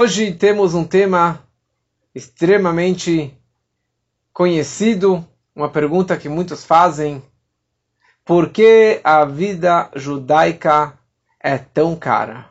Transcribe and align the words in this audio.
Hoje 0.00 0.32
temos 0.32 0.74
um 0.74 0.84
tema 0.84 1.42
extremamente 2.14 3.36
conhecido, 4.32 5.26
uma 5.52 5.68
pergunta 5.68 6.16
que 6.16 6.28
muitos 6.28 6.64
fazem: 6.64 7.20
por 8.24 8.50
que 8.50 9.00
a 9.02 9.24
vida 9.24 9.90
judaica 9.96 10.96
é 11.40 11.58
tão 11.58 11.96
cara? 11.96 12.48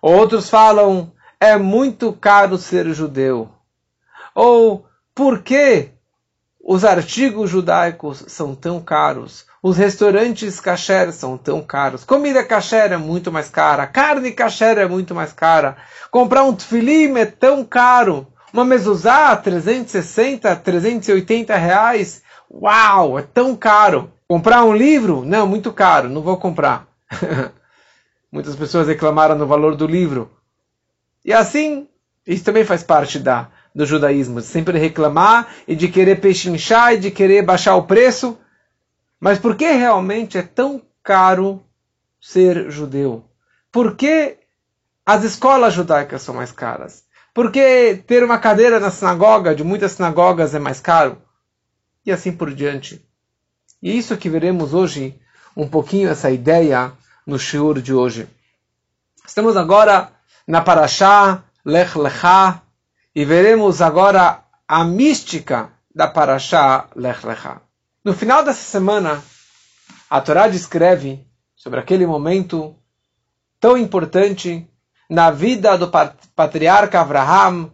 Outros 0.00 0.48
falam: 0.48 1.12
é 1.40 1.56
muito 1.56 2.12
caro 2.12 2.56
ser 2.56 2.88
judeu. 2.94 3.50
Ou 4.32 4.86
por 5.12 5.42
que 5.42 5.88
os 6.60 6.84
artigos 6.84 7.50
judaicos 7.50 8.26
são 8.28 8.54
tão 8.54 8.80
caros? 8.80 9.44
Os 9.64 9.78
restaurantes 9.78 10.60
kasher 10.60 11.10
são 11.10 11.38
tão 11.38 11.62
caros. 11.62 12.04
Comida 12.04 12.44
kasher 12.44 12.92
é 12.92 12.98
muito 12.98 13.32
mais 13.32 13.48
cara. 13.48 13.86
Carne 13.86 14.30
kasher 14.30 14.76
é 14.76 14.86
muito 14.86 15.14
mais 15.14 15.32
cara. 15.32 15.78
Comprar 16.10 16.44
um 16.44 16.54
tefilim 16.54 17.16
é 17.16 17.24
tão 17.24 17.64
caro. 17.64 18.26
Uma 18.52 18.62
mezuzá, 18.62 19.34
360, 19.34 20.54
380 20.56 21.56
reais. 21.56 22.20
Uau, 22.52 23.18
é 23.18 23.22
tão 23.22 23.56
caro. 23.56 24.12
Comprar 24.28 24.62
um 24.64 24.76
livro? 24.76 25.24
Não, 25.24 25.46
muito 25.46 25.72
caro. 25.72 26.10
Não 26.10 26.20
vou 26.20 26.36
comprar. 26.36 26.86
Muitas 28.30 28.54
pessoas 28.56 28.86
reclamaram 28.86 29.34
no 29.34 29.46
valor 29.46 29.76
do 29.76 29.86
livro. 29.86 30.30
E 31.24 31.32
assim, 31.32 31.88
isso 32.26 32.44
também 32.44 32.66
faz 32.66 32.82
parte 32.82 33.18
da, 33.18 33.48
do 33.74 33.86
judaísmo. 33.86 34.42
Sempre 34.42 34.78
reclamar 34.78 35.48
e 35.66 35.74
de 35.74 35.88
querer 35.88 36.20
pechinchar 36.20 36.92
e 36.92 36.98
de 36.98 37.10
querer 37.10 37.40
baixar 37.40 37.76
o 37.76 37.84
preço. 37.84 38.38
Mas 39.20 39.38
por 39.38 39.56
que 39.56 39.70
realmente 39.70 40.36
é 40.38 40.42
tão 40.42 40.82
caro 41.02 41.64
ser 42.20 42.70
judeu? 42.70 43.24
Por 43.70 43.96
que 43.96 44.38
as 45.04 45.24
escolas 45.24 45.74
judaicas 45.74 46.22
são 46.22 46.34
mais 46.34 46.52
caras? 46.52 47.04
Por 47.34 47.50
que 47.50 48.02
ter 48.06 48.22
uma 48.22 48.38
cadeira 48.38 48.78
na 48.78 48.90
sinagoga, 48.90 49.54
de 49.54 49.64
muitas 49.64 49.92
sinagogas, 49.92 50.54
é 50.54 50.58
mais 50.58 50.80
caro? 50.80 51.20
E 52.06 52.12
assim 52.12 52.32
por 52.32 52.54
diante. 52.54 53.04
E 53.82 53.98
isso 53.98 54.16
que 54.16 54.30
veremos 54.30 54.72
hoje, 54.72 55.20
um 55.56 55.68
pouquinho 55.68 56.08
essa 56.08 56.30
ideia 56.30 56.92
no 57.26 57.38
shiur 57.38 57.80
de 57.80 57.92
hoje. 57.92 58.28
Estamos 59.26 59.56
agora 59.56 60.12
na 60.46 60.60
Parashá 60.60 61.42
Lech 61.64 61.98
Lechá 61.98 62.62
e 63.14 63.24
veremos 63.24 63.80
agora 63.80 64.42
a 64.68 64.84
mística 64.84 65.70
da 65.94 66.06
Parashá 66.06 66.88
Lech 66.94 67.26
Lechá. 67.26 67.60
No 68.04 68.12
final 68.12 68.44
dessa 68.44 68.60
semana, 68.60 69.24
a 70.10 70.20
Torá 70.20 70.46
descreve 70.46 71.26
sobre 71.56 71.80
aquele 71.80 72.06
momento 72.06 72.76
tão 73.58 73.78
importante 73.78 74.68
na 75.08 75.30
vida 75.30 75.78
do 75.78 75.90
patriarca 76.36 77.00
Abraham 77.00 77.72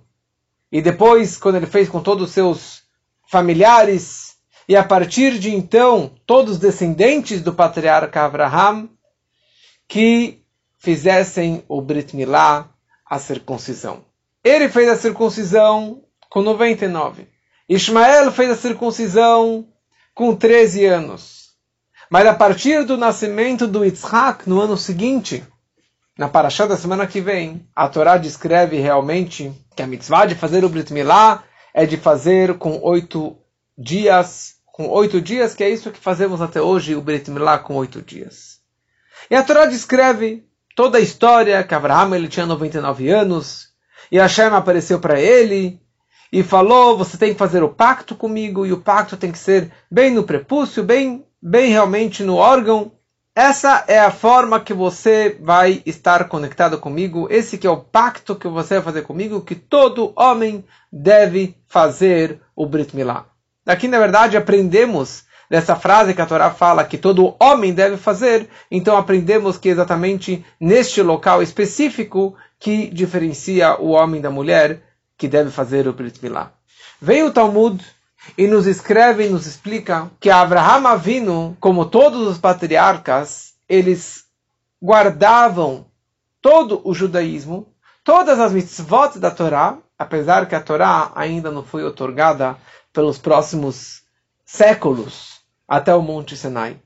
e 0.70 0.81
depois 0.81 1.36
quando 1.36 1.56
ele 1.56 1.67
fez 1.67 1.89
com 1.89 2.01
todos 2.01 2.28
os 2.28 2.31
seus 2.31 2.84
familiares 3.28 4.36
e 4.69 4.77
a 4.77 4.84
partir 4.84 5.36
de 5.36 5.53
então 5.53 6.14
todos 6.25 6.53
os 6.53 6.58
descendentes 6.61 7.42
do 7.42 7.53
patriarca 7.53 8.25
Abraham 8.25 8.89
que 9.89 10.45
fizessem 10.78 11.64
o 11.67 11.83
Brit 11.83 12.14
Milá, 12.14 12.69
a 13.05 13.19
circuncisão. 13.19 14.05
Ele 14.45 14.69
fez 14.69 14.89
a 14.89 14.97
circuncisão 14.97 16.05
com 16.31 16.41
99. 16.41 17.27
Ismael 17.69 18.31
fez 18.31 18.51
a 18.51 18.56
circuncisão 18.56 19.67
com 20.21 20.37
13 20.37 20.85
anos. 20.85 21.53
Mas 22.11 22.27
a 22.27 22.35
partir 22.35 22.85
do 22.85 22.99
nascimento 22.99 23.67
do 23.67 23.83
Yitzhak, 23.83 24.47
no 24.47 24.61
ano 24.61 24.77
seguinte, 24.77 25.43
na 26.19 26.29
Parashá 26.29 26.67
da 26.67 26.77
semana 26.77 27.07
que 27.07 27.23
vem, 27.23 27.67
a 27.75 27.89
Torá 27.89 28.19
descreve 28.19 28.79
realmente 28.79 29.51
que 29.75 29.83
a 29.83 29.87
mitzvah 29.87 30.27
de 30.27 30.35
fazer 30.35 30.63
o 30.63 30.69
Brit 30.69 30.93
Milá 30.93 31.43
é 31.73 31.87
de 31.87 31.97
fazer 31.97 32.59
com 32.59 32.83
oito 32.83 33.35
dias, 33.79 34.57
com 34.67 34.91
oito 34.91 35.23
dias, 35.23 35.55
que 35.55 35.65
é 35.65 35.71
isso 35.71 35.91
que 35.91 35.98
fazemos 35.98 36.43
até 36.43 36.61
hoje, 36.61 36.95
o 36.95 37.01
Brit 37.01 37.30
Milá 37.30 37.59
com 37.59 37.77
oito 37.77 38.03
dias. 38.03 38.59
E 39.30 39.35
a 39.35 39.42
Torá 39.42 39.64
descreve 39.64 40.45
toda 40.77 40.98
a 40.98 41.01
história 41.01 41.64
que 41.64 41.75
Abraão 41.75 42.14
ele 42.14 42.29
tinha 42.29 42.45
99 42.45 43.09
anos, 43.09 43.70
e 44.13 44.19
Hashem 44.19 44.48
apareceu 44.48 45.01
para 45.01 45.19
ele, 45.19 45.80
e 46.33 46.42
falou: 46.42 46.96
você 46.96 47.17
tem 47.17 47.33
que 47.33 47.39
fazer 47.39 47.63
o 47.63 47.68
pacto 47.68 48.14
comigo 48.14 48.67
e 48.67 48.73
o 48.73 48.80
pacto 48.80 49.17
tem 49.17 49.33
que 49.33 49.39
ser 49.39 49.70
bem 49.91 50.11
no 50.11 50.24
prepúcio, 50.24 50.83
bem, 50.83 51.24
bem 51.42 51.70
realmente 51.70 52.23
no 52.23 52.36
órgão. 52.36 52.92
Essa 53.35 53.85
é 53.86 53.98
a 53.98 54.11
forma 54.11 54.61
que 54.61 54.74
você 54.74 55.39
vai 55.41 55.83
estar 55.86 56.29
conectado 56.29 56.79
comigo. 56.79 57.29
Esse 57.30 57.57
que 57.57 57.67
é 57.67 57.70
o 57.70 57.80
pacto 57.80 58.35
que 58.35 58.48
você 58.48 58.74
vai 58.74 58.83
fazer 58.83 59.02
comigo, 59.02 59.41
que 59.41 59.55
todo 59.55 60.13
homem 60.17 60.64
deve 60.92 61.57
fazer 61.67 62.41
o 62.57 62.67
Brit 62.67 62.95
Milá. 62.95 63.27
Aqui, 63.64 63.86
na 63.86 63.98
verdade, 63.98 64.36
aprendemos 64.36 65.24
dessa 65.48 65.74
frase 65.74 66.14
que 66.14 66.20
a 66.20 66.27
Torá 66.27 66.51
fala 66.51 66.85
que 66.85 66.98
todo 66.98 67.35
homem 67.41 67.73
deve 67.73 67.97
fazer, 67.97 68.48
então 68.70 68.97
aprendemos 68.97 69.58
que 69.58 69.68
exatamente 69.68 70.45
neste 70.61 71.02
local 71.02 71.42
específico 71.42 72.36
que 72.58 72.89
diferencia 72.89 73.77
o 73.80 73.91
homem 73.91 74.20
da 74.20 74.30
mulher, 74.30 74.83
que 75.20 75.29
deve 75.29 75.51
fazer 75.51 75.86
o 75.86 75.92
Brit 75.92 76.19
Milá. 76.23 76.51
Veio 76.98 77.27
o 77.27 77.31
Talmud 77.31 77.85
e 78.39 78.47
nos 78.47 78.67
escreve 78.67 79.27
e 79.27 79.29
nos 79.29 79.47
explica 79.47 80.11
que 80.19 80.31
Abraham 80.31 80.89
Avinu, 80.89 81.57
como 81.61 81.85
todos 81.85 82.27
os 82.27 82.39
patriarcas, 82.39 83.53
eles 83.69 84.25
guardavam 84.83 85.85
todo 86.41 86.80
o 86.85 86.95
judaísmo, 86.95 87.69
todas 88.03 88.41
as 88.41 88.51
mitzvot 88.55 89.19
da 89.19 89.30
Torá, 89.30 89.77
apesar 89.98 90.48
que 90.48 90.55
a 90.55 90.61
Torá 90.61 91.13
ainda 91.14 91.51
não 91.51 91.63
foi 91.63 91.85
otorgada 91.85 92.57
pelos 92.91 93.19
próximos 93.19 94.01
séculos 94.47 95.42
até 95.69 95.95
o 95.95 96.01
Monte 96.01 96.35
Sinai. 96.35 96.80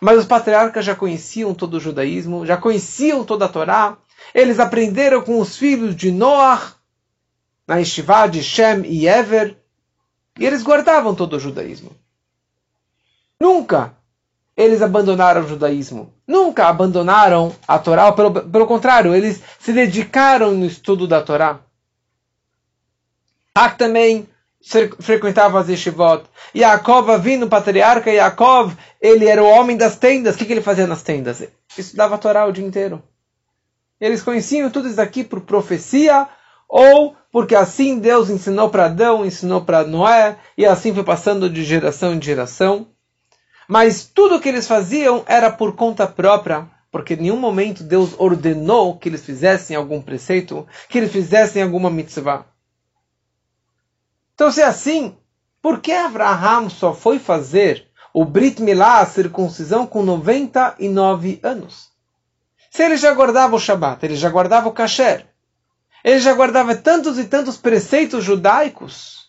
Mas 0.00 0.18
os 0.18 0.24
patriarcas 0.24 0.84
já 0.84 0.96
conheciam 0.96 1.54
todo 1.54 1.74
o 1.74 1.80
judaísmo, 1.80 2.44
já 2.44 2.56
conheciam 2.56 3.22
toda 3.22 3.44
a 3.44 3.48
Torá, 3.48 3.96
eles 4.34 4.58
aprenderam 4.58 5.22
com 5.22 5.38
os 5.38 5.56
filhos 5.56 5.94
de 5.94 6.10
Noah, 6.10 6.75
na 7.66 7.76
Yeshiva 7.76 8.26
de 8.28 8.42
Shem 8.42 8.84
e 8.84 9.08
Ever, 9.08 9.56
e 10.38 10.46
eles 10.46 10.62
guardavam 10.62 11.14
todo 11.14 11.36
o 11.36 11.40
judaísmo. 11.40 11.96
Nunca 13.40 13.96
eles 14.56 14.80
abandonaram 14.80 15.42
o 15.42 15.48
judaísmo. 15.48 16.14
Nunca 16.26 16.66
abandonaram 16.66 17.54
a 17.68 17.78
Torá. 17.78 18.10
Pelo, 18.12 18.32
pelo 18.32 18.66
contrário, 18.66 19.14
eles 19.14 19.42
se 19.58 19.72
dedicaram 19.72 20.52
no 20.52 20.64
estudo 20.64 21.06
da 21.06 21.20
Torá. 21.20 21.60
Hak 23.54 23.76
também 23.76 24.26
frequentava 24.98 25.60
as 25.60 25.68
yeshivot. 25.68 26.24
Yaakov, 26.54 27.18
vindo 27.20 27.48
patriarca 27.48 28.10
Yaakov, 28.10 28.74
ele 29.00 29.26
era 29.26 29.42
o 29.42 29.46
homem 29.46 29.76
das 29.76 29.96
tendas. 29.96 30.34
O 30.34 30.38
que, 30.38 30.46
que 30.46 30.54
ele 30.54 30.62
fazia 30.62 30.86
nas 30.86 31.02
tendas? 31.02 31.46
Estudava 31.76 32.14
a 32.14 32.18
Torá 32.18 32.46
o 32.46 32.52
dia 32.52 32.64
inteiro. 32.64 33.02
Eles 34.00 34.22
conheciam 34.22 34.70
tudo 34.70 34.88
isso 34.88 35.00
aqui 35.00 35.22
por 35.22 35.42
profecia 35.42 36.26
ou 36.68 37.14
porque 37.36 37.54
assim 37.54 37.98
Deus 37.98 38.30
ensinou 38.30 38.70
para 38.70 38.86
Adão, 38.86 39.22
ensinou 39.22 39.60
para 39.60 39.84
Noé, 39.84 40.38
e 40.56 40.64
assim 40.64 40.94
foi 40.94 41.04
passando 41.04 41.50
de 41.50 41.62
geração 41.62 42.14
em 42.14 42.22
geração. 42.22 42.86
Mas 43.68 44.06
tudo 44.06 44.36
o 44.36 44.40
que 44.40 44.48
eles 44.48 44.66
faziam 44.66 45.22
era 45.26 45.50
por 45.50 45.76
conta 45.76 46.06
própria, 46.06 46.66
porque 46.90 47.12
em 47.12 47.18
nenhum 47.18 47.36
momento 47.36 47.84
Deus 47.84 48.14
ordenou 48.16 48.96
que 48.96 49.10
eles 49.10 49.22
fizessem 49.22 49.76
algum 49.76 50.00
preceito, 50.00 50.66
que 50.88 50.96
eles 50.96 51.12
fizessem 51.12 51.62
alguma 51.62 51.90
mitzvah. 51.90 52.46
Então, 54.32 54.50
se 54.50 54.62
é 54.62 54.64
assim, 54.64 55.14
por 55.60 55.82
que 55.82 55.92
Abraham 55.92 56.70
só 56.70 56.94
foi 56.94 57.18
fazer 57.18 57.86
o 58.14 58.24
Brit 58.24 58.62
Milá, 58.62 59.00
a 59.00 59.06
circuncisão, 59.06 59.86
com 59.86 60.02
99 60.02 61.38
anos? 61.42 61.90
Se 62.70 62.82
ele 62.82 62.96
já 62.96 63.12
guardava 63.12 63.56
o 63.56 63.60
Shabat, 63.60 64.06
ele 64.06 64.16
já 64.16 64.30
guardava 64.30 64.70
o 64.70 64.72
Kasher, 64.72 65.35
ele 66.06 66.20
já 66.20 66.32
guardava 66.32 66.76
tantos 66.76 67.18
e 67.18 67.24
tantos 67.24 67.56
preceitos 67.56 68.22
judaicos. 68.22 69.28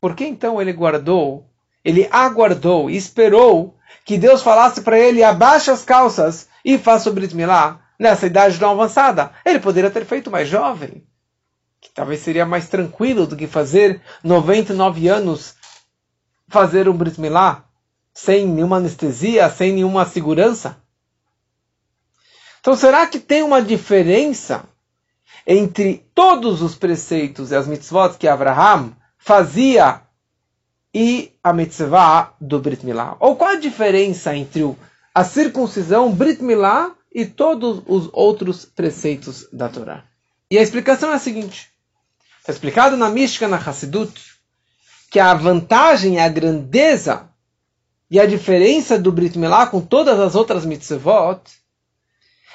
Por 0.00 0.16
que 0.16 0.24
então 0.24 0.60
ele 0.60 0.72
guardou, 0.72 1.48
ele 1.84 2.08
aguardou 2.10 2.90
esperou 2.90 3.78
que 4.04 4.18
Deus 4.18 4.42
falasse 4.42 4.80
para 4.80 4.98
ele 4.98 5.22
abaixe 5.22 5.70
as 5.70 5.84
calças 5.84 6.48
e 6.64 6.76
faça 6.76 7.08
o 7.08 7.12
Brit 7.12 7.36
Milá 7.36 7.80
nessa 7.96 8.26
idade 8.26 8.58
tão 8.58 8.72
avançada? 8.72 9.30
Ele 9.44 9.60
poderia 9.60 9.92
ter 9.92 10.04
feito 10.04 10.28
mais 10.28 10.48
jovem, 10.48 11.06
que 11.80 11.88
talvez 11.94 12.18
seria 12.18 12.44
mais 12.44 12.68
tranquilo 12.68 13.24
do 13.24 13.36
que 13.36 13.46
fazer 13.46 14.02
99 14.24 15.06
anos 15.06 15.54
fazer 16.48 16.88
um 16.88 16.96
Brit 16.96 17.20
Milá 17.20 17.64
sem 18.12 18.44
nenhuma 18.44 18.78
anestesia, 18.78 19.48
sem 19.48 19.72
nenhuma 19.72 20.04
segurança. 20.04 20.82
Então 22.58 22.74
será 22.74 23.06
que 23.06 23.20
tem 23.20 23.44
uma 23.44 23.62
diferença 23.62 24.68
entre 25.50 26.06
todos 26.14 26.60
os 26.60 26.74
preceitos 26.74 27.50
e 27.50 27.56
as 27.56 27.66
mitzvot 27.66 28.18
que 28.18 28.28
Abraham 28.28 28.92
fazia 29.16 30.02
e 30.92 31.32
a 31.42 31.54
mitzvah 31.54 32.34
do 32.38 32.60
Brit 32.60 32.84
Milá? 32.84 33.16
Ou 33.18 33.34
qual 33.34 33.52
a 33.52 33.58
diferença 33.58 34.36
entre 34.36 34.76
a 35.14 35.24
circuncisão, 35.24 36.12
Brit 36.12 36.42
Milá 36.42 36.94
e 37.10 37.24
todos 37.24 37.82
os 37.86 38.10
outros 38.12 38.66
preceitos 38.66 39.48
da 39.50 39.70
Torá? 39.70 40.04
E 40.50 40.58
a 40.58 40.62
explicação 40.62 41.10
é 41.10 41.14
a 41.14 41.18
seguinte: 41.18 41.70
está 42.40 42.52
explicado 42.52 42.94
na 42.98 43.08
mística, 43.08 43.48
na 43.48 43.56
Hassidut, 43.56 44.20
que 45.10 45.18
a 45.18 45.32
vantagem 45.32 46.20
a 46.20 46.28
grandeza 46.28 47.26
e 48.10 48.20
a 48.20 48.26
diferença 48.26 48.98
do 48.98 49.10
Brit 49.10 49.38
Milá 49.38 49.66
com 49.66 49.80
todas 49.80 50.20
as 50.20 50.34
outras 50.34 50.66
mitzvot 50.66 51.40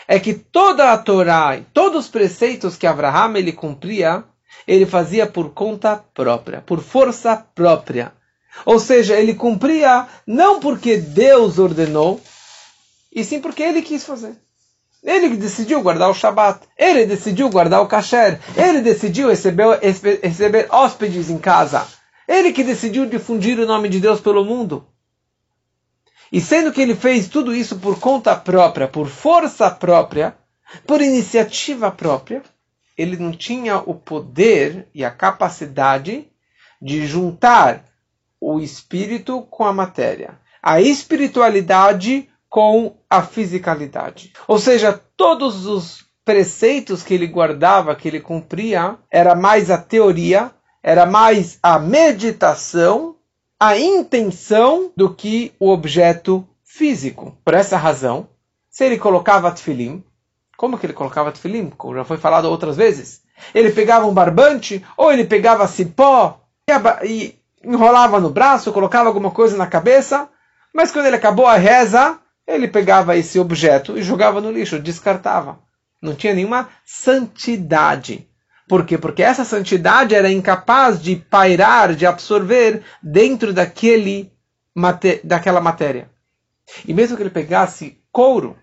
é 0.08 0.20
que 0.20 0.34
toda 0.34 0.92
a 0.92 0.98
Torá 0.98 1.60
todos 1.74 2.06
os 2.06 2.12
preceitos 2.12 2.76
que 2.76 2.88
Abraham 2.88 3.38
ele 3.38 3.52
cumpria, 3.52 4.24
ele 4.68 4.86
fazia 4.86 5.26
por 5.26 5.50
conta 5.52 6.04
própria, 6.14 6.62
por 6.62 6.82
força 6.82 7.36
própria. 7.56 8.12
Ou 8.66 8.80
seja, 8.80 9.16
ele 9.16 9.34
cumpria 9.34 10.08
não 10.28 10.60
porque 10.60 10.98
Deus 10.98 11.58
ordenou, 11.58 12.22
e 13.12 13.24
sim 13.24 13.40
porque 13.40 13.64
ele 13.64 13.82
quis 13.82 14.04
fazer. 14.06 14.36
Ele 15.04 15.36
decidiu 15.36 15.82
guardar 15.82 16.10
o 16.10 16.14
Shabat, 16.14 16.62
ele 16.78 17.06
decidiu 17.06 17.50
guardar 17.50 17.82
o 17.82 17.88
Kasher, 17.88 18.40
ele 18.56 18.82
decidiu 18.82 19.28
receber, 19.28 19.80
receber 20.22 20.68
hóspedes 20.70 21.30
em 21.30 21.38
casa, 21.38 21.86
ele 22.26 22.54
que 22.54 22.64
decidiu 22.64 23.06
difundir 23.06 23.60
o 23.60 23.66
nome 23.66 23.90
de 23.90 24.00
Deus 24.00 24.22
pelo 24.22 24.46
mundo. 24.46 24.88
E 26.34 26.42
sendo 26.42 26.74
que 26.74 26.82
ele 26.82 26.96
fez 26.96 27.28
tudo 27.28 27.54
isso 27.54 27.78
por 27.78 28.00
conta 28.00 28.36
própria, 28.36 28.88
por 28.88 29.08
força 29.08 29.70
própria, 29.70 30.36
por 30.88 31.00
iniciativa 31.00 31.92
própria, 31.92 32.42
ele 32.98 33.18
não 33.18 33.32
tinha 33.32 33.78
o 33.78 33.94
poder 33.94 34.88
e 34.96 35.06
a 35.06 35.12
capacidade 35.12 36.28
de 36.82 37.06
juntar 37.06 37.86
o 38.42 38.60
espírito 38.60 39.44
com 39.44 39.64
a 39.64 39.72
matéria, 39.72 40.40
a 40.60 40.82
espiritualidade 40.82 42.28
com 42.50 42.98
a 43.08 43.22
fisicalidade. 43.22 44.34
Ou 44.48 44.58
seja, 44.58 45.00
todos 45.16 45.68
os 45.68 46.04
preceitos 46.26 47.04
que 47.04 47.14
ele 47.14 47.28
guardava, 47.28 47.96
que 47.96 48.08
ele 48.08 48.20
cumpria, 48.20 48.98
era 49.12 49.36
mais 49.36 49.70
a 49.70 49.78
teoria, 49.78 50.50
era 50.82 51.06
mais 51.06 51.60
a 51.62 51.78
meditação, 51.78 53.18
a 53.60 53.78
intenção 53.78 54.92
do 54.96 55.14
que 55.14 55.54
o 55.60 55.70
objeto 55.70 56.48
físico. 56.64 57.38
Por 57.46 57.54
essa 57.54 57.78
razão, 57.78 58.28
se 58.70 58.84
ele 58.84 58.98
colocava 58.98 59.52
tefilim, 59.52 60.04
como 60.58 60.78
que 60.78 60.86
ele 60.86 60.94
colocava 60.94 61.32
tefilim? 61.32 61.70
Como 61.70 61.96
já 61.96 62.04
foi 62.04 62.18
falado 62.18 62.46
outras 62.46 62.78
vezes. 62.78 63.22
Ele 63.54 63.72
pegava 63.72 64.06
um 64.06 64.14
barbante, 64.14 64.84
ou 64.98 65.12
ele 65.12 65.26
pegava 65.26 65.68
cipó 65.68 66.42
e 67.04 67.36
enrolava 67.64 68.20
no 68.20 68.30
braço, 68.30 68.74
colocava 68.74 69.08
alguma 69.08 69.32
coisa 69.32 69.58
na 69.58 69.68
cabeça, 69.68 70.30
mas 70.74 70.92
quando 70.92 71.06
ele 71.06 71.16
acabou 71.16 71.46
a 71.46 71.56
reza, 71.56 72.20
ele 72.46 72.68
pegava 72.68 73.16
esse 73.16 73.40
objeto 73.40 73.98
e 73.98 74.04
jogava 74.04 74.42
no 74.42 74.52
lixo, 74.52 74.80
descartava. 74.80 75.60
Não 76.02 76.14
tinha 76.14 76.34
nenhuma 76.34 76.70
santidade. 76.86 78.28
Por 78.68 78.86
quê? 78.86 78.98
Porque 78.98 79.21
essa 79.21 79.44
santidade 79.44 80.15
era 80.15 80.31
incapaz 80.31 81.01
de 81.01 81.15
pairar, 81.15 81.95
de 81.95 82.06
absorver 82.06 82.83
dentro 83.01 83.54
daquele, 83.54 84.31
daquela 85.24 85.60
matéria. 85.60 86.10
E 86.88 86.94
mesmo 86.94 87.18
que 87.18 87.24
ele 87.24 87.30
pegasse 87.30 88.01
couro, 88.12 88.57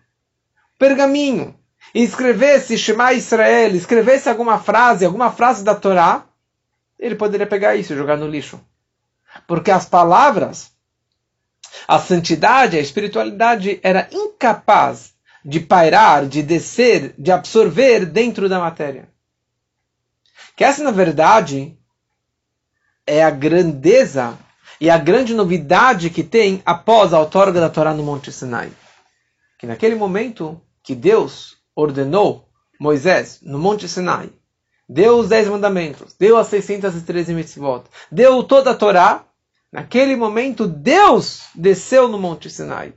pergaminho, 0.78 1.54
e 1.94 2.02
escrevesse 2.02 2.78
Shema 2.78 3.12
Israel, 3.12 3.74
escrevesse 3.74 4.28
alguma 4.28 4.58
frase, 4.58 5.04
alguma 5.04 5.30
frase 5.30 5.64
da 5.64 5.74
Torá, 5.74 6.24
ele 6.98 7.14
poderia 7.14 7.46
pegar 7.46 7.76
isso 7.76 7.92
e 7.92 7.96
jogar 7.96 8.16
no 8.16 8.28
lixo. 8.28 8.60
Porque 9.46 9.70
as 9.70 9.86
palavras 9.86 10.72
a 11.86 11.98
santidade, 11.98 12.76
a 12.76 12.80
espiritualidade 12.80 13.80
era 13.82 14.08
incapaz 14.12 15.12
de 15.44 15.60
pairar, 15.60 16.26
de 16.26 16.42
descer, 16.42 17.14
de 17.18 17.32
absorver 17.32 18.04
dentro 18.06 18.48
da 18.48 18.58
matéria. 18.58 19.08
Que 20.60 20.64
essa, 20.64 20.84
na 20.84 20.90
verdade, 20.90 21.74
é 23.06 23.24
a 23.24 23.30
grandeza 23.30 24.38
e 24.78 24.90
a 24.90 24.98
grande 24.98 25.32
novidade 25.32 26.10
que 26.10 26.22
tem 26.22 26.60
após 26.66 27.14
a 27.14 27.18
outorga 27.18 27.58
da 27.58 27.70
Torá 27.70 27.94
no 27.94 28.02
Monte 28.02 28.30
Sinai. 28.30 28.70
Que 29.58 29.66
naquele 29.66 29.94
momento 29.94 30.60
que 30.82 30.94
Deus 30.94 31.56
ordenou 31.74 32.46
Moisés 32.78 33.40
no 33.40 33.58
Monte 33.58 33.88
Sinai, 33.88 34.28
deu 34.86 35.20
os 35.20 35.30
dez 35.30 35.48
mandamentos, 35.48 36.14
deu 36.20 36.36
as 36.36 36.48
613 36.48 37.32
mitzvot, 37.32 37.84
deu 38.12 38.42
toda 38.42 38.72
a 38.72 38.74
Torá, 38.74 39.24
Naquele 39.72 40.14
momento, 40.14 40.66
Deus 40.66 41.44
desceu 41.54 42.06
no 42.06 42.18
Monte 42.18 42.50
Sinai. 42.50 42.92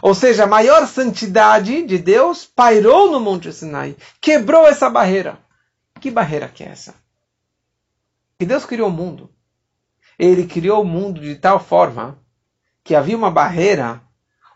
Ou 0.00 0.16
seja, 0.16 0.42
a 0.44 0.48
maior 0.48 0.88
santidade 0.88 1.84
de 1.84 1.98
Deus 1.98 2.44
pairou 2.44 3.08
no 3.08 3.20
Monte 3.20 3.52
Sinai, 3.52 3.94
quebrou 4.20 4.66
essa 4.66 4.90
barreira. 4.90 5.38
Que 6.02 6.10
barreira 6.10 6.48
que 6.48 6.64
é 6.64 6.66
essa? 6.66 6.96
Que 8.36 8.44
Deus 8.44 8.66
criou 8.66 8.88
o 8.88 8.92
mundo. 8.92 9.30
Ele 10.18 10.48
criou 10.48 10.82
o 10.82 10.84
mundo 10.84 11.20
de 11.20 11.36
tal 11.36 11.60
forma 11.60 12.18
que 12.82 12.96
havia 12.96 13.16
uma 13.16 13.30
barreira, 13.30 14.02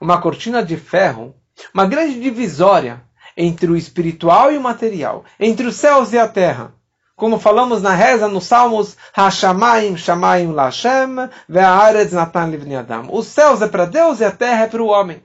uma 0.00 0.20
cortina 0.20 0.60
de 0.60 0.76
ferro, 0.76 1.37
uma 1.72 1.87
grande 1.87 2.20
divisória 2.20 3.00
entre 3.37 3.70
o 3.70 3.76
espiritual 3.76 4.50
e 4.50 4.58
o 4.58 4.60
material, 4.60 5.25
entre 5.38 5.69
os 5.69 5.76
céus 5.76 6.12
e 6.12 6.19
a 6.19 6.26
terra. 6.26 6.75
Como 7.14 7.38
falamos 7.38 7.81
na 7.81 7.94
reza 7.94 8.26
nos 8.26 8.46
Salmos, 8.46 8.96
Hashamayim 9.16 9.96
Shamayim 9.96 10.50
Lashem, 10.50 11.31
Ve'aretz 11.49 12.10
Natan 12.10 12.46
Livni 12.46 12.75
Adam. 12.75 13.06
Os 13.12 13.28
céus 13.28 13.62
é 13.62 13.69
para 13.69 13.84
Deus 13.84 14.19
e 14.19 14.25
a 14.25 14.32
terra 14.32 14.64
é 14.64 14.66
para 14.66 14.82
o 14.82 14.88
homem. 14.88 15.22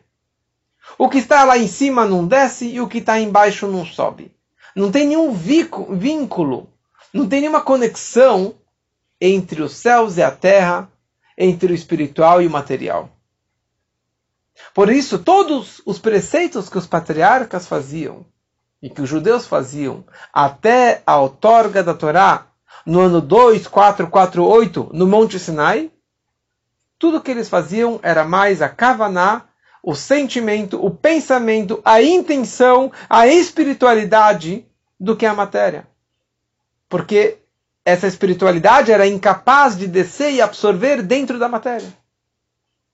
O 1.00 1.10
que 1.10 1.18
está 1.18 1.44
lá 1.46 1.58
em 1.58 1.68
cima 1.68 2.06
não 2.06 2.28
desce 2.28 2.68
e 2.68 2.80
o 2.80 2.88
que 2.88 3.00
está 3.00 3.20
embaixo 3.20 3.66
não 3.66 3.84
sobe. 3.84 4.32
Não 4.76 4.92
tem 4.92 5.08
nenhum 5.08 5.34
vínculo, 5.34 6.70
não 7.14 7.28
tem 7.28 7.42
nenhuma 7.42 7.62
conexão 7.62 8.56
entre 9.20 9.62
os 9.62 9.74
céus 9.74 10.18
e 10.18 10.24
a 10.24 10.32
terra, 10.32 10.90
entre 11.38 11.72
o 11.72 11.76
espiritual 11.76 12.42
e 12.42 12.48
o 12.48 12.52
material. 12.52 13.10
Por 14.74 14.90
isso, 14.90 15.20
todos 15.20 15.82
os 15.86 16.00
preceitos 16.00 16.70
que 16.70 16.78
os 16.78 16.88
patriarcas 16.88 17.68
faziam, 17.68 18.26
e 18.82 18.90
que 18.90 19.02
os 19.02 19.10
judeus 19.10 19.46
faziam 19.46 20.04
até 20.34 21.04
a 21.06 21.20
outorga 21.20 21.84
da 21.84 21.94
Torá 21.94 22.48
no 22.86 23.00
ano 23.00 23.22
2448 23.22 24.90
no 24.94 25.06
Monte 25.06 25.38
Sinai, 25.38 25.92
tudo 26.98 27.22
que 27.22 27.32
eles 27.32 27.50
faziam 27.50 28.00
era 28.02 28.24
mais 28.24 28.62
a 28.62 28.70
kavaná, 28.70 29.44
o 29.84 29.96
sentimento, 29.96 30.84
o 30.84 30.92
pensamento, 30.92 31.82
a 31.84 32.02
intenção, 32.02 32.92
a 33.10 33.28
espiritualidade 33.28 34.66
do 35.00 35.16
que 35.16 35.26
a 35.26 35.34
matéria. 35.34 35.88
Porque 36.88 37.38
essa 37.84 38.08
espiritualidade 38.08 38.92
era 38.92 39.08
incapaz 39.08 39.78
de 39.78 39.88
descer 39.88 40.34
e 40.34 40.42
absorver 40.42 41.02
dentro 41.02 41.40
da 41.40 41.50
matéria. 41.50 41.92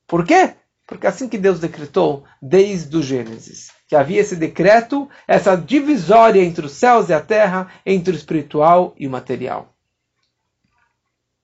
Por 0.05 0.25
quê? 0.25 0.53
Porque 0.85 1.07
assim 1.07 1.27
que 1.27 1.37
Deus 1.37 1.59
decretou 1.59 2.23
desde 2.41 2.95
o 2.95 3.03
Gênesis 3.03 3.75
que 3.87 3.95
havia 3.95 4.19
esse 4.19 4.35
decreto, 4.35 5.09
essa 5.25 5.55
divisória 5.55 6.43
entre 6.43 6.65
os 6.65 6.73
céus 6.73 7.07
e 7.07 7.13
a 7.13 7.21
terra, 7.21 7.71
entre 7.85 8.13
o 8.13 8.17
espiritual 8.17 8.93
e 8.97 9.07
o 9.07 9.09
material. 9.09 9.73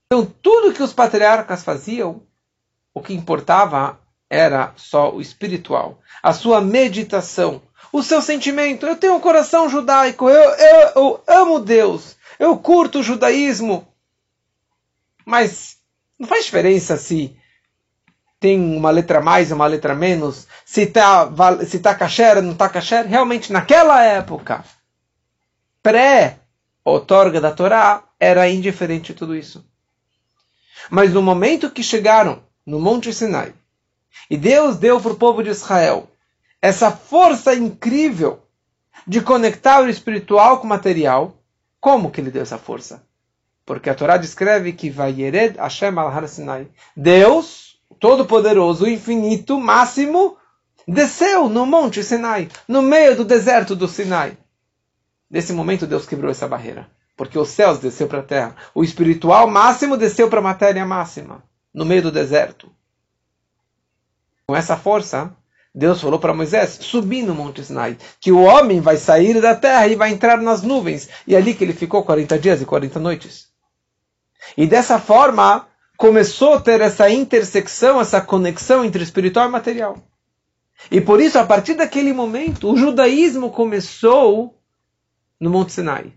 Então, 0.06 0.25
tudo 0.25 0.74
que 0.74 0.84
os 0.84 0.94
patriarcas 0.94 1.63
faziam, 1.63 2.22
o 2.94 3.01
que 3.01 3.13
importava 3.13 4.00
era 4.34 4.74
só 4.75 5.13
o 5.13 5.22
espiritual, 5.22 6.00
a 6.24 6.34
sua 6.34 6.60
meditação, 6.60 7.62
o 7.92 8.02
seu 8.02 8.20
sentimento. 8.20 8.84
Eu 8.84 8.96
tenho 8.96 9.13
um 9.13 9.20
coração 9.20 9.70
judaico, 9.70 10.28
eu, 10.28 10.50
eu, 10.50 10.92
eu 10.96 11.24
amo 11.28 11.60
Deus, 11.60 12.16
eu 12.40 12.58
curto 12.58 13.00
o 13.00 13.04
judaísmo. 13.04 13.88
Mas 15.24 15.78
não 16.18 16.28
faz 16.28 16.46
diferença 16.46 16.98
se 16.98 17.38
tem 18.40 18.60
uma 18.60 18.90
letra 18.90 19.22
mais, 19.22 19.52
uma 19.52 19.68
letra 19.68 19.94
menos, 19.94 20.48
se 20.66 20.82
está 20.82 21.30
se 21.66 21.80
tá 21.80 21.94
kasher, 21.94 22.42
não 22.42 22.54
está 22.54 22.68
kasher. 22.68 23.06
Realmente, 23.06 23.54
naquela 23.54 24.04
época, 24.04 24.66
pré-outorga 25.84 27.40
da 27.40 27.52
Torá, 27.52 28.04
era 28.20 28.50
indiferente 28.50 29.13
tudo 29.13 29.36
isso. 29.36 29.63
Mas 30.90 31.13
no 31.13 31.22
momento 31.22 31.70
que 31.70 31.84
chegaram 31.84 32.42
no 32.66 32.80
Monte 32.80 33.13
Sinai, 33.13 33.54
e 34.29 34.38
Deus 34.38 34.77
deu 34.77 35.00
para 35.00 35.12
o 35.12 35.17
povo 35.17 35.43
de 35.43 35.50
Israel 35.50 36.10
essa 36.62 36.91
força 36.91 37.53
incrível 37.53 38.41
de 39.05 39.22
conectar 39.22 39.84
o 39.84 39.89
espiritual 39.89 40.60
com 40.60 40.65
o 40.65 40.70
material, 40.70 41.36
como 41.79 42.10
que 42.10 42.22
ele 42.22 42.32
deu 42.32 42.41
essa 42.41 42.58
força? 42.58 43.03
Porque 43.65 43.89
a 43.89 43.96
Torá 43.96 44.15
descreve 44.17 44.72
que 44.72 44.89
vai 44.89 45.12
Yered 45.12 45.58
Hashem 45.58 45.98
al 45.98 46.27
Sinai. 46.27 46.67
Deus 46.96 47.77
Todo-Poderoso, 48.00 48.88
Infinito, 48.88 49.60
Máximo, 49.60 50.38
desceu 50.88 51.50
no 51.50 51.65
Monte 51.65 52.03
Sinai, 52.03 52.50
no 52.67 52.82
meio 52.82 53.15
do 53.15 53.25
deserto 53.25 53.75
do 53.75 53.88
Sinai. 53.88 54.38
Nesse 55.29 55.51
momento, 55.53 55.88
Deus 55.88 56.05
quebrou 56.05 56.29
essa 56.29 56.48
barreira. 56.48 56.89
Porque 57.15 57.38
os 57.38 57.50
céus 57.50 57.79
desceu 57.79 58.08
para 58.08 58.20
a 58.20 58.24
terra. 58.24 58.55
O 58.74 58.84
espiritual 58.84 59.48
máximo 59.48 59.98
desceu 59.98 60.29
para 60.29 60.39
a 60.39 60.43
matéria 60.43 60.86
máxima, 60.86 61.43
no 61.74 61.86
meio 61.86 62.03
do 62.03 62.12
deserto. 62.12 62.72
Com 64.47 64.55
essa 64.55 64.75
força, 64.75 65.35
Deus 65.73 66.01
falou 66.01 66.19
para 66.19 66.33
Moisés 66.33 66.77
subir 66.81 67.23
no 67.23 67.33
Monte 67.33 67.63
Sinai, 67.63 67.97
que 68.19 68.31
o 68.31 68.41
homem 68.41 68.79
vai 68.79 68.97
sair 68.97 69.41
da 69.41 69.55
terra 69.55 69.88
e 69.88 69.95
vai 69.95 70.12
entrar 70.12 70.38
nas 70.41 70.62
nuvens. 70.62 71.09
E 71.25 71.33
é 71.33 71.38
ali 71.38 71.53
que 71.55 71.63
ele 71.63 71.73
ficou 71.73 72.03
40 72.03 72.38
dias 72.38 72.62
e 72.62 72.65
40 72.65 73.00
noites. 73.00 73.47
E 74.57 74.67
dessa 74.67 75.00
forma 75.00 75.67
começou 75.97 76.55
a 76.55 76.62
ter 76.62 76.81
essa 76.81 77.09
intersecção, 77.09 78.00
essa 78.00 78.21
conexão 78.21 78.83
entre 78.85 79.01
espiritual 79.01 79.47
e 79.47 79.51
material. 79.51 79.97
E 80.91 81.00
por 81.00 81.21
isso, 81.21 81.39
a 81.39 81.45
partir 81.45 81.75
daquele 81.75 82.13
momento, 82.13 82.71
o 82.71 82.77
judaísmo 82.77 83.50
começou 83.50 84.59
no 85.39 85.50
Monte 85.50 85.71
Sinai. 85.71 86.13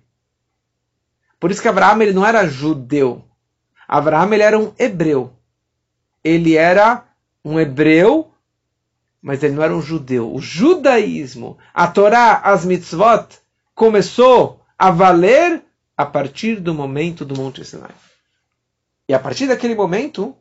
Por 1.38 1.50
isso 1.50 1.62
que 1.62 1.68
Abraão 1.68 2.00
ele 2.02 2.12
não 2.12 2.26
era 2.26 2.47
judeu. 2.47 3.25
Abraão 3.87 4.33
ele 4.35 4.42
era 4.42 4.59
um 4.59 4.73
hebreu. 4.78 5.33
Ele 6.25 6.56
era 6.56 7.06
um 7.49 7.61
hebreu 7.61 8.33
mas 9.26 9.43
ele 9.43 9.57
não 9.57 9.62
era 9.65 9.75
um 9.75 9.83
judeu. 9.83 10.33
O 10.33 10.41
judaísmo, 10.41 11.59
a 11.75 11.88
Torá, 11.88 12.43
as 12.45 12.65
mitzvot, 12.65 13.26
começou 13.75 14.61
a 14.79 14.93
valer 14.93 15.65
a 15.97 16.07
partir 16.07 16.61
do 16.61 16.73
momento 16.73 17.25
do 17.25 17.37
Monte 17.37 17.65
Sinai. 17.65 17.91
E 19.09 19.12
a 19.12 19.19
partir 19.19 19.49
daquele 19.49 19.75
momento, 19.75 20.37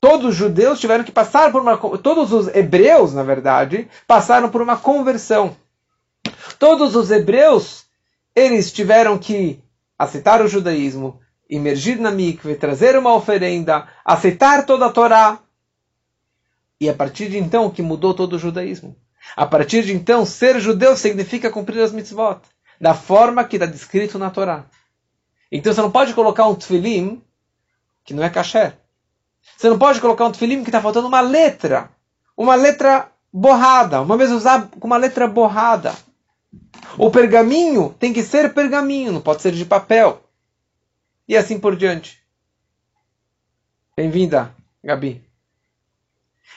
todos 0.00 0.30
os 0.30 0.34
judeus 0.34 0.80
tiveram 0.80 1.04
que 1.04 1.12
passar 1.12 1.52
por 1.52 1.62
uma. 1.62 1.78
Todos 1.96 2.32
os 2.32 2.48
hebreus, 2.48 3.14
na 3.14 3.22
verdade, 3.22 3.88
passaram 4.04 4.50
por 4.50 4.60
uma 4.60 4.76
conversão. 4.76 5.56
Todos 6.58 6.96
os 6.96 7.08
hebreus, 7.12 7.86
eles 8.34 8.72
tiveram 8.72 9.16
que 9.16 9.62
aceitar 9.96 10.42
o 10.42 10.48
judaísmo, 10.48 11.20
emergir 11.54 11.98
na 11.98 12.10
mikve, 12.10 12.54
trazer 12.54 12.96
uma 12.96 13.14
oferenda, 13.14 13.86
aceitar 14.04 14.64
toda 14.64 14.86
a 14.86 14.90
Torá, 14.90 15.38
e 16.80 16.88
a 16.88 16.94
partir 16.94 17.28
de 17.28 17.38
então 17.38 17.70
que 17.70 17.82
mudou 17.82 18.14
todo 18.14 18.34
o 18.34 18.38
judaísmo. 18.38 18.96
A 19.36 19.46
partir 19.46 19.84
de 19.84 19.92
então, 19.92 20.26
ser 20.26 20.58
judeu 20.58 20.96
significa 20.96 21.50
cumprir 21.50 21.80
as 21.80 21.92
mitzvot, 21.92 22.40
da 22.80 22.94
forma 22.94 23.44
que 23.44 23.56
está 23.56 23.66
descrito 23.66 24.18
na 24.18 24.30
Torá. 24.30 24.64
Então 25.50 25.72
você 25.72 25.82
não 25.82 25.90
pode 25.90 26.14
colocar 26.14 26.46
um 26.48 26.54
tefilim 26.54 27.22
que 28.04 28.14
não 28.14 28.24
é 28.24 28.30
kasher. 28.30 28.76
Você 29.56 29.68
não 29.68 29.78
pode 29.78 30.00
colocar 30.00 30.24
um 30.24 30.32
tefilim 30.32 30.62
que 30.62 30.70
está 30.70 30.80
faltando 30.80 31.06
uma 31.06 31.20
letra. 31.20 31.90
Uma 32.36 32.54
letra 32.54 33.12
borrada. 33.32 34.00
Uma 34.00 34.16
vez 34.16 34.32
usar 34.32 34.68
com 34.68 34.86
uma 34.86 34.96
letra 34.96 35.28
borrada. 35.28 35.94
O 36.98 37.10
pergaminho 37.10 37.94
tem 37.98 38.12
que 38.12 38.22
ser 38.22 38.52
pergaminho, 38.54 39.12
não 39.12 39.20
pode 39.20 39.42
ser 39.42 39.52
de 39.52 39.64
papel. 39.64 40.22
E 41.32 41.36
assim 41.38 41.58
por 41.58 41.74
diante. 41.74 42.22
Bem-vinda, 43.96 44.54
Gabi. 44.84 45.24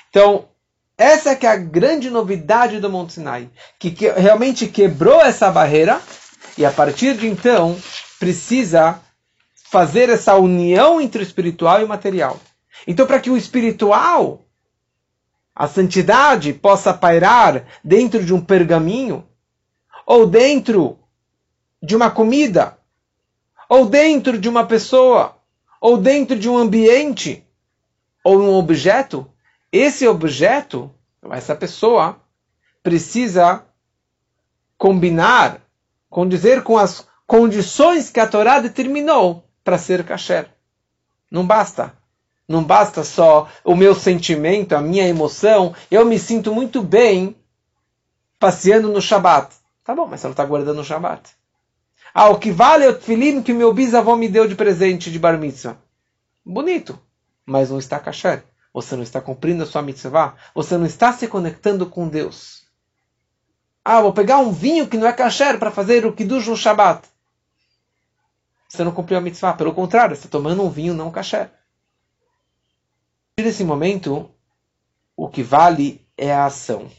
Então, 0.10 0.50
essa 0.98 1.30
é 1.30 1.36
que 1.38 1.48
é 1.48 1.50
a 1.50 1.56
grande 1.56 2.10
novidade 2.10 2.82
do 2.82 2.90
Monte 2.90 3.14
Sinai, 3.14 3.50
que, 3.80 3.90
que 3.90 4.10
realmente 4.10 4.68
quebrou 4.68 5.22
essa 5.22 5.50
barreira 5.50 6.02
e 6.58 6.66
a 6.66 6.72
partir 6.74 7.16
de 7.16 7.26
então 7.26 7.82
precisa 8.20 9.00
fazer 9.54 10.10
essa 10.10 10.36
união 10.36 11.00
entre 11.00 11.22
o 11.22 11.24
espiritual 11.24 11.80
e 11.80 11.86
o 11.86 11.88
material. 11.88 12.38
Então, 12.86 13.08
para 13.08 13.22
que 13.22 13.30
o 13.30 13.38
espiritual, 13.38 14.46
a 15.56 15.70
santidade, 15.70 16.52
possa 16.52 16.94
pairar 16.94 17.66
dentro 17.82 18.26
de 18.26 18.34
um 18.34 18.42
pergaminho, 18.42 19.26
ou 20.06 20.28
dentro 20.28 21.00
de 21.82 21.96
uma 21.96 22.12
comida, 22.12 22.78
ou 23.76 23.86
dentro 23.86 24.38
de 24.38 24.48
uma 24.48 24.66
pessoa, 24.66 25.36
ou 25.82 25.98
dentro 25.98 26.40
de 26.40 26.50
um 26.50 26.58
ambiente, 26.58 27.46
ou 28.24 28.40
um 28.40 28.54
objeto, 28.54 29.30
esse 29.70 30.08
objeto, 30.08 30.90
essa 31.30 31.54
pessoa, 31.54 32.18
precisa 32.82 33.66
combinar, 34.78 35.60
condizer 36.10 36.64
com 36.64 36.78
as 36.78 37.06
condições 37.28 38.10
que 38.10 38.22
a 38.22 38.26
Torá 38.26 38.62
determinou 38.62 39.44
para 39.62 39.78
ser 39.78 40.06
kasher. 40.06 40.50
Não 41.30 41.46
basta. 41.46 41.94
Não 42.48 42.64
basta 42.64 43.04
só 43.04 43.50
o 43.62 43.76
meu 43.76 43.94
sentimento, 43.94 44.74
a 44.74 44.82
minha 44.82 45.06
emoção. 45.06 45.76
Eu 45.92 46.06
me 46.06 46.18
sinto 46.18 46.54
muito 46.54 46.82
bem 46.82 47.36
passeando 48.40 48.88
no 48.88 49.02
Shabat. 49.02 49.54
Tá 49.84 49.94
bom, 49.94 50.08
mas 50.08 50.24
não 50.24 50.32
está 50.32 50.46
guardando 50.46 50.80
o 50.80 50.86
Shabat. 50.86 51.30
Ah, 52.18 52.30
o 52.30 52.40
que 52.40 52.50
vale 52.50 52.86
é 52.86 52.88
o 52.88 52.96
tefilim 52.96 53.44
que 53.44 53.52
meu 53.52 53.74
bisavô 53.74 54.16
me 54.16 54.30
deu 54.30 54.48
de 54.48 54.56
presente 54.56 55.12
de 55.12 55.20
bar 55.20 55.38
mitzvah. 55.38 55.76
Bonito, 56.46 56.98
mas 57.46 57.70
não 57.70 57.78
está 57.78 58.00
kasher. 58.00 58.42
Você 58.74 58.96
não 58.96 59.04
está 59.04 59.20
cumprindo 59.20 59.64
a 59.64 59.66
sua 59.66 59.82
mitzvah? 59.82 60.38
Você 60.56 60.78
não 60.78 60.86
está 60.86 61.12
se 61.12 61.28
conectando 61.28 61.86
com 61.90 62.08
Deus? 62.08 62.64
Ah, 63.84 64.00
vou 64.02 64.14
pegar 64.14 64.38
um 64.38 64.54
vinho 64.54 64.88
que 64.88 64.96
não 64.96 65.06
é 65.06 65.12
kasher 65.12 65.60
para 65.60 65.72
fazer 65.72 66.06
o 66.06 66.14
kiddush 66.14 66.48
no 66.48 66.56
Shabbat. 66.56 67.06
Você 68.70 68.82
não 68.86 68.94
cumpriu 68.94 69.18
a 69.18 69.22
mitzvah. 69.22 69.54
Pelo 69.54 69.74
contrário, 69.74 70.16
você 70.16 70.22
está 70.22 70.30
tomando 70.30 70.64
um 70.64 70.70
vinho 70.70 70.94
não 70.94 71.12
kasher. 71.12 71.52
Nesse 73.38 73.66
momento, 73.66 74.32
o 75.18 75.28
que 75.28 75.44
vale 75.44 76.08
é 76.18 76.34
a 76.34 76.46
ação. 76.46 76.90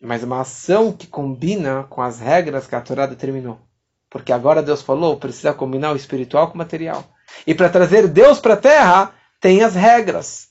Mas 0.00 0.24
uma 0.24 0.40
ação 0.40 0.92
que 0.92 1.06
combina 1.06 1.84
com 1.84 2.02
as 2.02 2.18
regras 2.18 2.66
que 2.66 2.74
a 2.74 2.80
Torá 2.80 3.06
determinou. 3.06 3.67
Porque 4.10 4.32
agora 4.32 4.62
Deus 4.62 4.82
falou, 4.82 5.16
precisa 5.18 5.52
combinar 5.52 5.92
o 5.92 5.96
espiritual 5.96 6.48
com 6.48 6.54
o 6.54 6.58
material. 6.58 7.04
E 7.46 7.54
para 7.54 7.68
trazer 7.68 8.08
Deus 8.08 8.40
para 8.40 8.54
a 8.54 8.58
terra, 8.58 9.14
tem 9.40 9.62
as 9.62 9.74
regras 9.74 10.48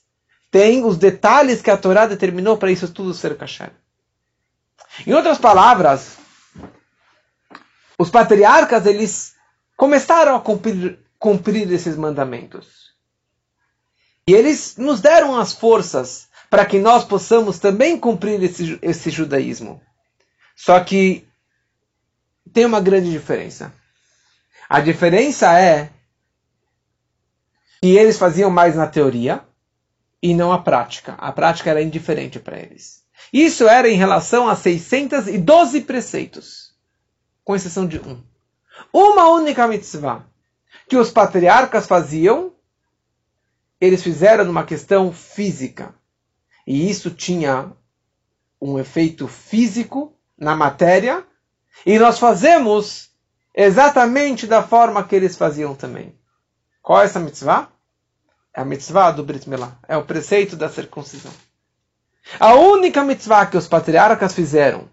tem 0.51 0.83
os 0.85 0.97
detalhes 0.97 1.61
que 1.61 1.69
a 1.69 1.77
Torá 1.77 2.05
determinou 2.05 2.57
para 2.57 2.71
isso 2.71 2.91
tudo 2.91 3.13
ser 3.13 3.37
kasher. 3.37 3.71
Em 5.05 5.13
outras 5.13 5.37
palavras, 5.37 6.17
os 7.97 8.09
patriarcas 8.09 8.85
eles 8.85 9.35
começaram 9.75 10.35
a 10.35 10.41
cumprir, 10.41 10.99
cumprir 11.19 11.71
esses 11.71 11.95
mandamentos. 11.95 12.87
E 14.27 14.33
eles 14.33 14.77
nos 14.77 15.01
deram 15.01 15.37
as 15.37 15.53
forças 15.53 16.27
para 16.49 16.65
que 16.65 16.79
nós 16.79 17.03
possamos 17.03 17.59
também 17.59 17.99
cumprir 17.99 18.41
esse, 18.41 18.79
esse 18.81 19.09
judaísmo. 19.09 19.81
Só 20.55 20.79
que 20.79 21.26
tem 22.57 22.65
uma 22.65 22.81
grande 22.81 23.11
diferença. 23.11 23.71
A 24.67 24.79
diferença 24.79 25.59
é 25.59 25.91
que 27.79 27.95
eles 27.95 28.17
faziam 28.17 28.49
mais 28.49 28.75
na 28.75 28.87
teoria 28.87 29.45
e 30.23 30.33
não 30.33 30.51
a 30.51 30.57
prática. 30.57 31.13
A 31.19 31.31
prática 31.31 31.69
era 31.69 31.83
indiferente 31.83 32.39
para 32.39 32.57
eles. 32.57 33.03
Isso 33.31 33.67
era 33.67 33.87
em 33.87 33.95
relação 33.95 34.49
a 34.49 34.55
612 34.55 35.81
preceitos, 35.81 36.73
com 37.43 37.55
exceção 37.55 37.85
de 37.85 37.99
um. 37.99 38.23
Uma 38.91 39.29
única 39.29 39.67
mitzvah 39.67 40.25
que 40.89 40.97
os 40.97 41.11
patriarcas 41.11 41.85
faziam, 41.85 42.53
eles 43.79 44.01
fizeram 44.01 44.45
numa 44.45 44.65
questão 44.65 45.13
física. 45.13 45.93
E 46.65 46.89
isso 46.89 47.11
tinha 47.11 47.71
um 48.59 48.79
efeito 48.79 49.27
físico 49.27 50.11
na 50.35 50.55
matéria, 50.55 51.23
e 51.85 51.97
nós 51.99 52.19
fazemos 52.19 53.09
exatamente 53.55 54.45
da 54.45 54.61
forma 54.61 55.03
que 55.03 55.15
eles 55.15 55.35
faziam 55.35 55.75
também. 55.75 56.13
Qual 56.81 57.01
é 57.01 57.05
essa 57.05 57.19
mitzvah? 57.19 57.69
É 58.53 58.61
a 58.61 58.65
mitzvah 58.65 59.11
do 59.11 59.23
Brit 59.23 59.49
Milá. 59.49 59.77
É 59.87 59.97
o 59.97 60.03
preceito 60.03 60.55
da 60.55 60.69
circuncisão. 60.69 61.31
A 62.39 62.55
única 62.55 63.03
mitzvah 63.03 63.45
que 63.45 63.57
os 63.57 63.67
patriarcas 63.67 64.33
fizeram, 64.33 64.89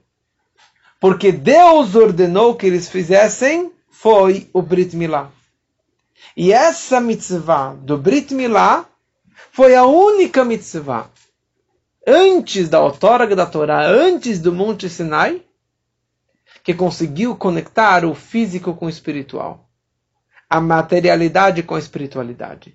porque 1.01 1.33
Deus 1.33 1.95
ordenou 1.95 2.55
que 2.55 2.67
eles 2.67 2.89
fizessem, 2.89 3.73
foi 3.91 4.49
o 4.53 4.63
Brit 4.63 4.97
Milá. 4.97 5.31
E 6.37 6.53
essa 6.53 7.01
mitzvah 7.01 7.75
do 7.75 7.99
Brit 7.99 8.35
Milá 8.35 8.87
foi 9.53 9.75
a 9.75 9.85
única 9.85 10.45
mitzvah 10.45 11.11
antes 12.07 12.69
da 12.69 12.81
outorga 12.81 13.35
da 13.35 13.47
Torá, 13.47 13.87
antes 13.87 14.41
do 14.41 14.53
Monte 14.53 14.89
Sinai, 14.89 15.44
que 16.65 16.73
conseguiu 16.73 17.37
conectar 17.37 18.07
o 18.07 18.15
físico 18.15 18.75
com 18.75 18.87
o 18.87 18.89
espiritual, 18.89 19.69
a 20.49 20.59
materialidade 20.63 21.63
com 21.63 21.75
a 21.75 21.79
espiritualidade. 21.79 22.75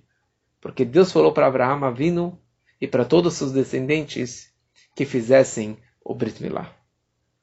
Porque 0.61 0.85
Deus 0.85 1.11
falou 1.11 1.33
para 1.33 1.47
Abraão 1.47 1.83
Avino 1.83 2.39
e 2.79 2.87
para 2.87 3.03
todos 3.03 3.33
os 3.33 3.39
seus 3.39 3.51
descendentes 3.51 4.53
que 4.95 5.05
fizessem 5.05 5.75
o 6.05 6.13
Brit 6.13 6.41
Milá. 6.41 6.71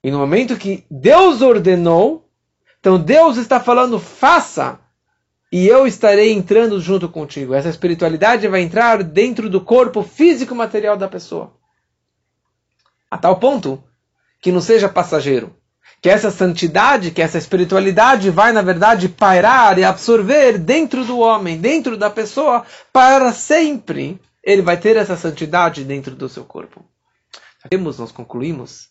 E 0.05 0.11
no 0.11 0.19
momento 0.19 0.57
que 0.57 0.87
Deus 0.89 1.43
ordenou, 1.43 2.31
então 2.79 2.97
Deus 2.97 3.39
está 3.39 3.59
falando, 3.59 3.99
faça, 3.99 4.79
e 5.51 5.67
eu 5.67 5.85
estarei 5.85 6.33
entrando 6.33 6.81
junto 6.81 7.09
contigo. 7.09 7.55
Essa 7.55 7.71
espiritualidade 7.71 8.47
vai 8.47 8.61
entrar 8.61 9.03
dentro 9.03 9.51
do 9.51 9.61
corpo 9.61 10.01
físico 10.05 10.55
material 10.55 10.97
da 10.97 11.09
pessoa. 11.09 11.57
A 13.11 13.19
tal 13.19 13.41
ponto 13.41 13.83
que 14.41 14.53
não 14.53 14.61
seja 14.61 14.89
passageiro 14.89 15.53
que 16.01 16.09
essa 16.09 16.31
santidade, 16.31 17.11
que 17.11 17.23
essa 17.23 17.39
espiritualidade 17.39 18.31
vai, 18.31 18.53
na 18.53 18.63
verdade, 18.63 19.09
pairar 19.09 19.79
e 19.79 19.85
absorver 19.85 20.59
dentro 20.59 21.05
do 21.05 21.19
homem, 21.19 21.59
dentro 21.59 21.97
da 21.97 22.11
pessoa, 22.11 22.65
para 22.93 23.33
sempre. 23.33 24.21
Ele 24.43 24.63
vai 24.63 24.77
ter 24.77 24.97
essa 24.97 25.17
santidade 25.17 25.85
dentro 25.85 26.15
do 26.15 26.29
seu 26.29 26.45
corpo. 26.45 26.85
Temos, 27.69 27.99
nós 27.99 28.13
concluímos 28.13 28.89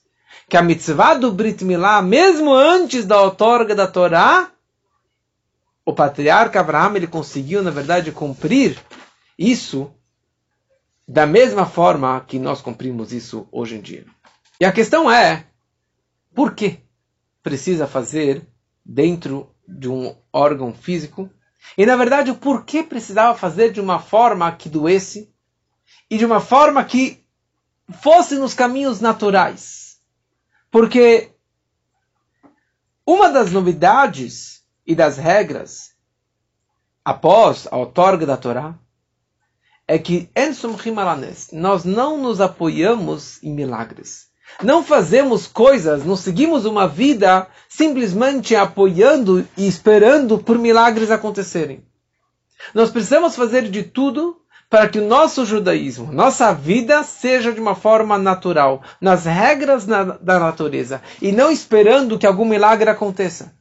que 0.50 0.58
a 0.58 0.62
mitzvah 0.62 1.14
do 1.14 1.32
Brit 1.32 1.64
Milá, 1.64 2.02
mesmo 2.02 2.54
antes 2.54 3.06
da 3.06 3.22
outorga 3.22 3.74
da 3.74 3.88
Torá, 3.88 4.52
o 5.86 5.94
patriarca 5.94 6.60
Abraão 6.60 6.96
ele 6.96 7.08
conseguiu, 7.08 7.64
na 7.64 7.72
verdade, 7.72 8.12
cumprir 8.12 8.78
isso 9.38 9.92
da 11.08 11.26
mesma 11.26 11.66
forma 11.66 12.20
que 12.28 12.40
nós 12.40 12.62
cumprimos 12.62 13.14
isso 13.14 13.48
hoje 13.52 13.76
em 13.76 13.82
dia. 13.82 14.06
E 14.60 14.66
a 14.66 14.72
questão 14.72 15.10
é, 15.10 15.46
por 16.34 16.56
que 16.56 16.80
precisa 17.46 17.86
fazer 17.86 18.44
dentro 18.84 19.52
de 19.68 19.88
um 19.88 20.16
órgão 20.34 20.74
físico? 20.74 21.30
E 21.78 21.86
na 21.86 21.96
verdade, 21.96 22.32
o 22.32 22.36
porquê 22.36 22.82
precisava 22.82 23.38
fazer 23.38 23.72
de 23.72 23.80
uma 23.80 24.00
forma 24.00 24.52
que 24.52 24.68
doesse 24.68 25.32
e 26.10 26.18
de 26.18 26.26
uma 26.26 26.40
forma 26.40 26.84
que 26.84 27.24
fosse 28.02 28.40
nos 28.40 28.56
caminhos 28.56 29.00
naturais. 29.00 30.00
Porque 30.72 31.34
uma 33.06 33.30
das 33.30 33.52
novidades 33.52 34.66
e 34.84 34.96
das 34.96 35.18
regras 35.18 35.94
após 37.04 37.68
a 37.70 37.78
outorga 37.78 38.26
da 38.26 38.38
Torá 38.38 38.74
é 39.88 40.00
que 40.00 40.32
nós 41.52 41.86
não 41.86 42.18
nos 42.18 42.42
apoiamos 42.42 43.42
em 43.44 43.54
milagres. 43.54 44.25
Não 44.64 44.84
fazemos 44.84 45.48
coisas, 45.48 46.06
não 46.06 46.16
seguimos 46.16 46.66
uma 46.66 46.88
vida 46.88 47.48
simplesmente 47.68 48.56
apoiando 48.56 49.46
e 49.58 49.68
esperando 49.68 50.38
por 50.38 50.58
milagres 50.58 51.12
acontecerem. 51.12 51.84
Nós 52.74 52.90
precisamos 52.90 53.36
fazer 53.36 53.70
de 53.70 53.84
tudo 53.84 54.42
para 54.70 54.90
que 54.90 55.00
o 55.00 55.08
nosso 55.08 55.46
judaísmo, 55.46 56.12
nossa 56.12 56.54
vida, 56.54 57.04
seja 57.04 57.52
de 57.52 57.60
uma 57.60 57.76
forma 57.76 58.18
natural, 58.18 58.82
nas 59.00 59.26
regras 59.26 59.86
na, 59.86 60.04
da 60.04 60.40
natureza, 60.40 61.02
e 61.22 61.32
não 61.32 61.52
esperando 61.52 62.18
que 62.18 62.26
algum 62.26 62.46
milagre 62.46 62.90
aconteça. 62.90 63.54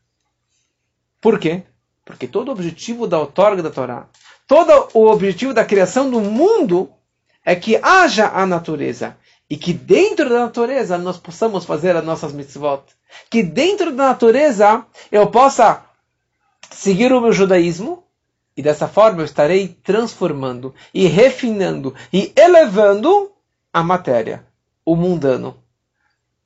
Por 1.20 1.38
quê? 1.38 1.62
Porque 2.04 2.26
todo 2.26 2.48
o 2.48 2.52
objetivo 2.52 3.06
da 3.06 3.18
outorga 3.18 3.62
da 3.62 3.70
Torá, 3.70 4.06
todo 4.46 4.88
o 4.94 5.06
objetivo 5.06 5.52
da 5.52 5.64
criação 5.64 6.10
do 6.10 6.20
mundo 6.20 6.90
é 7.44 7.54
que 7.54 7.78
haja 7.82 8.28
a 8.28 8.46
natureza 8.46 9.16
e 9.54 9.56
que 9.56 9.72
dentro 9.72 10.28
da 10.28 10.40
natureza 10.40 10.98
nós 10.98 11.16
possamos 11.16 11.64
fazer 11.64 11.94
as 11.94 12.04
nossas 12.04 12.32
mitzvot. 12.32 12.82
Que 13.30 13.40
dentro 13.40 13.92
da 13.92 14.08
natureza 14.08 14.84
eu 15.12 15.28
possa 15.28 15.84
seguir 16.72 17.12
o 17.12 17.20
meu 17.20 17.32
judaísmo 17.32 18.02
e 18.56 18.62
dessa 18.62 18.88
forma 18.88 19.20
eu 19.20 19.24
estarei 19.24 19.68
transformando 19.68 20.74
e 20.92 21.06
refinando 21.06 21.94
e 22.12 22.32
elevando 22.34 23.30
a 23.72 23.80
matéria, 23.80 24.44
o 24.84 24.96
mundano. 24.96 25.56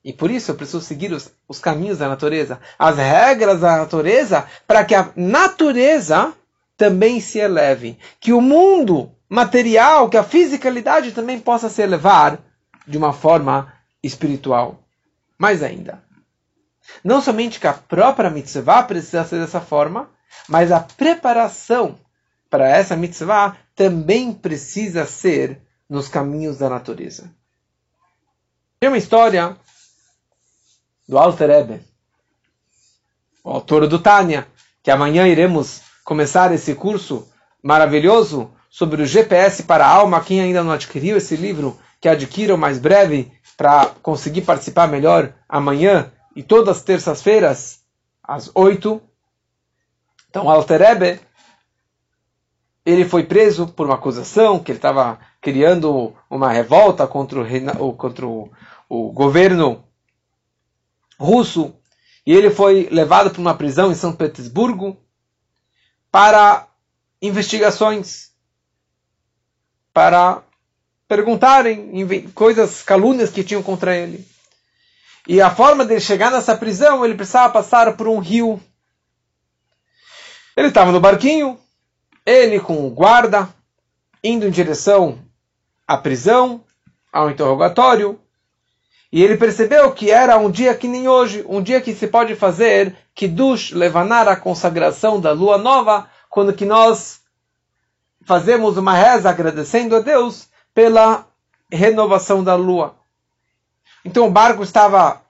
E 0.05 0.13
por 0.13 0.29
isso 0.29 0.51
eu 0.51 0.55
preciso 0.55 0.81
seguir 0.81 1.11
os, 1.11 1.31
os 1.47 1.57
caminhos 1.57 1.97
da 1.97 2.07
natureza, 2.07 2.59
as 2.77 2.95
regras 2.95 3.59
da 3.59 3.77
natureza, 3.77 4.45
para 4.67 4.85
que 4.85 4.93
a 4.93 5.09
natureza 5.15 6.31
também 6.77 7.19
se 7.19 7.39
eleve. 7.39 7.97
Que 8.19 8.33
o 8.33 8.39
mundo 8.39 9.09
material, 9.27 10.09
que 10.09 10.17
a 10.17 10.23
fisicalidade 10.23 11.11
também 11.11 11.39
possa 11.39 11.69
se 11.69 11.81
elevar 11.81 12.47
de 12.89 12.97
uma 12.97 13.13
forma 13.13 13.71
espiritual. 14.03 14.83
Mais 15.37 15.61
ainda. 15.61 16.03
Não 17.03 17.21
somente 17.21 17.59
que 17.59 17.67
a 17.67 17.73
própria 17.73 18.29
mitzvah 18.29 18.83
precisa 18.83 19.23
ser 19.23 19.39
dessa 19.39 19.61
forma, 19.61 20.09
mas 20.47 20.71
a 20.71 20.79
preparação 20.79 21.97
para 22.49 22.67
essa 22.67 22.95
mitzvah 22.95 23.55
também 23.75 24.33
precisa 24.33 25.05
ser 25.05 25.61
nos 25.87 26.07
caminhos 26.07 26.57
da 26.57 26.67
natureza. 26.67 27.29
Tem 28.79 28.89
uma 28.89 28.97
história 28.97 29.55
do 31.07 31.17
Alter 31.17 31.49
Ebe, 31.49 31.81
o 33.43 33.51
autor 33.51 33.87
do 33.87 33.99
Tânia, 33.99 34.47
que 34.81 34.89
amanhã 34.89 35.27
iremos 35.27 35.81
começar 36.03 36.51
esse 36.51 36.73
curso 36.73 37.31
maravilhoso 37.61 38.51
sobre 38.69 39.01
o 39.01 39.05
GPS 39.05 39.63
para 39.63 39.85
a 39.85 39.89
alma. 39.89 40.23
Quem 40.23 40.41
ainda 40.41 40.63
não 40.63 40.71
adquiriu 40.71 41.17
esse 41.17 41.35
livro, 41.35 41.79
que 41.99 42.07
adquira 42.07 42.55
o 42.55 42.57
mais 42.57 42.79
breve 42.79 43.31
para 43.57 43.87
conseguir 44.01 44.41
participar 44.41 44.87
melhor 44.87 45.33
amanhã 45.47 46.11
e 46.35 46.41
todas 46.41 46.77
as 46.77 46.83
terças-feiras, 46.83 47.81
às 48.23 48.49
oito. 48.55 49.01
Então, 50.29 50.49
Alter 50.49 50.81
Ebe, 50.81 51.19
ele 52.85 53.03
foi 53.03 53.23
preso 53.23 53.67
por 53.67 53.85
uma 53.85 53.95
acusação 53.95 54.59
que 54.59 54.71
ele 54.71 54.77
estava 54.77 55.19
criando 55.41 56.15
uma 56.29 56.49
revolta 56.51 57.05
contra 57.05 57.41
o, 57.41 57.93
contra 57.93 58.25
o, 58.25 58.49
o 58.87 59.11
governo 59.11 59.83
russo 61.19 61.75
e 62.25 62.33
ele 62.33 62.49
foi 62.49 62.87
levado 62.91 63.31
para 63.31 63.41
uma 63.41 63.53
prisão 63.53 63.91
em 63.91 63.95
São 63.95 64.13
Petersburgo 64.13 64.97
para 66.11 66.67
investigações, 67.21 68.31
para 69.93 70.43
perguntarem 71.09 71.91
coisas, 72.35 72.83
calúnias 72.83 73.31
que 73.31 73.43
tinham 73.43 73.63
contra 73.63 73.97
ele. 73.97 74.25
E 75.27 75.41
a 75.41 75.49
forma 75.49 75.83
de 75.83 75.99
chegar 75.99 76.31
nessa 76.31 76.55
prisão, 76.55 77.03
ele 77.03 77.15
precisava 77.15 77.51
passar 77.51 77.97
por 77.97 78.07
um 78.07 78.19
rio. 78.19 78.61
Ele 80.55 80.67
estava 80.67 80.91
no 80.91 80.99
barquinho, 80.99 81.59
ele 82.23 82.59
com 82.59 82.85
o 82.85 82.91
guarda, 82.91 83.49
indo 84.23 84.45
em 84.45 84.51
direção 84.51 85.19
à 85.87 85.97
prisão, 85.97 86.63
ao 87.11 87.31
interrogatório. 87.31 88.19
E 89.11 89.23
ele 89.23 89.35
percebeu 89.35 89.91
que 89.91 90.11
era 90.11 90.37
um 90.37 90.51
dia 90.51 90.75
que 90.75 90.87
nem 90.87 91.07
hoje, 91.07 91.43
um 91.49 91.61
dia 91.61 91.81
que 91.81 91.95
se 91.95 92.05
pode 92.05 92.35
fazer 92.35 92.95
Kiddush, 93.15 93.71
levanar 93.71 94.27
a 94.27 94.35
consagração 94.35 95.19
da 95.19 95.31
lua 95.31 95.57
nova, 95.57 96.07
quando 96.29 96.53
que 96.53 96.65
nós 96.65 97.21
fazemos 98.23 98.77
uma 98.77 98.93
reza 98.93 99.27
agradecendo 99.27 99.95
a 99.95 99.99
Deus 99.99 100.49
pela 100.73 101.27
renovação 101.71 102.43
da 102.43 102.55
lua. 102.55 102.95
Então 104.03 104.25
o 104.25 104.31
barco 104.31 104.63
estava 104.63 105.21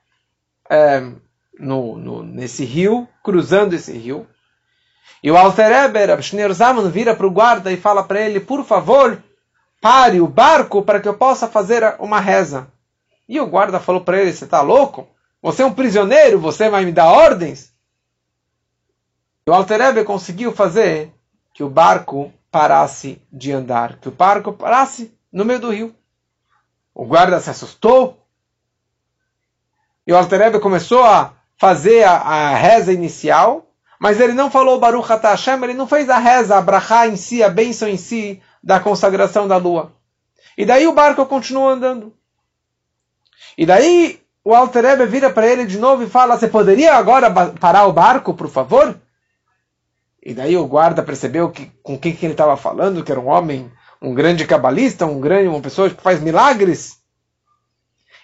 é, 0.69 1.02
no, 1.60 1.97
no, 1.97 2.23
nesse 2.23 2.63
rio, 2.63 3.08
cruzando 3.23 3.73
esse 3.73 3.91
rio, 3.97 4.28
e 5.21 5.30
o 5.30 5.38
Alter 5.38 5.71
Eber, 5.71 6.10
Abshneur 6.10 6.54
Zaman, 6.54 6.89
vira 6.89 7.13
para 7.13 7.28
o 7.28 7.32
guarda 7.32 7.71
e 7.71 7.78
fala 7.78 8.04
para 8.04 8.21
ele, 8.21 8.39
por 8.39 8.63
favor, 8.63 9.21
pare 9.82 10.21
o 10.21 10.28
barco 10.28 10.82
para 10.82 10.99
que 10.99 11.08
eu 11.08 11.13
possa 11.13 11.47
fazer 11.47 11.95
uma 11.99 12.19
reza. 12.19 12.67
E 13.28 13.39
o 13.39 13.47
guarda 13.47 13.80
falou 13.80 14.02
para 14.02 14.19
ele: 14.19 14.32
Você 14.32 14.45
está 14.45 14.62
louco? 14.62 15.08
Você 15.41 15.62
é 15.62 15.65
um 15.65 15.73
prisioneiro, 15.73 16.39
você 16.39 16.69
vai 16.69 16.86
me 16.86 16.91
dar 16.91 17.08
ordens? 17.08 17.73
E 19.45 19.52
o 19.52 19.54
Alterebe 19.54 20.04
conseguiu 20.04 20.54
fazer 20.54 21.13
que 21.54 21.63
o 21.63 21.69
barco 21.69 22.32
parasse 22.52 23.21
de 23.32 23.52
andar, 23.52 23.97
que 23.97 24.08
o 24.08 24.12
barco 24.12 24.54
parasse 24.54 25.13
no 25.32 25.46
meio 25.46 25.60
do 25.60 25.72
rio. 25.72 25.96
O 26.94 27.06
guarda 27.06 27.39
se 27.39 27.50
assustou. 27.50 28.26
E 30.06 30.12
o 30.12 30.18
Alterebe 30.18 30.60
começou 30.60 31.04
a 31.04 31.34
fazer 31.58 32.04
a, 32.04 32.13
a, 32.13 32.56
reza 32.56 32.92
inicial, 32.92 33.68
mas 34.00 34.20
ele 34.20 34.34
não 34.34 34.50
falou 34.50 34.80
Baruch 34.80 35.08
Hashem, 35.08 35.63
ele 35.63 35.74
não 35.74 35.88
fez 35.88 36.10
a 36.10 36.18
reza, 36.18 36.58
a 36.58 36.62
brachá 36.62 37.08
em 37.08 37.15
si, 37.15 37.44
a 37.44 37.50
bênção 37.50 37.88
em 37.88 37.98
si, 37.98 38.42
da 38.63 38.80
consagração 38.80 39.48
da 39.48 39.58
lua. 39.58 39.94
E 40.58 40.65
daí 40.65 40.88
o 40.88 40.94
barco 40.94 41.26
continuou 41.26 41.70
andando. 41.70 42.13
E 43.58 43.65
daí 43.65 44.22
o 44.44 44.54
Alter 44.56 44.86
Ebe 44.86 45.06
vira 45.06 45.30
para 45.30 45.48
ele 45.48 45.65
de 45.65 45.78
novo 45.78 46.04
e 46.04 46.10
fala: 46.10 46.38
Você 46.38 46.48
poderia 46.48 46.96
agora 46.96 47.30
parar 47.60 47.86
o 47.86 47.94
barco, 47.94 48.34
por 48.34 48.50
favor? 48.50 49.00
E 50.22 50.34
daí 50.34 50.58
o 50.58 50.68
guarda 50.68 51.04
percebeu 51.04 51.50
que 51.50 51.68
com 51.84 51.98
quem 51.98 52.15
que 52.15 52.26
ele 52.26 52.34
estava 52.34 52.58
falando, 52.58 53.04
que 53.04 53.12
era 53.12 53.22
um 53.22 53.28
homem, 53.28 53.72
um 54.01 54.13
grande 54.13 54.45
cabalista, 54.45 55.05
um 55.05 55.19
grande, 55.19 55.47
uma 55.47 55.62
pessoa 55.62 55.89
que 55.89 56.01
faz 56.01 56.21
milagres. 56.21 56.99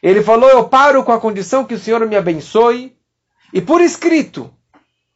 Ele 0.01 0.21
falou: 0.21 0.49
Eu 0.49 0.67
paro 0.67 1.03
com 1.03 1.11
a 1.11 1.19
condição 1.19 1.65
que 1.65 1.73
o 1.73 1.79
Senhor 1.79 2.05
me 2.07 2.15
abençoe 2.15 2.95
e 3.53 3.61
por 3.61 3.81
escrito. 3.81 4.53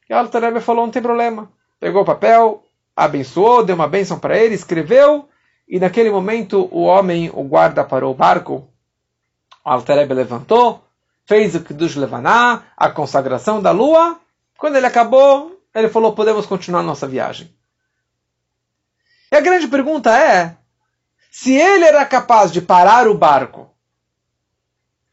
E 0.10 0.14
Alter 0.14 0.46
Ebe 0.46 0.62
falou: 0.62 0.86
Não 0.86 0.92
tem 0.92 1.02
problema. 1.02 1.52
Pegou 1.80 2.02
o 2.02 2.06
papel, 2.06 2.64
abençoou, 2.96 3.64
deu 3.64 3.76
uma 3.76 3.88
bênção 3.88 4.20
para 4.20 4.38
ele, 4.38 4.56
escreveu. 4.56 5.30
E 5.68 5.80
naquele 5.80 6.10
momento 6.10 6.68
o 6.72 6.82
homem, 6.82 7.30
o 7.34 7.44
guarda, 7.44 7.84
parou 7.84 8.12
o 8.12 8.16
barco 8.16 8.70
o 9.78 10.14
levantou, 10.14 10.84
fez 11.26 11.54
o 11.56 11.62
Kiddush 11.62 11.96
Levaná, 11.96 12.64
a 12.76 12.90
consagração 12.90 13.62
da 13.62 13.72
lua. 13.72 14.20
Quando 14.58 14.76
ele 14.76 14.88
acabou, 14.88 15.62
ele 15.74 15.90
falou: 15.90 16.14
podemos 16.14 16.46
continuar 16.46 16.82
nossa 16.82 17.08
viagem. 17.08 17.54
E 19.32 19.36
a 19.36 19.42
grande 19.42 19.68
pergunta 19.68 20.16
é: 20.18 20.58
se 21.32 21.54
ele 21.54 21.86
era 21.86 22.06
capaz 22.06 22.52
de 22.52 22.62
parar 22.62 23.08
o 23.08 23.18
barco, 23.18 23.70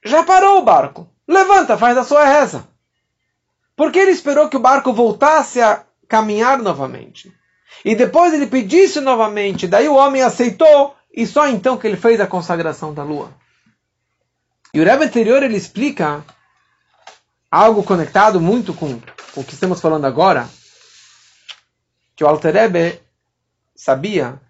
já 0.05 0.23
parou 0.23 0.59
o 0.59 0.65
barco, 0.65 1.09
levanta, 1.27 1.77
faz 1.77 1.97
a 1.99 2.05
sua 2.05 2.25
reza. 2.25 2.67
Por 3.75 3.93
que 3.93 3.99
ele 3.99 4.13
esperou 4.13 4.49
que 4.49 4.57
o 4.57 4.61
barco 4.61 4.93
voltasse 4.93 5.61
a 5.61 5.85
caminhar 6.09 6.59
novamente? 6.59 7.33
E 7.85 7.95
depois 7.95 8.33
ele 8.33 8.47
pedisse 8.47 9.01
novamente, 9.01 9.67
daí 9.67 9.89
o 9.89 9.95
homem 9.95 10.23
aceitou, 10.23 10.97
e 11.13 11.27
só 11.27 11.47
então 11.49 11.77
que 11.77 11.87
ele 11.87 11.97
fez 11.97 12.21
a 12.21 12.27
consagração 12.27 12.95
da 12.95 13.03
lua. 13.03 13.33
E 14.73 14.81
o 14.81 14.85
Rebbe 14.85 15.05
anterior 15.05 15.43
ele 15.43 15.57
explica 15.57 16.25
algo 17.51 17.83
conectado 17.83 18.41
muito 18.41 18.73
com 18.73 19.01
o 19.37 19.45
que 19.45 19.55
estamos 19.55 19.81
falando 19.81 20.07
agora, 20.07 20.49
que 22.15 22.25
o 22.25 22.27
Alter 22.27 22.55
Rebbe 22.55 23.01
sabia 23.77 24.41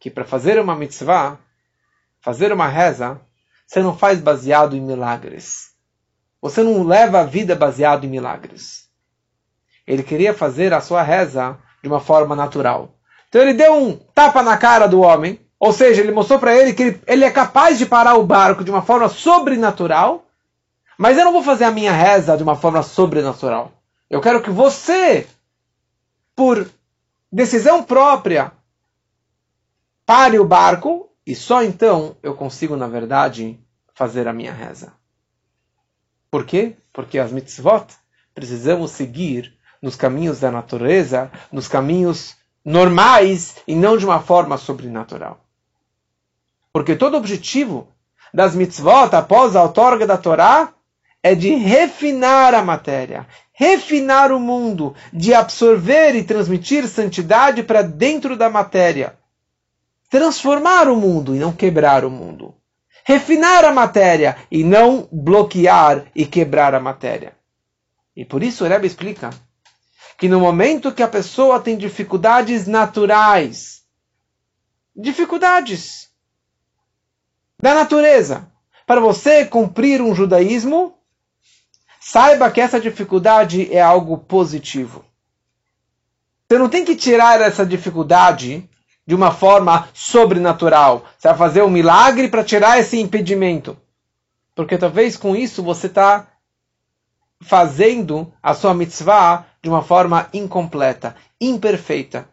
que 0.00 0.10
para 0.10 0.24
fazer 0.24 0.58
uma 0.58 0.74
mitzvah, 0.74 1.38
fazer 2.20 2.52
uma 2.52 2.66
reza, 2.66 3.20
você 3.66 3.80
não 3.80 3.96
faz 3.96 4.18
baseado 4.18 4.74
em 4.74 4.80
milagres. 4.80 5.70
Você 6.40 6.62
não 6.62 6.82
leva 6.82 7.20
a 7.20 7.24
vida 7.24 7.54
baseado 7.54 8.04
em 8.04 8.08
milagres. 8.08 8.88
Ele 9.86 10.02
queria 10.02 10.34
fazer 10.34 10.72
a 10.72 10.80
sua 10.80 11.02
reza 11.02 11.56
de 11.82 11.88
uma 11.88 12.00
forma 12.00 12.34
natural. 12.34 12.94
Então 13.28 13.40
ele 13.40 13.54
deu 13.54 13.74
um 13.74 13.96
tapa 13.96 14.42
na 14.42 14.56
cara 14.56 14.86
do 14.86 15.00
homem, 15.00 15.40
ou 15.58 15.72
seja, 15.72 16.00
ele 16.00 16.12
mostrou 16.12 16.38
para 16.38 16.56
ele 16.56 16.72
que 16.72 16.82
ele, 16.82 17.02
ele 17.06 17.24
é 17.24 17.30
capaz 17.30 17.78
de 17.78 17.86
parar 17.86 18.16
o 18.16 18.26
barco 18.26 18.64
de 18.64 18.70
uma 18.70 18.82
forma 18.82 19.08
sobrenatural, 19.08 20.26
mas 20.98 21.16
eu 21.16 21.24
não 21.24 21.32
vou 21.32 21.42
fazer 21.42 21.64
a 21.64 21.70
minha 21.70 21.92
reza 21.92 22.36
de 22.36 22.42
uma 22.42 22.56
forma 22.56 22.82
sobrenatural. 22.82 23.72
Eu 24.10 24.20
quero 24.20 24.42
que 24.42 24.50
você, 24.50 25.26
por 26.36 26.68
decisão 27.32 27.82
própria, 27.82 28.52
pare 30.04 30.38
o 30.38 30.44
barco 30.44 31.08
e 31.26 31.34
só 31.34 31.62
então 31.62 32.16
eu 32.22 32.34
consigo, 32.34 32.76
na 32.76 32.86
verdade, 32.86 33.58
fazer 33.94 34.28
a 34.28 34.32
minha 34.32 34.52
reza. 34.52 34.92
Por 36.30 36.44
quê? 36.44 36.76
Porque 36.92 37.18
as 37.18 37.32
mitzvot 37.32 37.86
precisamos 38.34 38.90
seguir 38.90 39.56
nos 39.80 39.96
caminhos 39.96 40.40
da 40.40 40.50
natureza, 40.50 41.30
nos 41.50 41.68
caminhos 41.68 42.36
normais 42.64 43.56
e 43.66 43.74
não 43.74 43.96
de 43.96 44.04
uma 44.04 44.20
forma 44.20 44.56
sobrenatural. 44.56 45.44
Porque 46.72 46.96
todo 46.96 47.16
objetivo 47.16 47.88
das 48.32 48.54
mitzvot 48.54 49.14
após 49.14 49.56
a 49.56 49.62
outorga 49.62 50.06
da 50.06 50.16
Torá 50.16 50.72
é 51.22 51.34
de 51.34 51.54
refinar 51.54 52.54
a 52.54 52.64
matéria, 52.64 53.26
refinar 53.52 54.32
o 54.32 54.40
mundo, 54.40 54.94
de 55.12 55.34
absorver 55.34 56.14
e 56.14 56.24
transmitir 56.24 56.88
santidade 56.88 57.62
para 57.62 57.82
dentro 57.82 58.36
da 58.36 58.48
matéria. 58.48 59.18
Transformar 60.08 60.88
o 60.88 60.96
mundo 60.96 61.34
e 61.34 61.38
não 61.38 61.52
quebrar 61.52 62.04
o 62.04 62.10
mundo. 62.10 62.54
Refinar 63.04 63.64
a 63.64 63.72
matéria 63.72 64.36
e 64.50 64.64
não 64.64 65.08
bloquear 65.10 66.06
e 66.14 66.24
quebrar 66.24 66.74
a 66.74 66.80
matéria. 66.80 67.36
E 68.14 68.24
por 68.24 68.42
isso 68.42 68.64
o 68.64 68.68
Rebbe 68.68 68.86
explica 68.86 69.30
que 70.18 70.28
no 70.28 70.38
momento 70.38 70.92
que 70.92 71.02
a 71.02 71.08
pessoa 71.08 71.60
tem 71.60 71.76
dificuldades 71.76 72.66
naturais, 72.66 73.82
dificuldades 74.94 76.10
da 77.60 77.74
natureza, 77.74 78.50
para 78.86 79.00
você 79.00 79.44
cumprir 79.44 80.02
um 80.02 80.14
judaísmo, 80.14 80.94
saiba 82.04 82.50
que 82.50 82.60
essa 82.60 82.80
dificuldade 82.80 83.72
é 83.72 83.80
algo 83.80 84.18
positivo. 84.18 85.04
Você 86.48 86.58
não 86.58 86.68
tem 86.68 86.84
que 86.84 86.96
tirar 86.96 87.40
essa 87.40 87.64
dificuldade 87.64 88.68
de 89.06 89.14
uma 89.14 89.30
forma 89.30 89.88
sobrenatural. 89.94 91.04
Você 91.16 91.28
vai 91.28 91.36
fazer 91.36 91.62
um 91.62 91.70
milagre 91.70 92.28
para 92.28 92.42
tirar 92.42 92.78
esse 92.80 92.98
impedimento. 92.98 93.78
Porque 94.52 94.76
talvez 94.76 95.16
com 95.16 95.36
isso 95.36 95.62
você 95.62 95.86
está 95.86 96.26
fazendo 97.40 98.32
a 98.42 98.52
sua 98.52 98.74
mitzvah 98.74 99.46
de 99.62 99.68
uma 99.68 99.82
forma 99.82 100.28
incompleta, 100.34 101.14
imperfeita. 101.40 102.28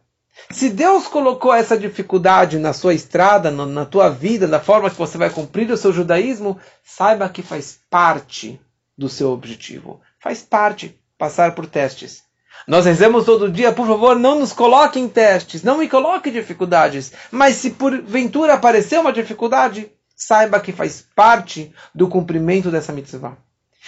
Se 0.50 0.70
Deus 0.70 1.08
colocou 1.08 1.54
essa 1.54 1.78
dificuldade 1.78 2.58
na 2.58 2.74
sua 2.74 2.96
estrada, 2.96 3.52
na 3.52 3.86
tua 3.86 4.10
vida, 4.10 4.48
na 4.48 4.60
forma 4.60 4.90
que 4.90 4.98
você 4.98 5.18
vai 5.18 5.30
cumprir 5.30 5.70
o 5.72 5.78
seu 5.78 5.94
judaísmo, 5.94 6.60
saiba 6.84 7.30
que 7.30 7.44
faz 7.44 7.80
parte 7.90 8.60
do 9.00 9.08
seu 9.08 9.32
objetivo. 9.32 10.02
Faz 10.20 10.42
parte 10.42 11.02
passar 11.18 11.56
por 11.56 11.66
testes. 11.66 12.22
Nós 12.68 12.86
rezamos 12.86 13.24
todo 13.24 13.50
dia, 13.50 13.72
por 13.72 13.88
favor, 13.88 14.20
não 14.20 14.38
nos 14.38 14.52
coloque 14.52 15.00
em 15.00 15.08
testes, 15.08 15.64
não 15.64 15.78
me 15.78 15.88
coloque 15.88 16.30
dificuldades. 16.30 17.14
Mas 17.32 17.56
se 17.56 17.72
porventura 17.72 18.54
aparecer 18.54 19.00
uma 19.00 19.14
dificuldade, 19.14 19.90
saiba 20.14 20.60
que 20.60 20.74
faz 20.74 21.08
parte 21.16 21.74
do 21.96 22.10
cumprimento 22.10 22.70
dessa 22.70 22.92
mitzvah. 22.92 23.38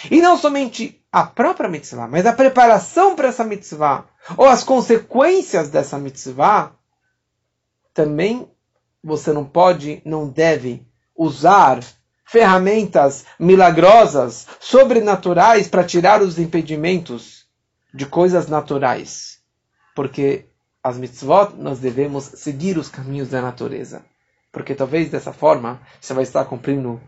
E 0.09 0.21
não 0.21 0.37
somente 0.37 1.03
a 1.11 1.23
própria 1.23 1.69
mitzvah, 1.69 2.07
mas 2.07 2.25
a 2.25 2.31
preparação 2.31 3.13
para 3.13 3.27
essa 3.27 3.43
mitzvah, 3.43 4.05
ou 4.37 4.47
as 4.47 4.63
consequências 4.63 5.69
dessa 5.69 5.97
mitzvah, 5.99 6.71
também 7.93 8.49
você 9.03 9.33
não 9.33 9.43
pode, 9.43 10.01
não 10.05 10.29
deve 10.29 10.87
usar 11.13 11.81
ferramentas 12.31 13.25
milagrosas, 13.37 14.47
sobrenaturais 14.57 15.67
para 15.67 15.83
tirar 15.83 16.21
os 16.21 16.39
impedimentos 16.39 17.45
de 17.93 18.05
coisas 18.05 18.47
naturais. 18.47 19.39
Porque 19.93 20.45
as 20.81 20.97
mitzvot 20.97 21.55
nós 21.57 21.79
devemos 21.79 22.23
seguir 22.23 22.77
os 22.77 22.87
caminhos 22.87 23.27
da 23.27 23.41
natureza. 23.41 24.01
Porque 24.49 24.73
talvez 24.73 25.09
dessa 25.09 25.33
forma 25.33 25.81
você 25.99 26.13
vai 26.13 26.23
estar 26.23 26.45
cumprindo 26.45 27.01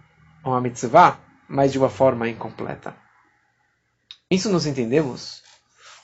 uma 0.43 0.59
mitzvah 0.59 1.17
mas 1.47 1.71
de 1.71 1.77
uma 1.77 1.89
forma 1.89 2.27
incompleta. 2.27 2.93
Isso 4.29 4.49
nós 4.49 4.65
entendemos 4.65 5.41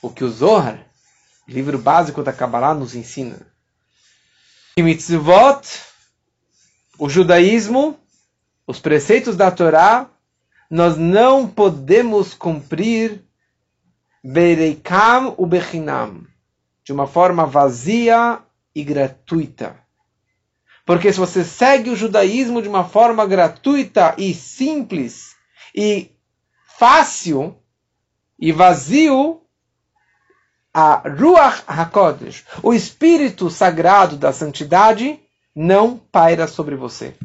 o 0.01 0.09
que 0.09 0.23
o 0.23 0.29
Zohar, 0.29 0.85
livro 1.45 1.77
básico 1.77 2.23
da 2.23 2.31
Kabbalah, 2.31 2.73
nos 2.73 2.95
ensina. 2.95 3.37
Que 4.75 4.83
mitzvot, 4.83 5.61
o 6.97 7.09
judaísmo, 7.09 7.99
os 8.69 8.79
preceitos 8.79 9.35
da 9.35 9.49
Torá, 9.49 10.07
nós 10.69 10.95
não 10.95 11.47
podemos 11.47 12.35
cumprir 12.35 13.23
bereikam 14.23 15.33
u 15.39 15.47
bechinam, 15.47 16.21
de 16.83 16.93
uma 16.93 17.07
forma 17.07 17.47
vazia 17.47 18.37
e 18.75 18.83
gratuita. 18.83 19.75
Porque 20.85 21.11
se 21.11 21.17
você 21.17 21.43
segue 21.43 21.89
o 21.89 21.95
judaísmo 21.95 22.61
de 22.61 22.69
uma 22.69 22.87
forma 22.87 23.25
gratuita 23.25 24.13
e 24.19 24.35
simples 24.35 25.35
e 25.73 26.11
fácil 26.77 27.57
e 28.37 28.51
vazio, 28.51 29.41
a 30.71 31.09
Ruach 31.09 31.63
HaKodesh, 31.65 32.45
o 32.61 32.71
Espírito 32.71 33.49
Sagrado 33.49 34.15
da 34.15 34.31
Santidade, 34.31 35.19
não 35.55 35.97
paira 35.97 36.47
sobre 36.47 36.75
você. 36.75 37.15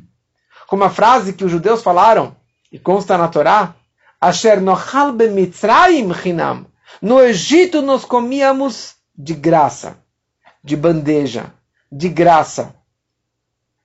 Como 0.75 0.83
a 0.83 0.91
frase 0.91 1.33
que 1.33 1.45
os 1.45 1.53
judeus 1.53 1.85
falaram, 1.85 2.35
e 2.73 2.81
consta 2.81 3.17
na 3.17 3.29
Torá, 3.29 3.77
Asher 4.21 4.61
nochal 4.61 5.13
bemitzrayim 5.13 6.13
chinam. 6.13 6.67
No 7.01 7.21
Egito 7.21 7.81
nós 7.81 8.05
comíamos 8.05 8.97
de 9.17 9.35
graça, 9.35 9.97
de 10.65 10.77
bandeja, 10.77 11.55
de 11.93 12.09
graça. 12.09 12.75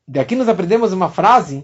Daqui 0.07 0.35
nós 0.35 0.49
aprendemos 0.49 0.91
uma 0.91 1.11
frase 1.11 1.63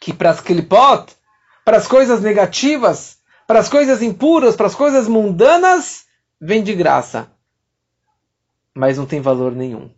que 0.00 0.12
para 0.12 0.30
as 0.30 0.40
klipot, 0.40 1.16
para 1.64 1.78
as 1.78 1.88
coisas 1.88 2.20
negativas, 2.20 3.18
para 3.44 3.58
as 3.58 3.68
coisas 3.68 4.02
impuras, 4.02 4.54
para 4.54 4.68
as 4.68 4.74
coisas 4.76 5.08
mundanas, 5.08 6.04
vem 6.40 6.62
de 6.62 6.76
graça. 6.76 7.28
Mas 8.72 8.98
não 8.98 9.04
tem 9.04 9.20
valor 9.20 9.50
nenhum. 9.50 9.90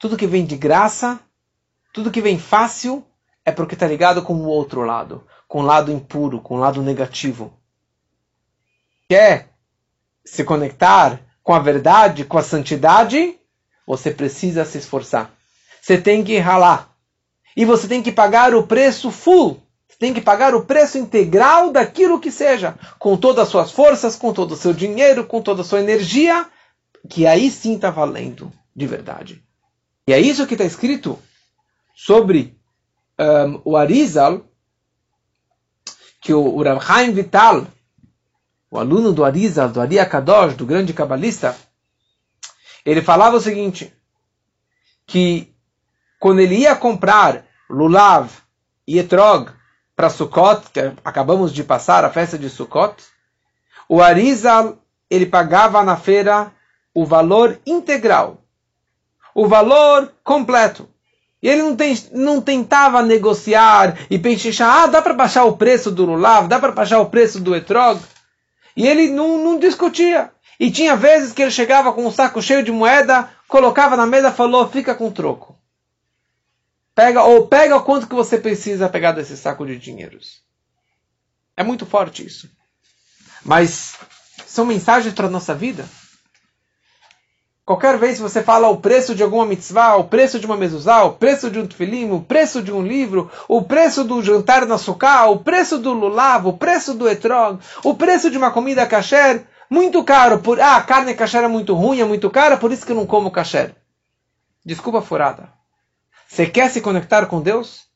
Tudo 0.00 0.16
que 0.16 0.26
vem 0.26 0.44
de 0.44 0.56
graça, 0.56 1.20
tudo 1.92 2.10
que 2.10 2.20
vem 2.20 2.40
fácil, 2.40 3.06
é 3.44 3.52
porque 3.52 3.74
está 3.74 3.86
ligado 3.86 4.22
com 4.22 4.34
o 4.34 4.46
outro 4.46 4.82
lado, 4.82 5.26
com 5.48 5.60
o 5.60 5.64
lado 5.64 5.90
impuro, 5.92 6.40
com 6.40 6.56
o 6.56 6.58
lado 6.58 6.82
negativo. 6.82 7.52
Quer 9.08 9.50
se 10.24 10.44
conectar 10.44 11.20
com 11.42 11.54
a 11.54 11.58
verdade, 11.58 12.24
com 12.24 12.38
a 12.38 12.42
santidade, 12.42 13.38
você 13.86 14.10
precisa 14.10 14.64
se 14.64 14.78
esforçar 14.78 15.34
você 15.82 15.98
tem 15.98 16.22
que 16.22 16.38
ralar. 16.38 16.94
E 17.56 17.64
você 17.64 17.88
tem 17.88 18.02
que 18.02 18.12
pagar 18.12 18.54
o 18.54 18.62
preço 18.62 19.10
full. 19.10 19.60
Você 19.88 19.98
tem 19.98 20.14
que 20.14 20.20
pagar 20.20 20.54
o 20.54 20.64
preço 20.64 20.96
integral 20.96 21.72
daquilo 21.72 22.20
que 22.20 22.30
seja. 22.30 22.78
Com 22.98 23.16
todas 23.16 23.44
as 23.44 23.48
suas 23.48 23.72
forças, 23.72 24.14
com 24.14 24.32
todo 24.32 24.52
o 24.52 24.56
seu 24.56 24.72
dinheiro, 24.72 25.26
com 25.26 25.42
toda 25.42 25.62
a 25.62 25.64
sua 25.64 25.80
energia. 25.80 26.46
Que 27.10 27.26
aí 27.26 27.50
sim 27.50 27.74
está 27.74 27.90
valendo 27.90 28.50
de 28.74 28.86
verdade. 28.86 29.42
E 30.06 30.12
é 30.12 30.20
isso 30.20 30.46
que 30.46 30.54
está 30.54 30.64
escrito 30.64 31.18
sobre 31.94 32.56
um, 33.18 33.60
o 33.64 33.76
Arizal, 33.76 34.44
que 36.20 36.32
o, 36.32 36.40
o 36.40 36.62
Rav 36.62 36.80
Chaim 36.80 37.12
Vital, 37.12 37.66
o 38.70 38.78
aluno 38.78 39.12
do 39.12 39.24
Arizal, 39.24 39.68
do 39.68 39.80
Ari 39.80 40.04
Kadosh, 40.06 40.54
do 40.54 40.66
grande 40.66 40.92
cabalista, 40.92 41.56
ele 42.84 43.02
falava 43.02 43.36
o 43.36 43.40
seguinte, 43.40 43.92
que 45.06 45.54
quando 46.18 46.40
ele 46.40 46.56
ia 46.56 46.74
comprar 46.74 47.44
lulav 47.68 48.30
e 48.86 48.98
etrog 48.98 49.50
para 49.94 50.10
Sukkot, 50.10 50.70
que 50.70 50.80
acabamos 51.04 51.52
de 51.52 51.62
passar 51.62 52.04
a 52.04 52.10
festa 52.10 52.38
de 52.38 52.48
Sukkot, 52.48 52.96
o 53.88 54.00
Arizal 54.00 54.78
ele 55.10 55.26
pagava 55.26 55.82
na 55.82 55.96
feira 55.96 56.52
o 56.94 57.04
valor 57.04 57.60
integral, 57.66 58.42
o 59.34 59.46
valor 59.46 60.12
completo. 60.24 60.88
E 61.42 61.48
ele 61.48 61.62
não, 61.62 61.74
tem, 61.74 61.98
não 62.12 62.40
tentava 62.40 63.02
negociar 63.02 63.98
e 64.08 64.16
pensar, 64.18 64.84
ah, 64.84 64.86
dá 64.86 65.02
para 65.02 65.12
baixar 65.12 65.44
o 65.44 65.56
preço 65.56 65.90
do 65.90 66.06
lulav, 66.06 66.46
dá 66.46 66.60
para 66.60 66.70
baixar 66.70 67.00
o 67.00 67.10
preço 67.10 67.40
do 67.40 67.56
etrog. 67.56 68.00
E 68.76 68.86
ele 68.86 69.10
não, 69.10 69.42
não 69.42 69.58
discutia. 69.58 70.30
E 70.60 70.70
tinha 70.70 70.94
vezes 70.94 71.32
que 71.32 71.42
ele 71.42 71.50
chegava 71.50 71.92
com 71.92 72.06
um 72.06 72.12
saco 72.12 72.40
cheio 72.40 72.62
de 72.62 72.70
moeda, 72.70 73.28
colocava 73.48 73.96
na 73.96 74.06
mesa 74.06 74.30
falou, 74.30 74.68
fica 74.68 74.94
com 74.94 75.10
troco. 75.10 75.58
Pega, 76.94 77.24
ou 77.24 77.48
pega 77.48 77.76
o 77.76 77.82
quanto 77.82 78.06
que 78.06 78.14
você 78.14 78.38
precisa 78.38 78.88
pegar 78.88 79.12
desse 79.12 79.36
saco 79.36 79.66
de 79.66 79.76
dinheiros. 79.76 80.42
É 81.56 81.64
muito 81.64 81.84
forte 81.84 82.24
isso. 82.24 82.48
Mas 83.44 83.96
são 84.46 84.64
mensagens 84.64 85.12
para 85.12 85.26
a 85.26 85.30
nossa 85.30 85.54
vida. 85.54 85.88
Qualquer 87.64 87.96
vez 87.96 88.16
que 88.16 88.22
você 88.22 88.42
fala 88.42 88.68
o 88.68 88.78
preço 88.78 89.14
de 89.14 89.22
alguma 89.22 89.46
mitzvah, 89.46 89.96
o 89.96 90.04
preço 90.04 90.40
de 90.40 90.46
uma 90.46 90.56
mezuzá, 90.56 91.04
o 91.04 91.12
preço 91.12 91.48
de 91.48 91.60
um 91.60 91.66
tefilim, 91.66 92.10
o 92.10 92.20
preço 92.20 92.60
de 92.60 92.72
um 92.72 92.82
livro, 92.82 93.30
o 93.46 93.62
preço 93.62 94.02
do 94.02 94.20
jantar 94.20 94.66
na 94.66 94.76
suká, 94.76 95.26
o 95.28 95.38
preço 95.38 95.78
do 95.78 95.92
lulav, 95.92 96.48
o 96.48 96.52
preço 96.54 96.92
do 96.92 97.08
etrog, 97.08 97.60
o 97.84 97.94
preço 97.94 98.30
de 98.32 98.36
uma 98.36 98.50
comida 98.50 98.84
kasher, 98.84 99.46
muito 99.70 100.02
caro. 100.02 100.40
Por, 100.40 100.60
ah, 100.60 100.76
a 100.76 100.82
carne 100.82 101.14
kasher 101.14 101.44
é 101.44 101.48
muito 101.48 101.72
ruim, 101.72 102.00
é 102.00 102.04
muito 102.04 102.28
cara, 102.30 102.56
por 102.56 102.72
isso 102.72 102.84
que 102.84 102.90
eu 102.90 102.96
não 102.96 103.06
como 103.06 103.30
kasher. 103.30 103.76
Desculpa 104.64 105.00
furada. 105.00 105.48
Você 106.26 106.46
quer 106.46 106.68
se 106.68 106.80
conectar 106.80 107.26
com 107.26 107.40
Deus? 107.40 107.86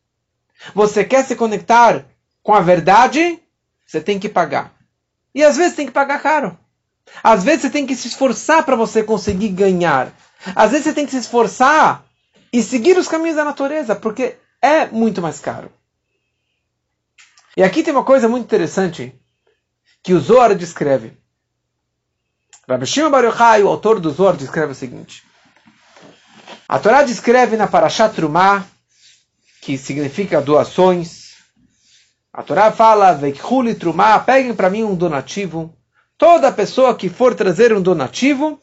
Você 0.75 1.05
quer 1.05 1.25
se 1.25 1.35
conectar 1.35 2.05
com 2.41 2.55
a 2.55 2.61
verdade? 2.61 3.43
Você 3.85 4.01
tem 4.01 4.19
que 4.19 4.29
pagar. 4.29 4.73
E 5.35 5.43
às 5.43 5.57
vezes 5.57 5.75
tem 5.75 5.87
que 5.87 5.93
pagar 5.93 6.23
caro. 6.23 6.57
Às 7.23 7.45
vezes 7.45 7.63
você 7.63 7.71
tem 7.71 7.87
que 7.87 7.95
se 7.95 8.09
esforçar 8.09 8.65
para 8.65 8.77
você 8.77 9.03
conseguir 9.03 9.49
ganhar. 9.49 10.13
Às 10.55 10.71
vezes 10.71 10.85
você 10.85 10.93
tem 10.93 11.07
que 11.07 11.13
se 11.13 11.19
esforçar 11.19 12.05
e 12.53 12.63
seguir 12.63 12.97
os 12.99 13.09
caminhos 13.09 13.37
da 13.37 13.45
natureza, 13.45 13.95
porque 13.95 14.37
é 14.61 14.87
muito 14.87 15.21
mais 15.21 15.41
caro. 15.41 15.71
E 17.57 17.63
aqui 17.63 17.83
tem 17.83 17.93
uma 17.93 18.05
coisa 18.05 18.29
muito 18.29 18.45
interessante 18.45 19.15
que 20.03 20.13
o 20.13 20.21
Zohar 20.21 20.55
descreve. 20.55 21.17
Rabbi 22.69 22.87
Shimon 22.87 23.11
Bar 23.11 23.25
Yochai, 23.25 23.63
o 23.63 23.69
autor 23.69 24.01
do 24.01 24.11
Zohar, 24.11 24.37
descreve 24.37 24.73
o 24.73 24.75
seguinte. 24.75 25.23
A 26.69 26.79
Torá 26.81 27.05
descreve 27.05 27.57
na 27.57 27.69
Parashat 27.69 28.15
Trumah, 28.15 28.67
que 29.61 29.79
significa 29.79 30.43
doações. 30.43 31.37
A 32.33 32.43
Torá 32.43 32.73
fala, 32.73 33.13
Veikhuli 33.13 33.75
Trumah, 33.75 34.19
peguem 34.19 34.55
para 34.55 34.69
mim 34.69 34.83
um 34.83 34.97
donativo 34.97 35.73
toda 36.19 36.53
pessoa 36.53 36.95
que 36.95 37.09
for 37.09 37.35
trazer 37.35 37.73
um 37.73 37.83
donativo, 37.83 38.61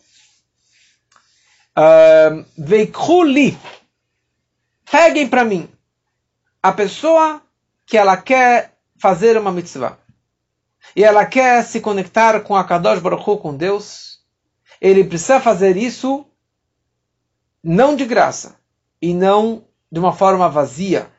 veikuli, 2.58 3.58
peguem 4.90 5.28
para 5.28 5.44
mim 5.44 5.70
a 6.62 6.72
pessoa 6.72 7.42
que 7.86 7.98
ela 7.98 8.16
quer 8.18 8.74
fazer 8.98 9.38
uma 9.38 9.52
mitzvah 9.52 9.98
e 10.96 11.04
ela 11.04 11.26
quer 11.26 11.64
se 11.64 11.80
conectar 11.80 12.40
com 12.42 12.56
a 12.56 12.64
Kadosh 12.64 13.00
Baruch 13.00 13.30
Hu, 13.30 13.38
com 13.38 13.56
Deus, 13.56 14.20
ele 14.80 15.04
precisa 15.04 15.40
fazer 15.40 15.78
isso 15.78 16.26
não 17.64 17.96
de 17.96 18.06
graça 18.06 18.58
e 19.02 19.14
não 19.14 19.64
de 19.92 20.00
uma 20.00 20.14
forma 20.14 20.50
vazia. 20.50 21.10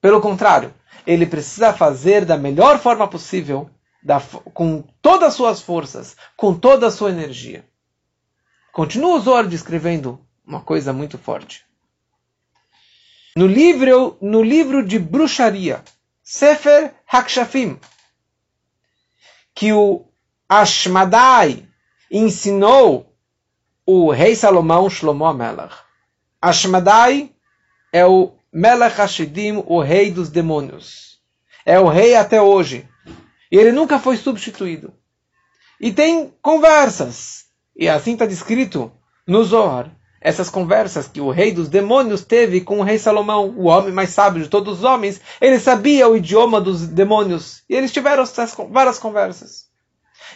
Pelo 0.00 0.20
contrário, 0.20 0.74
ele 1.06 1.26
precisa 1.26 1.72
fazer 1.72 2.24
da 2.24 2.36
melhor 2.36 2.78
forma 2.78 3.06
possível 3.06 3.70
da, 4.02 4.20
com 4.20 4.82
todas 5.02 5.28
as 5.28 5.34
suas 5.34 5.60
forças, 5.60 6.16
com 6.36 6.54
toda 6.54 6.86
a 6.86 6.90
sua 6.90 7.10
energia. 7.10 7.64
Continua 8.72 9.16
o 9.16 9.20
Zohar 9.20 9.46
descrevendo 9.46 10.20
uma 10.46 10.60
coisa 10.60 10.92
muito 10.92 11.18
forte. 11.18 11.64
No 13.36 13.46
livro, 13.46 14.16
no 14.20 14.42
livro 14.42 14.84
de 14.84 14.98
bruxaria, 14.98 15.82
Sefer 16.22 16.94
Hakshafim, 17.06 17.78
que 19.54 19.72
o 19.72 20.04
Ashmadai 20.48 21.66
ensinou 22.10 23.14
o 23.84 24.10
rei 24.10 24.34
Salomão 24.34 24.88
Shlomo 24.88 25.24
Amelach. 25.24 25.74
Ashmadai 26.40 27.32
é 27.92 28.06
o 28.06 28.34
Melech 28.52 29.00
Hashidim, 29.00 29.62
o 29.66 29.80
rei 29.80 30.10
dos 30.10 30.30
demônios. 30.30 31.20
É 31.64 31.78
o 31.78 31.88
rei 31.88 32.14
até 32.14 32.40
hoje. 32.40 32.88
E 33.50 33.56
ele 33.56 33.72
nunca 33.72 33.98
foi 33.98 34.16
substituído. 34.16 34.92
E 35.80 35.92
tem 35.92 36.32
conversas. 36.42 37.46
E 37.76 37.88
assim 37.88 38.12
está 38.12 38.26
descrito 38.26 38.92
no 39.26 39.44
Zohar. 39.44 39.90
Essas 40.20 40.50
conversas 40.50 41.06
que 41.06 41.20
o 41.20 41.30
rei 41.30 41.52
dos 41.52 41.68
demônios 41.68 42.24
teve 42.24 42.60
com 42.60 42.80
o 42.80 42.82
rei 42.82 42.98
Salomão, 42.98 43.50
o 43.56 43.66
homem 43.66 43.92
mais 43.92 44.10
sábio 44.10 44.42
de 44.42 44.48
todos 44.48 44.78
os 44.78 44.84
homens, 44.84 45.20
ele 45.40 45.60
sabia 45.60 46.08
o 46.08 46.16
idioma 46.16 46.60
dos 46.60 46.88
demônios. 46.88 47.62
E 47.68 47.74
eles 47.74 47.92
tiveram 47.92 48.24
várias 48.70 48.98
conversas. 48.98 49.66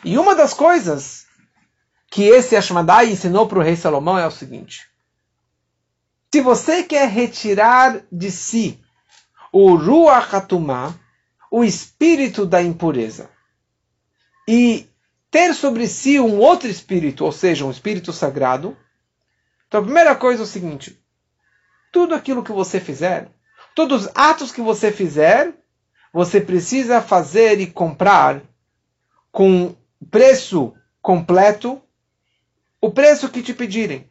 E 0.04 0.16
uma 0.16 0.36
das 0.36 0.54
coisas 0.54 1.26
que 2.08 2.24
esse 2.24 2.54
Ashmadai 2.54 3.10
ensinou 3.10 3.48
para 3.48 3.58
o 3.58 3.62
rei 3.62 3.74
Salomão 3.74 4.16
é 4.16 4.26
o 4.26 4.30
seguinte: 4.30 4.86
se 6.32 6.40
você 6.40 6.82
quer 6.82 7.08
retirar 7.08 8.02
de 8.10 8.30
si 8.30 8.80
o 9.52 9.74
Ruach 9.74 10.34
Hatumah, 10.34 10.94
o 11.52 11.62
espírito 11.62 12.46
da 12.46 12.62
impureza. 12.62 13.28
E 14.48 14.88
ter 15.30 15.54
sobre 15.54 15.86
si 15.86 16.18
um 16.18 16.38
outro 16.38 16.66
espírito, 16.66 17.26
ou 17.26 17.30
seja, 17.30 17.66
um 17.66 17.70
espírito 17.70 18.10
sagrado, 18.10 18.74
então 19.68 19.80
a 19.80 19.84
primeira 19.84 20.16
coisa 20.16 20.42
é 20.42 20.44
o 20.44 20.48
seguinte: 20.48 20.98
tudo 21.92 22.14
aquilo 22.14 22.42
que 22.42 22.50
você 22.50 22.80
fizer, 22.80 23.30
todos 23.74 24.06
os 24.06 24.12
atos 24.14 24.50
que 24.50 24.62
você 24.62 24.90
fizer, 24.90 25.54
você 26.10 26.40
precisa 26.40 27.02
fazer 27.02 27.60
e 27.60 27.66
comprar 27.66 28.42
com 29.30 29.76
preço 30.10 30.74
completo 31.02 31.80
o 32.80 32.90
preço 32.90 33.28
que 33.28 33.42
te 33.42 33.52
pedirem, 33.52 34.08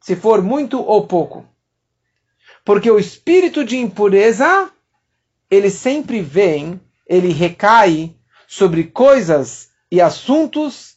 se 0.00 0.16
for 0.16 0.42
muito 0.42 0.80
ou 0.80 1.06
pouco. 1.06 1.46
Porque 2.64 2.90
o 2.90 2.98
espírito 2.98 3.64
de 3.64 3.76
impureza 3.76 4.72
ele 5.50 5.70
sempre 5.70 6.20
vem, 6.20 6.80
ele 7.06 7.32
recai 7.32 8.14
sobre 8.46 8.84
coisas 8.84 9.70
e 9.90 10.00
assuntos 10.00 10.96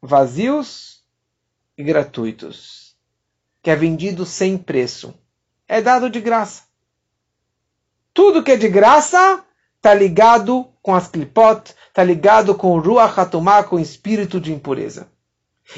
vazios 0.00 1.02
e 1.76 1.82
gratuitos, 1.82 2.96
que 3.62 3.70
é 3.70 3.76
vendido 3.76 4.24
sem 4.24 4.56
preço. 4.56 5.14
É 5.66 5.82
dado 5.82 6.08
de 6.08 6.20
graça. 6.20 6.62
Tudo 8.14 8.42
que 8.42 8.52
é 8.52 8.56
de 8.56 8.68
graça 8.68 9.44
está 9.76 9.94
ligado 9.94 10.68
com 10.82 10.94
as 10.94 11.08
clipot, 11.08 11.74
está 11.88 12.02
ligado 12.02 12.54
com 12.54 12.72
o 12.72 12.80
ruach 12.80 13.14
com 13.68 13.76
o 13.76 13.80
espírito 13.80 14.40
de 14.40 14.52
impureza. 14.52 15.08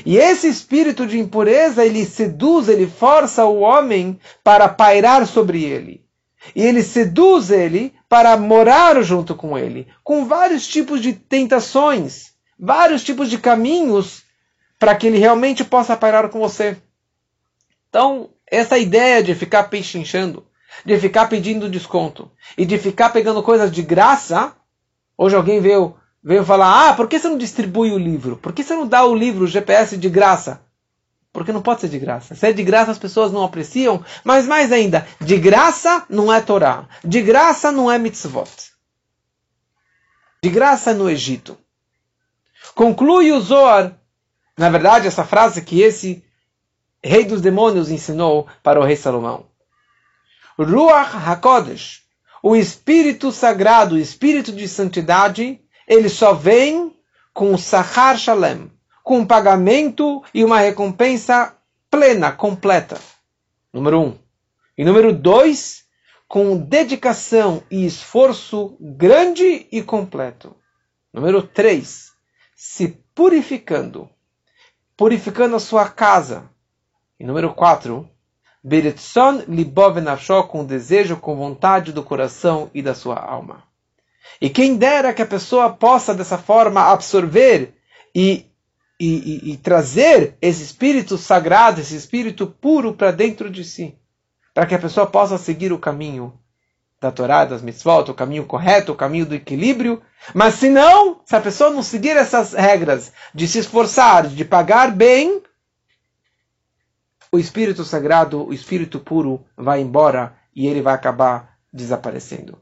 E 0.06 0.16
esse 0.16 0.48
espírito 0.48 1.06
de 1.06 1.18
impureza, 1.18 1.84
ele 1.84 2.04
seduz, 2.04 2.68
ele 2.68 2.86
força 2.86 3.44
o 3.44 3.60
homem 3.60 4.20
para 4.44 4.68
pairar 4.68 5.26
sobre 5.26 5.64
ele. 5.64 6.04
E 6.54 6.62
ele 6.62 6.82
seduz 6.82 7.50
ele 7.50 7.92
para 8.10 8.36
morar 8.36 9.00
junto 9.04 9.36
com 9.36 9.56
ele, 9.56 9.86
com 10.02 10.26
vários 10.26 10.66
tipos 10.66 11.00
de 11.00 11.12
tentações, 11.12 12.32
vários 12.58 13.04
tipos 13.04 13.30
de 13.30 13.38
caminhos 13.38 14.24
para 14.80 14.96
que 14.96 15.06
ele 15.06 15.18
realmente 15.18 15.62
possa 15.62 15.96
pairar 15.96 16.28
com 16.28 16.40
você. 16.40 16.76
Então, 17.88 18.30
essa 18.50 18.76
ideia 18.76 19.22
de 19.22 19.32
ficar 19.32 19.70
pechinchando, 19.70 20.44
de 20.84 20.98
ficar 20.98 21.28
pedindo 21.28 21.70
desconto 21.70 22.28
e 22.58 22.66
de 22.66 22.78
ficar 22.78 23.10
pegando 23.10 23.44
coisas 23.44 23.70
de 23.70 23.80
graça, 23.80 24.56
hoje 25.16 25.36
alguém 25.36 25.60
veio, 25.60 25.94
veio 26.20 26.44
falar: 26.44 26.88
ah, 26.88 26.94
por 26.94 27.06
que 27.06 27.16
você 27.16 27.28
não 27.28 27.38
distribui 27.38 27.92
o 27.92 27.98
livro? 27.98 28.36
Por 28.36 28.52
que 28.52 28.64
você 28.64 28.74
não 28.74 28.88
dá 28.88 29.04
o 29.04 29.14
livro, 29.14 29.44
o 29.44 29.48
GPS 29.48 29.96
de 29.96 30.08
graça? 30.08 30.60
Porque 31.32 31.52
não 31.52 31.62
pode 31.62 31.80
ser 31.82 31.88
de 31.88 31.98
graça. 31.98 32.34
Se 32.34 32.48
é 32.48 32.52
de 32.52 32.62
graça, 32.62 32.90
as 32.90 32.98
pessoas 32.98 33.30
não 33.30 33.44
apreciam. 33.44 34.04
Mas 34.24 34.46
mais 34.46 34.72
ainda, 34.72 35.06
de 35.20 35.36
graça 35.38 36.04
não 36.08 36.32
é 36.32 36.40
Torá. 36.40 36.88
De 37.04 37.22
graça 37.22 37.70
não 37.70 37.90
é 37.90 37.98
mitzvot. 37.98 38.50
De 40.42 40.50
graça 40.50 40.92
no 40.92 41.08
Egito. 41.08 41.56
Conclui 42.74 43.32
o 43.32 43.40
Zohar, 43.40 43.96
na 44.56 44.68
verdade, 44.68 45.06
essa 45.06 45.24
frase 45.24 45.62
que 45.62 45.80
esse 45.80 46.24
rei 47.02 47.24
dos 47.24 47.40
demônios 47.40 47.90
ensinou 47.90 48.46
para 48.62 48.80
o 48.80 48.84
rei 48.84 48.96
Salomão. 48.96 49.46
Ruach 50.58 51.16
HaKodesh, 51.16 52.02
o 52.42 52.54
espírito 52.54 53.32
sagrado, 53.32 53.94
o 53.94 53.98
espírito 53.98 54.52
de 54.52 54.68
santidade, 54.68 55.60
ele 55.86 56.08
só 56.08 56.34
vem 56.34 56.94
com 57.32 57.54
o 57.54 57.58
Sahar 57.58 58.18
Shalem, 58.18 58.70
com 59.10 59.26
pagamento 59.26 60.22
e 60.32 60.44
uma 60.44 60.60
recompensa 60.60 61.56
plena, 61.90 62.30
completa. 62.30 62.96
Número 63.72 64.00
um. 64.00 64.18
E 64.78 64.84
número 64.84 65.12
dois, 65.12 65.82
com 66.28 66.56
dedicação 66.56 67.60
e 67.68 67.84
esforço 67.84 68.76
grande 68.80 69.66
e 69.72 69.82
completo. 69.82 70.54
Número 71.12 71.42
três, 71.42 72.12
se 72.54 73.02
purificando, 73.12 74.08
purificando 74.96 75.56
a 75.56 75.60
sua 75.60 75.88
casa. 75.88 76.48
E 77.18 77.24
número 77.24 77.52
quatro, 77.52 78.08
Beretzon 78.62 79.42
libov 79.48 80.00
nafsho, 80.00 80.44
com 80.44 80.64
desejo, 80.64 81.16
com 81.16 81.34
vontade 81.34 81.92
do 81.92 82.04
coração 82.04 82.70
e 82.72 82.80
da 82.80 82.94
sua 82.94 83.16
alma. 83.16 83.64
E 84.40 84.48
quem 84.48 84.76
dera 84.76 85.12
que 85.12 85.22
a 85.22 85.26
pessoa 85.26 85.68
possa, 85.68 86.14
dessa 86.14 86.38
forma, 86.38 86.92
absorver 86.92 87.74
e, 88.14 88.49
e, 89.00 89.06
e, 89.06 89.52
e 89.52 89.56
trazer 89.56 90.36
esse 90.42 90.62
espírito 90.62 91.16
sagrado, 91.16 91.80
esse 91.80 91.96
espírito 91.96 92.46
puro 92.46 92.92
para 92.92 93.10
dentro 93.10 93.48
de 93.48 93.64
si, 93.64 93.96
para 94.52 94.66
que 94.66 94.74
a 94.74 94.78
pessoa 94.78 95.06
possa 95.06 95.38
seguir 95.38 95.72
o 95.72 95.78
caminho 95.78 96.38
da 97.00 97.10
Torá, 97.10 97.46
das 97.46 97.62
mitzvot, 97.62 98.10
o 98.10 98.14
caminho 98.14 98.44
correto, 98.44 98.92
o 98.92 98.94
caminho 98.94 99.24
do 99.24 99.34
equilíbrio. 99.34 100.02
Mas 100.34 100.54
se 100.54 100.68
não, 100.68 101.22
se 101.24 101.34
a 101.34 101.40
pessoa 101.40 101.70
não 101.70 101.82
seguir 101.82 102.14
essas 102.14 102.52
regras 102.52 103.10
de 103.34 103.48
se 103.48 103.58
esforçar, 103.58 104.26
de 104.28 104.44
pagar 104.44 104.94
bem, 104.94 105.42
o 107.32 107.38
espírito 107.38 107.84
sagrado, 107.86 108.46
o 108.46 108.52
espírito 108.52 109.00
puro 109.00 109.46
vai 109.56 109.80
embora 109.80 110.36
e 110.54 110.66
ele 110.66 110.82
vai 110.82 110.92
acabar 110.92 111.56
desaparecendo. 111.72 112.58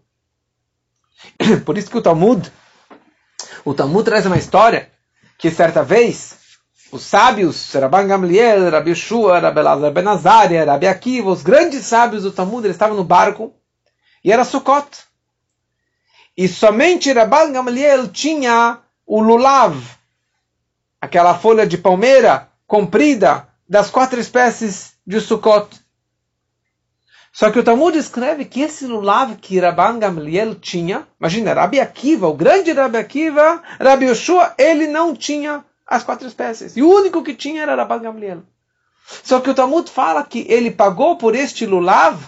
Por 1.66 1.77
isso 1.77 1.90
que 1.90 1.98
o 1.98 2.03
Talmud, 2.03 2.53
o 3.64 3.74
Talmud 3.74 4.05
traz 4.05 4.24
uma 4.24 4.38
história 4.38 4.92
que 5.38 5.51
certa 5.51 5.85
vez 5.85 6.37
os 6.90 7.03
sábios, 7.03 7.72
Rabban 7.72 8.07
Gamliel, 8.07 8.70
Rabi 8.70 8.94
Shua, 8.94 9.38
Rabi 9.38 9.62
Lazar 9.62 9.92
Ben 9.92 10.09
Azaria, 10.09 10.64
Rabi 10.64 10.88
Akiva, 10.88 11.31
os 11.31 11.42
grandes 11.42 11.85
sábios 11.85 12.24
do 12.24 12.33
Talmud, 12.33 12.64
eles 12.64 12.74
estavam 12.74 12.96
no 12.96 13.05
barco 13.05 13.55
e 14.24 14.33
era 14.33 14.44
Sukkot. 14.44 14.88
E 16.37 16.48
somente 16.48 17.12
Rabban 17.12 17.53
Gamliel 17.53 18.09
tinha 18.09 18.79
o 19.07 19.20
lulav, 19.20 19.77
aquela 21.01 21.35
folha 21.38 21.66
de 21.66 21.79
palmeira 21.79 22.48
comprida 22.66 23.48
das 23.68 23.90
quatro 23.90 24.18
espécies 24.18 24.94
de 25.07 25.20
Sukkot. 25.20 25.68
Só 27.32 27.50
que 27.50 27.58
o 27.58 27.62
Talmud 27.62 27.96
escreve 27.96 28.44
que 28.44 28.62
esse 28.62 28.86
lulav 28.86 29.36
que 29.36 29.60
Rabban 29.60 29.98
Gamliel 29.98 30.54
tinha, 30.56 31.06
imagina, 31.20 31.54
Rabi 31.54 31.78
Akiva, 31.78 32.26
o 32.26 32.34
grande 32.34 32.72
Rabi 32.72 32.98
Akiva, 32.98 33.62
Rabi 33.80 34.06
Yoshua, 34.06 34.54
ele 34.58 34.86
não 34.86 35.14
tinha 35.14 35.64
as 35.86 36.02
quatro 36.02 36.26
espécies. 36.26 36.76
E 36.76 36.82
o 36.82 36.90
único 36.90 37.22
que 37.22 37.34
tinha 37.34 37.62
era 37.62 37.74
Rabban 37.74 38.00
Gamliel. 38.02 38.42
Só 39.22 39.40
que 39.40 39.50
o 39.50 39.54
Talmud 39.54 39.90
fala 39.90 40.24
que 40.24 40.46
ele 40.48 40.70
pagou 40.70 41.16
por 41.16 41.34
este 41.34 41.64
lulav, 41.64 42.18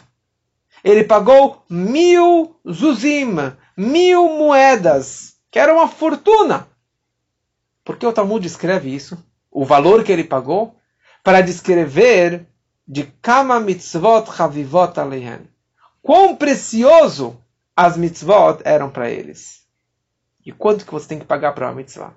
ele 0.82 1.04
pagou 1.04 1.62
mil 1.68 2.56
zuzim, 2.70 3.36
mil 3.76 4.28
moedas, 4.30 5.34
que 5.50 5.58
era 5.58 5.72
uma 5.72 5.88
fortuna. 5.88 6.66
Por 7.84 7.96
que 7.96 8.06
o 8.06 8.12
Talmud 8.12 8.46
escreve 8.46 8.94
isso? 8.94 9.18
O 9.50 9.64
valor 9.64 10.04
que 10.04 10.12
ele 10.12 10.24
pagou? 10.24 10.76
Para 11.22 11.40
descrever 11.40 12.46
de 12.90 13.05
Kama 13.22 13.61
mitzvot 13.61 14.33
chavivot 14.37 14.98
aleihen. 14.98 15.48
Quão 16.03 16.35
precioso 16.35 17.40
as 17.76 17.96
mitzvot 17.96 18.62
eram 18.64 18.90
para 18.90 19.09
eles. 19.09 19.64
E 20.44 20.50
quanto 20.50 20.85
que 20.85 20.90
você 20.90 21.07
tem 21.07 21.20
que 21.20 21.24
pagar 21.24 21.53
para 21.53 21.68
uma 21.68 21.74
mitzvah? 21.76 22.14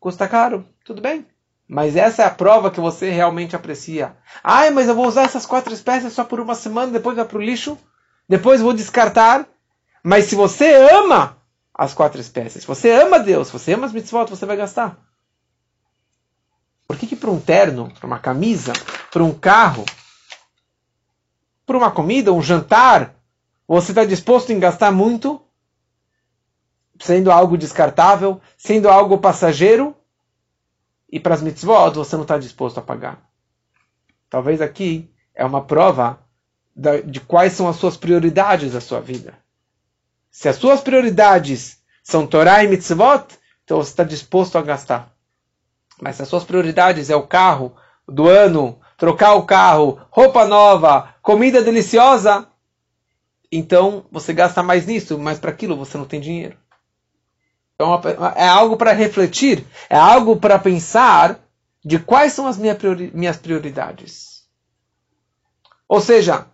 Custa 0.00 0.26
caro, 0.26 0.66
tudo 0.84 1.00
bem. 1.00 1.24
Mas 1.68 1.94
essa 1.94 2.22
é 2.22 2.26
a 2.26 2.30
prova 2.30 2.68
que 2.68 2.80
você 2.80 3.10
realmente 3.10 3.54
aprecia. 3.54 4.16
Ai, 4.42 4.70
mas 4.70 4.88
eu 4.88 4.94
vou 4.96 5.06
usar 5.06 5.22
essas 5.22 5.46
quatro 5.46 5.72
espécies 5.72 6.12
só 6.12 6.24
por 6.24 6.40
uma 6.40 6.56
semana, 6.56 6.90
depois 6.90 7.14
vai 7.14 7.24
para 7.24 7.38
o 7.38 7.40
lixo, 7.40 7.78
depois 8.28 8.60
vou 8.60 8.72
descartar. 8.72 9.46
Mas 10.02 10.24
se 10.24 10.34
você 10.34 10.74
ama 10.90 11.38
as 11.72 11.94
quatro 11.94 12.20
espécies, 12.20 12.62
se 12.62 12.66
você 12.66 12.90
ama 12.90 13.20
Deus, 13.20 13.46
se 13.46 13.52
você 13.52 13.74
ama 13.74 13.86
as 13.86 13.92
mitzvot, 13.92 14.28
você 14.28 14.44
vai 14.44 14.56
gastar. 14.56 14.98
Por 16.88 16.98
que, 16.98 17.06
que 17.06 17.16
para 17.16 17.30
um 17.30 17.40
terno, 17.40 17.90
para 17.92 18.06
uma 18.06 18.18
camisa, 18.18 18.72
para 19.14 19.22
um 19.22 19.32
carro, 19.32 19.84
para 21.64 21.78
uma 21.78 21.88
comida, 21.88 22.32
um 22.32 22.42
jantar, 22.42 23.14
você 23.64 23.92
está 23.92 24.04
disposto 24.04 24.50
em 24.50 24.58
gastar 24.58 24.90
muito, 24.90 25.40
sendo 26.98 27.30
algo 27.30 27.56
descartável, 27.56 28.40
sendo 28.58 28.88
algo 28.88 29.18
passageiro, 29.18 29.94
e 31.08 31.20
para 31.20 31.32
as 31.32 31.42
mitzvot 31.42 31.94
você 31.94 32.16
não 32.16 32.24
está 32.24 32.38
disposto 32.38 32.78
a 32.78 32.82
pagar? 32.82 33.22
Talvez 34.28 34.60
aqui 34.60 35.08
é 35.32 35.44
uma 35.44 35.62
prova 35.62 36.18
de 37.06 37.20
quais 37.20 37.52
são 37.52 37.68
as 37.68 37.76
suas 37.76 37.96
prioridades 37.96 38.72
da 38.72 38.80
sua 38.80 39.00
vida. 39.00 39.38
Se 40.28 40.48
as 40.48 40.56
suas 40.56 40.80
prioridades 40.80 41.80
são 42.02 42.26
Torá 42.26 42.64
e 42.64 42.66
mitzvot, 42.66 43.26
então 43.62 43.76
você 43.76 43.90
está 43.90 44.02
disposto 44.02 44.58
a 44.58 44.62
gastar. 44.62 45.14
Mas 46.02 46.16
se 46.16 46.22
as 46.22 46.28
suas 46.28 46.42
prioridades 46.42 47.10
é 47.10 47.14
o 47.14 47.28
carro 47.28 47.76
do 48.08 48.28
ano, 48.28 48.80
trocar 48.96 49.34
o 49.34 49.44
carro, 49.44 50.00
roupa 50.10 50.44
nova, 50.44 51.14
comida 51.22 51.62
deliciosa, 51.62 52.46
então 53.50 54.06
você 54.10 54.32
gasta 54.32 54.62
mais 54.62 54.86
nisso, 54.86 55.18
mas 55.18 55.38
para 55.38 55.50
aquilo 55.50 55.76
você 55.76 55.96
não 55.96 56.04
tem 56.04 56.20
dinheiro. 56.20 56.56
Então 57.74 58.00
é 58.36 58.46
algo 58.46 58.76
para 58.76 58.92
refletir, 58.92 59.66
é 59.90 59.96
algo 59.96 60.36
para 60.36 60.58
pensar 60.58 61.40
de 61.84 61.98
quais 61.98 62.32
são 62.32 62.46
as 62.46 62.56
minhas 62.56 63.36
prioridades. 63.36 64.44
Ou 65.88 66.00
seja, 66.00 66.46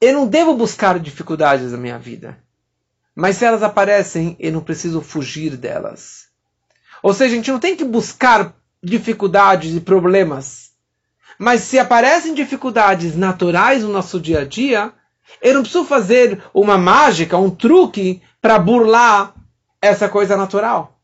eu 0.00 0.12
não 0.12 0.26
devo 0.26 0.54
buscar 0.54 0.98
dificuldades 0.98 1.72
na 1.72 1.78
minha 1.78 1.98
vida, 1.98 2.38
mas 3.14 3.36
se 3.36 3.44
elas 3.44 3.62
aparecem, 3.62 4.36
eu 4.38 4.52
não 4.52 4.60
preciso 4.60 5.00
fugir 5.00 5.56
delas. 5.56 6.26
Ou 7.02 7.14
seja, 7.14 7.32
a 7.32 7.36
gente 7.36 7.50
não 7.50 7.60
tem 7.60 7.76
que 7.76 7.84
buscar 7.84 8.54
dificuldades 8.82 9.74
e 9.74 9.80
problemas. 9.80 10.72
Mas 11.38 11.62
se 11.62 11.78
aparecem 11.78 12.34
dificuldades 12.34 13.16
naturais 13.16 13.82
no 13.82 13.92
nosso 13.92 14.18
dia 14.18 14.40
a 14.40 14.44
dia, 14.44 14.92
eu 15.42 15.54
não 15.54 15.62
preciso 15.62 15.84
fazer 15.84 16.42
uma 16.54 16.78
mágica, 16.78 17.36
um 17.36 17.50
truque 17.50 18.22
para 18.40 18.58
burlar 18.58 19.34
essa 19.80 20.08
coisa 20.08 20.36
natural. 20.36 20.98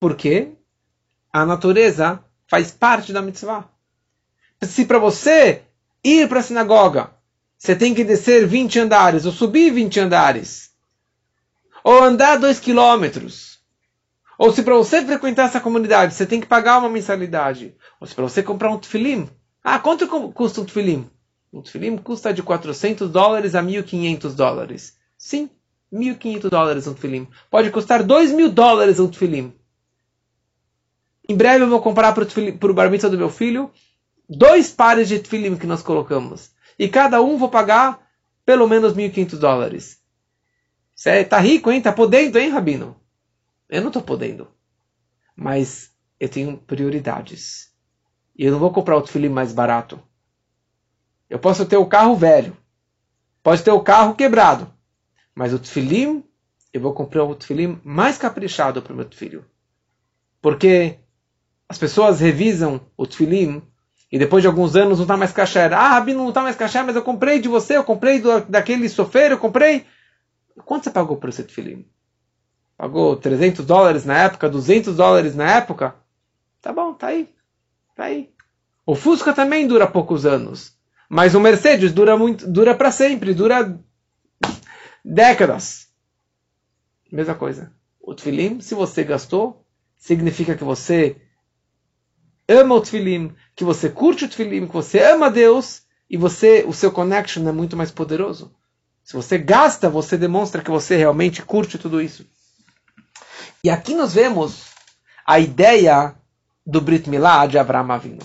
Porque 0.00 0.52
a 1.32 1.44
natureza 1.44 2.22
faz 2.46 2.70
parte 2.70 3.12
da 3.12 3.20
mitzvah. 3.20 3.68
Se 4.62 4.86
para 4.86 4.98
você 4.98 5.62
ir 6.02 6.28
para 6.28 6.40
a 6.40 6.42
sinagoga, 6.42 7.10
você 7.58 7.74
tem 7.74 7.94
que 7.94 8.04
descer 8.04 8.46
20 8.46 8.80
andares, 8.80 9.26
ou 9.26 9.32
subir 9.32 9.70
20 9.70 10.00
andares, 10.00 10.70
ou 11.82 12.02
andar 12.02 12.38
2 12.38 12.60
quilômetros, 12.60 13.45
ou 14.38 14.52
se 14.52 14.62
para 14.62 14.74
você 14.74 15.04
frequentar 15.04 15.46
essa 15.46 15.60
comunidade, 15.60 16.14
você 16.14 16.26
tem 16.26 16.40
que 16.40 16.46
pagar 16.46 16.78
uma 16.78 16.88
mensalidade. 16.88 17.74
Ou 18.00 18.06
se 18.06 18.14
para 18.14 18.24
você 18.24 18.42
comprar 18.42 18.70
um 18.70 18.78
tefilim. 18.78 19.28
Ah, 19.64 19.78
quanto 19.78 20.06
custa 20.32 20.60
um 20.60 20.64
tefilim? 20.64 21.10
Um 21.52 21.62
tefilim 21.62 21.96
custa 21.96 22.32
de 22.32 22.42
400 22.42 23.10
dólares 23.10 23.54
a 23.54 23.62
1.500 23.62 24.34
dólares. 24.34 24.96
Sim, 25.16 25.48
1.500 25.92 26.50
dólares 26.50 26.86
um 26.86 26.94
tefilim. 26.94 27.26
Pode 27.50 27.70
custar 27.70 28.02
2 28.02 28.32
mil 28.32 28.50
dólares 28.50 29.00
um 29.00 29.08
tefilim. 29.08 29.54
Em 31.28 31.34
breve 31.34 31.64
eu 31.64 31.68
vou 31.68 31.80
comprar 31.80 32.12
para 32.12 32.24
o 32.24 32.74
bar 32.74 32.90
mitzvah 32.90 33.08
do 33.08 33.18
meu 33.18 33.30
filho 33.30 33.70
dois 34.28 34.70
pares 34.70 35.08
de 35.08 35.18
tefilim 35.18 35.56
que 35.56 35.66
nós 35.66 35.82
colocamos. 35.82 36.50
E 36.78 36.88
cada 36.88 37.22
um 37.22 37.38
vou 37.38 37.48
pagar 37.48 38.00
pelo 38.44 38.68
menos 38.68 38.94
1.500 38.94 39.38
dólares. 39.38 40.00
Você 40.94 41.20
está 41.20 41.38
rico, 41.38 41.70
hein? 41.70 41.78
Está 41.78 41.92
podendo, 41.92 42.38
hein, 42.38 42.50
Rabino? 42.50 42.96
Eu 43.68 43.80
não 43.80 43.88
estou 43.88 44.02
podendo. 44.02 44.48
Mas 45.34 45.90
eu 46.18 46.28
tenho 46.28 46.56
prioridades. 46.56 47.72
E 48.36 48.44
eu 48.44 48.52
não 48.52 48.58
vou 48.58 48.72
comprar 48.72 48.96
o 48.96 49.02
tefilim 49.02 49.28
mais 49.28 49.52
barato. 49.52 50.00
Eu 51.28 51.38
posso 51.38 51.66
ter 51.66 51.76
o 51.76 51.86
carro 51.86 52.14
velho. 52.16 52.56
Pode 53.42 53.62
ter 53.62 53.70
o 53.70 53.80
carro 53.80 54.14
quebrado. 54.14 54.72
Mas 55.34 55.52
o 55.52 55.58
tefilim, 55.58 56.24
eu 56.72 56.80
vou 56.80 56.94
comprar 56.94 57.24
o 57.24 57.34
tefilim 57.34 57.80
mais 57.84 58.16
caprichado 58.18 58.82
para 58.82 58.92
o 58.92 58.96
meu 58.96 59.08
filho. 59.10 59.44
Porque 60.40 60.98
as 61.68 61.78
pessoas 61.78 62.20
revisam 62.20 62.80
o 62.96 63.06
tefilim 63.06 63.62
e 64.10 64.18
depois 64.18 64.42
de 64.42 64.46
alguns 64.46 64.76
anos 64.76 64.98
não 64.98 65.04
está 65.04 65.16
mais 65.16 65.32
kasher. 65.32 65.72
Ah, 65.72 65.88
Rabino, 65.88 66.20
não 66.20 66.28
está 66.28 66.42
mais 66.42 66.56
kasher, 66.56 66.84
mas 66.84 66.94
eu 66.94 67.02
comprei 67.02 67.40
de 67.40 67.48
você, 67.48 67.76
eu 67.76 67.84
comprei 67.84 68.20
do, 68.20 68.40
daquele 68.42 68.88
sofrer, 68.88 69.32
eu 69.32 69.38
comprei. 69.38 69.84
Quanto 70.64 70.84
você 70.84 70.90
pagou 70.90 71.16
por 71.16 71.28
esse 71.28 71.42
tefilim? 71.42 71.86
Pagou 72.76 73.16
300 73.16 73.64
dólares 73.64 74.04
na 74.04 74.18
época, 74.18 74.48
200 74.48 74.96
dólares 74.96 75.34
na 75.34 75.50
época, 75.56 75.94
tá 76.60 76.72
bom, 76.72 76.92
tá 76.92 77.08
aí, 77.08 77.28
tá 77.94 78.04
aí. 78.04 78.30
O 78.84 78.94
Fusca 78.94 79.32
também 79.32 79.66
dura 79.66 79.86
poucos 79.86 80.26
anos, 80.26 80.76
mas 81.08 81.34
o 81.34 81.40
Mercedes 81.40 81.92
dura 81.92 82.16
muito, 82.16 82.46
dura 82.46 82.74
para 82.74 82.90
sempre, 82.90 83.34
dura 83.34 83.78
décadas. 85.04 85.88
Mesma 87.10 87.34
coisa. 87.34 87.72
O 88.00 88.14
Tfilim, 88.14 88.60
se 88.60 88.74
você 88.74 89.02
gastou, 89.04 89.64
significa 89.96 90.54
que 90.54 90.64
você 90.64 91.16
ama 92.48 92.74
o 92.74 92.80
Tfilim, 92.80 93.34
que 93.54 93.64
você 93.64 93.88
curte 93.88 94.24
o 94.24 94.28
Tfilim, 94.28 94.66
que 94.66 94.72
você 94.72 95.00
ama 95.00 95.30
Deus 95.30 95.82
e 96.08 96.16
você, 96.16 96.64
o 96.66 96.72
seu 96.72 96.92
connection 96.92 97.48
é 97.48 97.52
muito 97.52 97.76
mais 97.76 97.90
poderoso. 97.90 98.54
Se 99.02 99.14
você 99.14 99.38
gasta, 99.38 99.88
você 99.88 100.16
demonstra 100.16 100.62
que 100.62 100.70
você 100.70 100.96
realmente 100.96 101.42
curte 101.42 101.78
tudo 101.78 102.00
isso. 102.00 102.26
E 103.66 103.70
aqui 103.70 103.96
nós 103.96 104.14
vemos 104.14 104.66
a 105.26 105.40
ideia 105.40 106.14
do 106.64 106.80
Brit 106.80 107.10
Milá 107.10 107.48
de 107.48 107.58
Avraham 107.58 107.90
Avinu. 107.90 108.22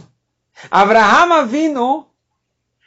Abraham 0.69 1.33
Avinu, 1.33 2.05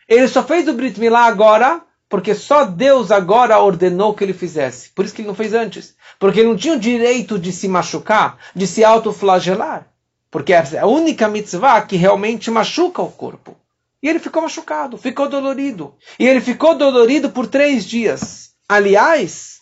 ele 0.07 0.29
só 0.29 0.41
fez 0.45 0.69
o 0.69 0.73
Brit 0.73 1.01
Milá 1.01 1.25
agora 1.25 1.83
porque 2.09 2.33
só 2.33 2.65
Deus 2.65 3.11
agora 3.11 3.59
ordenou 3.59 4.15
que 4.15 4.23
ele 4.23 4.33
fizesse. 4.33 4.91
Por 4.91 5.05
isso 5.05 5.13
que 5.13 5.23
ele 5.23 5.27
não 5.27 5.35
fez 5.35 5.53
antes. 5.53 5.97
Porque 6.17 6.39
ele 6.39 6.49
não 6.49 6.57
tinha 6.57 6.75
o 6.75 6.79
direito 6.79 7.41
de 7.41 7.51
se 7.51 7.67
machucar, 7.67 8.39
de 8.55 8.69
se 8.69 8.85
autoflagelar. 8.85 9.89
Porque 10.31 10.53
é 10.53 10.79
a 10.79 10.87
única 10.87 11.27
mitzvah 11.27 11.83
que 11.83 11.97
realmente 11.97 12.53
machuca 12.53 13.03
o 13.03 13.11
corpo. 13.11 13.57
E 14.01 14.09
ele 14.09 14.21
ficou 14.21 14.41
machucado, 14.41 14.97
ficou 14.97 15.29
dolorido. 15.29 15.93
E 16.21 16.25
ele 16.25 16.41
ficou 16.41 16.77
dolorido 16.77 17.31
por 17.31 17.49
três 17.49 17.85
dias. 17.85 18.51
Aliás, 18.69 19.61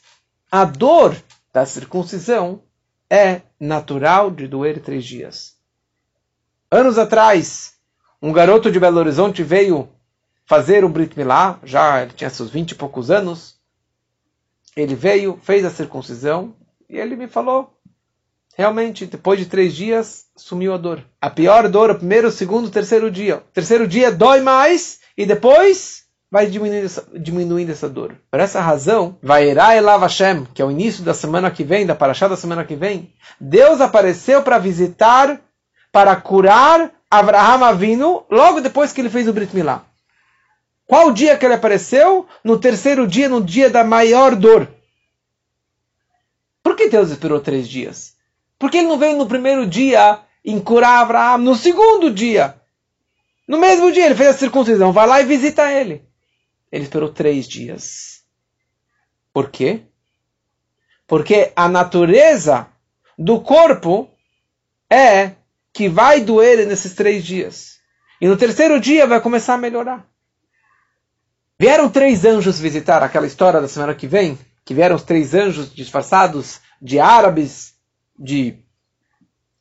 a 0.51 0.67
dor 0.67 1.17
da 1.55 1.65
circuncisão 1.65 2.61
é 3.13 3.43
natural 3.61 4.31
de 4.31 4.49
doer 4.49 4.81
três 4.81 5.05
dias. 5.05 5.55
Anos 6.71 6.97
atrás, 6.97 7.75
um 8.23 8.33
garoto 8.33 8.73
de 8.73 8.81
Belo 8.81 8.99
Horizonte 8.99 9.43
veio 9.43 9.87
fazer 10.47 10.83
o 10.83 10.89
Brit 10.89 11.15
Milá, 11.15 11.59
já 11.63 12.01
ele 12.03 12.15
tinha 12.15 12.31
seus 12.31 12.49
vinte 12.49 12.71
e 12.71 12.75
poucos 12.75 13.11
anos. 13.11 13.61
Ele 14.75 14.95
veio, 14.95 15.39
fez 15.43 15.63
a 15.63 15.71
circuncisão 15.71 16.57
e 16.89 16.97
ele 16.97 17.15
me 17.15 17.29
falou: 17.29 17.79
realmente, 18.57 19.05
depois 19.05 19.39
de 19.39 19.45
três 19.45 19.75
dias, 19.75 20.25
sumiu 20.35 20.73
a 20.73 20.79
dor. 20.79 21.05
A 21.21 21.29
pior 21.29 21.69
dor, 21.69 21.91
o 21.91 21.95
primeiro, 21.97 22.31
segundo, 22.31 22.71
terceiro 22.71 23.11
dia. 23.11 23.37
O 23.37 23.53
terceiro 23.53 23.87
dia 23.87 24.11
dói 24.11 24.41
mais 24.41 25.01
e 25.19 25.27
depois 25.27 26.02
vai 26.33 26.47
diminuindo 26.47 26.87
essa, 26.87 27.07
diminuindo 27.13 27.73
essa 27.73 27.91
dor. 27.91 28.17
Por 28.31 28.41
essa 28.41 28.59
razão, 28.59 29.19
vai 29.23 29.51
Elav 29.51 30.01
Hashem, 30.01 30.47
que 30.55 30.63
é 30.63 30.65
o 30.65 30.71
início 30.71 31.05
da 31.05 31.13
semana 31.13 31.51
que 31.51 31.63
vem, 31.63 31.85
da 31.85 31.95
Parashá 31.95 32.27
da 32.27 32.39
semana 32.39 32.65
que 32.65 32.75
vem, 32.75 33.13
Deus 33.39 33.83
apareceu 33.83 34.43
para 34.43 34.57
visitar, 34.57 35.43
para 35.93 36.17
curar 36.17 36.91
Abraham 37.11 37.67
Avinu, 37.67 38.25
logo 38.31 38.63
depois 38.63 38.95
que 38.95 39.03
ele 39.03 39.11
fez 39.11 39.29
o 39.29 39.33
Brit 39.35 39.55
Milá. 39.55 39.85
Qual 40.87 41.13
dia 41.13 41.37
que 41.37 41.45
ele 41.45 41.53
apareceu? 41.53 42.27
No 42.43 42.59
terceiro 42.59 43.07
dia, 43.07 43.29
no 43.29 43.45
dia 43.45 43.69
da 43.69 43.85
maior 43.85 44.35
dor. 44.35 44.67
Por 46.63 46.75
que 46.77 46.89
Deus 46.89 47.11
esperou 47.11 47.41
três 47.41 47.69
dias? 47.69 48.15
Por 48.59 48.71
que 48.71 48.79
ele 48.79 48.89
não 48.89 48.99
veio 48.99 49.19
no 49.19 49.27
primeiro 49.27 49.67
dia 49.67 50.21
em 50.43 50.59
curar 50.59 51.03
Abraão? 51.03 51.37
No 51.37 51.55
segundo 51.55 52.11
dia, 52.11 52.55
no 53.47 53.59
mesmo 53.59 53.93
dia, 53.93 54.07
ele 54.07 54.15
fez 54.15 54.31
a 54.31 54.39
circuncisão. 54.39 54.93
Vai 54.93 55.07
lá 55.07 55.21
e 55.21 55.27
visita 55.27 55.71
ele. 55.71 56.11
Ele 56.73 56.85
esperou 56.85 57.13
três 57.13 57.47
dias. 57.47 58.25
Por 59.33 59.51
quê? 59.51 59.83
Porque 61.07 61.53
a 61.55 61.69
natureza 61.69 62.67
do 63.19 63.41
corpo 63.41 64.11
é 64.91 65.33
que 65.73 65.89
vai 65.89 66.21
doer 66.23 66.67
nesses 66.67 66.95
três 66.95 67.25
dias. 67.25 67.79
E 68.21 68.27
no 68.27 68.37
terceiro 68.37 68.81
dia 68.81 69.07
vai 69.07 69.21
começar 69.21 69.55
a 69.55 69.59
melhorar. 69.59 70.07
Vieram 71.59 71.91
três 71.91 72.25
anjos 72.25 72.59
visitar 72.59 73.03
aquela 73.03 73.27
história 73.27 73.61
da 73.61 73.69
semana 73.69 73.95
que 73.95 74.07
vem, 74.07 74.39
que 74.65 74.75
vieram 74.75 74.97
os 74.97 75.03
três 75.03 75.35
anjos 75.35 75.73
disfarçados 75.73 76.61
de 76.81 76.99
árabes, 76.99 77.75
de, 78.19 78.59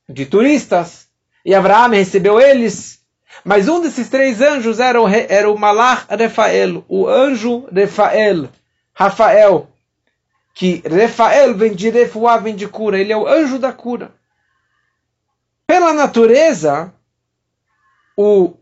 de 0.09 0.25
turistas, 0.25 1.07
e 1.45 1.53
Abraão 1.53 1.89
recebeu 1.89 2.39
eles. 2.39 3.00
Mas 3.43 3.67
um 3.67 3.81
desses 3.81 4.09
três 4.09 4.39
anjos 4.41 4.79
era 4.79 5.01
o, 5.01 5.07
era 5.07 5.49
o 5.49 5.57
Malach 5.57 6.05
Refael, 6.09 6.85
o 6.87 7.07
anjo 7.07 7.67
Refael, 7.71 8.49
Rafael, 8.93 9.67
que 10.53 10.83
Refael 10.85 11.55
vem 11.55 11.73
de 11.73 11.89
refuá, 11.89 12.37
vem 12.37 12.55
de 12.55 12.67
cura, 12.67 12.99
ele 12.99 13.11
é 13.11 13.17
o 13.17 13.27
anjo 13.27 13.57
da 13.57 13.73
cura. 13.73 14.13
Pela 15.65 15.93
natureza, 15.93 16.93
o, 18.15 18.53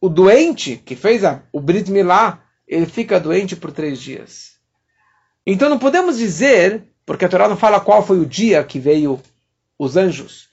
o 0.00 0.08
doente 0.08 0.76
que 0.76 0.96
fez 0.96 1.24
a, 1.24 1.42
o 1.52 1.60
Brit 1.60 1.90
Milá, 1.90 2.40
ele 2.66 2.86
fica 2.86 3.20
doente 3.20 3.56
por 3.56 3.72
três 3.72 4.00
dias. 4.00 4.56
Então 5.46 5.70
não 5.70 5.78
podemos 5.78 6.18
dizer, 6.18 6.82
porque 7.06 7.24
a 7.24 7.28
Torá 7.28 7.48
não 7.48 7.56
fala 7.56 7.80
qual 7.80 8.04
foi 8.04 8.18
o 8.18 8.26
dia 8.26 8.64
que 8.64 8.80
veio 8.80 9.22
os 9.78 9.96
anjos. 9.96 10.48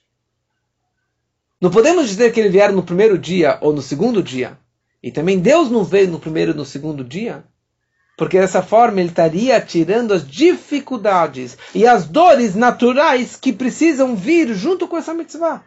Não 1.64 1.72
podemos 1.72 2.09
dizer 2.09 2.34
que 2.34 2.41
eles 2.41 2.51
vieram 2.51 2.76
no 2.76 2.84
primeiro 2.84 3.18
dia 3.18 3.57
ou 3.61 3.72
no 3.72 3.82
segundo 3.82 4.22
dia. 4.22 4.59
E 5.01 5.09
também 5.09 5.39
Deus 5.39 5.72
não 5.72 5.86
veio 5.86 6.11
no 6.11 6.20
primeiro 6.20 6.51
e 6.51 6.53
no 6.53 6.66
segundo 6.66 7.05
dia. 7.05 7.41
Porque 8.18 8.38
dessa 8.38 8.61
forma 8.61 8.99
ele 8.99 9.07
estaria 9.07 9.61
tirando 9.61 10.14
as 10.14 10.30
dificuldades 10.30 11.57
e 11.74 11.88
as 11.88 12.05
dores 12.05 12.53
naturais 12.53 13.38
que 13.38 13.53
precisam 13.53 14.14
vir 14.14 14.53
junto 14.53 14.89
com 14.89 14.97
essa 14.97 15.14
mitzvah. 15.14 15.64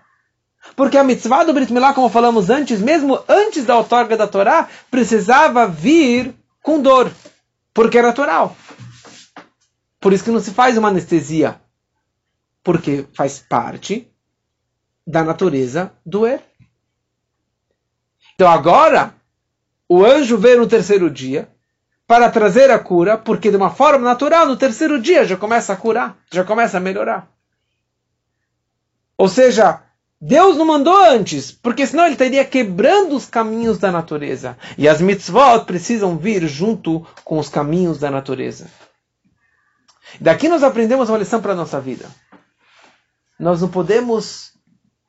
Porque 0.77 0.99
a 0.99 1.03
mitzvah 1.03 1.45
do 1.45 1.55
Brit 1.55 1.73
Milá, 1.73 1.95
como 1.95 2.11
falamos 2.11 2.51
antes, 2.51 2.79
mesmo 2.79 3.19
antes 3.27 3.65
da 3.65 3.79
outorga 3.79 4.19
da 4.19 4.29
Torá, 4.29 4.69
precisava 4.91 5.67
vir 5.67 6.35
com 6.63 6.79
dor. 6.79 7.11
Porque 7.73 7.97
é 7.97 8.03
natural. 8.03 8.55
Por 9.99 10.13
isso 10.13 10.25
que 10.25 10.31
não 10.31 10.41
se 10.41 10.51
faz 10.51 10.77
uma 10.77 10.89
anestesia. 10.89 11.59
Porque 12.63 13.07
faz 13.15 13.39
parte 13.39 14.07
da 15.07 15.23
natureza 15.23 15.93
doer. 16.05 16.41
Então 18.35 18.49
agora, 18.49 19.15
o 19.89 20.05
anjo 20.05 20.37
veio 20.37 20.59
no 20.59 20.67
terceiro 20.67 21.11
dia 21.11 21.49
para 22.07 22.31
trazer 22.31 22.71
a 22.71 22.79
cura, 22.79 23.17
porque 23.17 23.51
de 23.51 23.57
uma 23.57 23.71
forma 23.71 24.05
natural, 24.05 24.47
no 24.47 24.57
terceiro 24.57 25.01
dia 25.01 25.25
já 25.25 25.37
começa 25.37 25.73
a 25.73 25.77
curar, 25.77 26.17
já 26.33 26.45
começa 26.45 26.77
a 26.77 26.81
melhorar. 26.81 27.29
Ou 29.17 29.29
seja, 29.29 29.83
Deus 30.21 30.57
não 30.57 30.67
mandou 30.67 30.97
antes, 30.97 31.51
porque 31.51 31.87
senão 31.87 32.05
ele 32.05 32.15
estaria 32.15 32.45
quebrando 32.45 33.17
os 33.17 33.27
caminhos 33.27 33.79
da 33.79 33.91
natureza. 33.91 34.57
E 34.77 34.89
as 34.89 35.01
mitzvot 35.01 35.65
precisam 35.67 36.17
vir 36.17 36.47
junto 36.47 37.07
com 37.25 37.39
os 37.39 37.49
caminhos 37.49 37.99
da 37.99 38.11
natureza. 38.11 38.71
Daqui 40.21 40.49
nós 40.49 40.63
aprendemos 40.63 41.09
uma 41.09 41.19
lição 41.19 41.41
para 41.41 41.53
a 41.53 41.57
nossa 41.57 41.81
vida. 41.81 42.07
Nós 43.39 43.61
não 43.61 43.69
podemos 43.69 44.56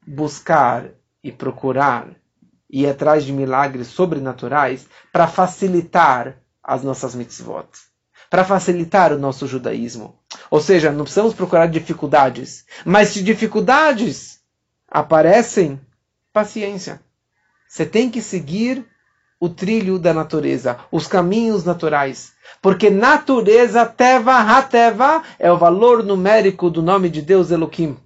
buscar 0.08 0.86
e 1.22 1.32
procurar 1.32 2.08
e 2.70 2.84
ir 2.84 2.90
atrás 2.90 3.26
de 3.26 3.34
milagres 3.34 3.88
sobrenaturais 3.88 4.88
para 5.12 5.28
facilitar 5.28 6.38
as 6.64 6.84
nossas 6.84 7.14
mitzvot, 7.14 7.68
para 8.30 8.46
facilitar 8.46 9.12
o 9.12 9.20
nosso 9.20 9.46
judaísmo. 9.46 10.18
Ou 10.50 10.62
seja, 10.62 10.92
não 10.92 11.04
precisamos 11.04 11.34
procurar 11.34 11.68
dificuldades, 11.68 12.66
mas 12.86 13.10
se 13.10 13.22
dificuldades 13.22 14.40
aparecem, 14.88 15.80
paciência. 16.32 17.02
Você 17.68 17.86
tem 17.86 18.10
que 18.10 18.22
seguir 18.22 18.86
o 19.40 19.50
trilho 19.50 20.00
da 20.00 20.14
natureza, 20.14 20.80
os 20.92 21.06
caminhos 21.06 21.64
naturais. 21.64 22.34
Porque 22.62 22.90
natureza, 22.90 23.86
Teva, 23.86 24.40
Hateva, 24.40 25.22
é 25.38 25.52
o 25.52 25.58
valor 25.58 26.04
numérico 26.04 26.70
do 26.70 26.82
nome 26.82 27.10
de 27.10 27.22
Deus 27.22 27.52
Elohim. 27.52 27.98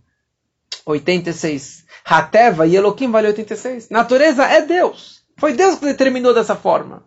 86. 0.86 1.86
Hateva 2.12 2.68
e 2.68 2.76
Elohim 2.76 3.10
vale 3.10 3.28
86. 3.28 3.90
Natureza 3.90 4.46
é 4.46 4.62
Deus. 4.62 5.24
Foi 5.38 5.54
Deus 5.54 5.80
que 5.80 5.86
determinou 5.86 6.34
dessa 6.34 6.56
forma. 6.56 7.06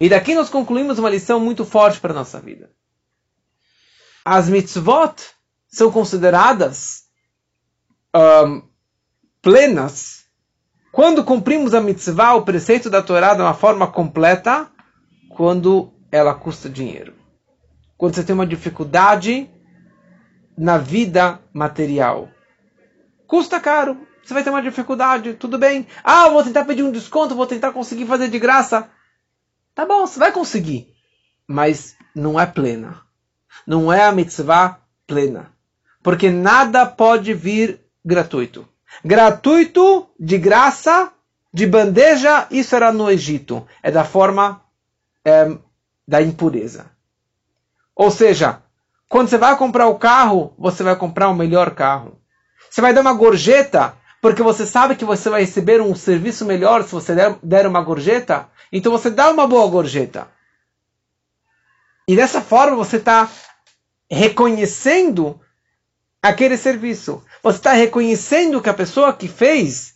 E 0.00 0.08
daqui 0.08 0.34
nós 0.34 0.50
concluímos 0.50 0.98
uma 0.98 1.10
lição 1.10 1.38
muito 1.38 1.64
forte 1.64 2.00
para 2.00 2.12
a 2.12 2.16
nossa 2.16 2.40
vida. 2.40 2.70
As 4.24 4.48
mitzvot 4.48 5.14
são 5.68 5.92
consideradas 5.92 7.04
um, 8.14 8.62
plenas 9.40 10.20
quando 10.92 11.22
cumprimos 11.22 11.72
a 11.72 11.80
mitzvah, 11.80 12.34
o 12.34 12.42
preceito 12.42 12.90
da 12.90 13.00
Torá, 13.00 13.34
de 13.34 13.40
uma 13.40 13.54
forma 13.54 13.86
completa, 13.86 14.68
quando 15.28 15.92
ela 16.10 16.34
custa 16.34 16.68
dinheiro. 16.68 17.14
Quando 17.96 18.16
você 18.16 18.24
tem 18.24 18.34
uma 18.34 18.46
dificuldade 18.46 19.48
na 20.58 20.78
vida 20.78 21.40
material. 21.52 22.28
Custa 23.30 23.60
caro. 23.60 23.96
Você 24.24 24.34
vai 24.34 24.42
ter 24.42 24.50
uma 24.50 24.60
dificuldade, 24.60 25.34
tudo 25.34 25.56
bem. 25.56 25.86
Ah, 26.02 26.28
vou 26.28 26.42
tentar 26.42 26.64
pedir 26.64 26.82
um 26.82 26.90
desconto, 26.90 27.36
vou 27.36 27.46
tentar 27.46 27.70
conseguir 27.70 28.04
fazer 28.04 28.28
de 28.28 28.40
graça. 28.40 28.90
Tá 29.72 29.86
bom, 29.86 30.04
você 30.04 30.18
vai 30.18 30.32
conseguir. 30.32 30.92
Mas 31.46 31.94
não 32.12 32.40
é 32.40 32.44
plena. 32.44 33.02
Não 33.64 33.92
é 33.92 34.02
a 34.02 34.10
mitzvah 34.10 34.80
plena. 35.06 35.52
Porque 36.02 36.28
nada 36.28 36.84
pode 36.84 37.32
vir 37.32 37.80
gratuito. 38.04 38.68
Gratuito, 39.04 40.08
de 40.18 40.36
graça, 40.36 41.12
de 41.54 41.68
bandeja, 41.68 42.48
isso 42.50 42.74
era 42.74 42.92
no 42.92 43.08
Egito. 43.08 43.64
É 43.80 43.92
da 43.92 44.02
forma 44.02 44.60
é, 45.24 45.56
da 46.06 46.20
impureza. 46.20 46.90
Ou 47.94 48.10
seja, 48.10 48.60
quando 49.08 49.28
você 49.28 49.38
vai 49.38 49.56
comprar 49.56 49.86
o 49.86 50.00
carro, 50.00 50.52
você 50.58 50.82
vai 50.82 50.96
comprar 50.96 51.28
o 51.28 51.34
melhor 51.34 51.76
carro. 51.76 52.19
Você 52.70 52.80
vai 52.80 52.94
dar 52.94 53.00
uma 53.00 53.12
gorjeta, 53.12 53.94
porque 54.22 54.42
você 54.42 54.64
sabe 54.64 54.94
que 54.94 55.04
você 55.04 55.28
vai 55.28 55.40
receber 55.40 55.80
um 55.80 55.94
serviço 55.94 56.44
melhor 56.44 56.84
se 56.84 56.92
você 56.92 57.14
der, 57.14 57.36
der 57.42 57.66
uma 57.66 57.82
gorjeta. 57.82 58.48
Então 58.72 58.92
você 58.92 59.10
dá 59.10 59.28
uma 59.30 59.46
boa 59.46 59.68
gorjeta. 59.68 60.28
E 62.06 62.14
dessa 62.14 62.40
forma 62.40 62.76
você 62.76 62.96
está 62.96 63.28
reconhecendo 64.08 65.40
aquele 66.22 66.56
serviço. 66.56 67.24
Você 67.42 67.58
está 67.58 67.72
reconhecendo 67.72 68.62
que 68.62 68.68
a 68.68 68.74
pessoa 68.74 69.12
que 69.12 69.26
fez 69.26 69.94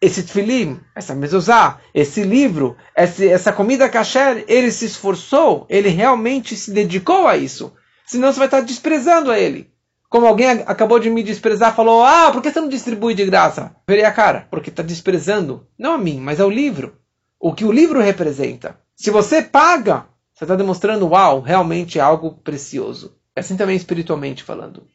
esse 0.00 0.22
tefilim, 0.22 0.80
essa 0.94 1.14
mezuzá, 1.14 1.80
esse 1.92 2.22
livro, 2.22 2.76
essa 2.94 3.52
comida 3.52 3.88
kasher, 3.88 4.44
ele 4.46 4.70
se 4.70 4.86
esforçou, 4.86 5.66
ele 5.68 5.88
realmente 5.88 6.56
se 6.56 6.70
dedicou 6.70 7.26
a 7.26 7.36
isso. 7.36 7.74
Senão 8.06 8.32
você 8.32 8.38
vai 8.38 8.46
estar 8.46 8.60
desprezando 8.60 9.30
a 9.30 9.38
ele. 9.38 9.70
Como 10.08 10.26
alguém 10.26 10.48
acabou 10.66 10.98
de 10.98 11.10
me 11.10 11.22
desprezar, 11.22 11.74
falou: 11.74 12.02
Ah, 12.02 12.30
por 12.32 12.40
que 12.40 12.50
você 12.50 12.60
não 12.60 12.68
distribui 12.68 13.14
de 13.14 13.24
graça? 13.26 13.74
Verei 13.86 14.04
a 14.04 14.12
cara, 14.12 14.46
porque 14.50 14.70
está 14.70 14.82
desprezando, 14.82 15.66
não 15.78 15.92
a 15.92 15.98
mim, 15.98 16.18
mas 16.18 16.40
ao 16.40 16.48
livro. 16.48 16.96
O 17.38 17.52
que 17.52 17.64
o 17.64 17.72
livro 17.72 18.00
representa. 18.00 18.78
Se 18.96 19.10
você 19.10 19.42
paga, 19.42 20.06
você 20.34 20.44
está 20.44 20.56
demonstrando, 20.56 21.08
uau, 21.08 21.40
realmente 21.40 21.98
é 21.98 22.02
algo 22.02 22.32
precioso. 22.32 23.16
É 23.36 23.40
assim 23.40 23.56
também 23.56 23.76
espiritualmente 23.76 24.42
falando. 24.42 24.86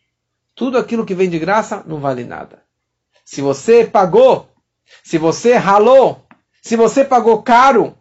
Tudo 0.55 0.78
aquilo 0.78 1.05
que 1.05 1.16
vem 1.16 1.30
de 1.30 1.39
graça 1.39 1.84
não 1.86 1.99
vale 1.99 2.24
nada. 2.24 2.64
Se 3.24 3.41
você 3.41 3.86
pagou, 3.86 4.49
se 5.03 5.18
você 5.18 5.55
ralou, 5.55 6.26
se 6.61 6.76
você 6.76 7.05
pagou 7.05 7.41
caro, 7.41 7.97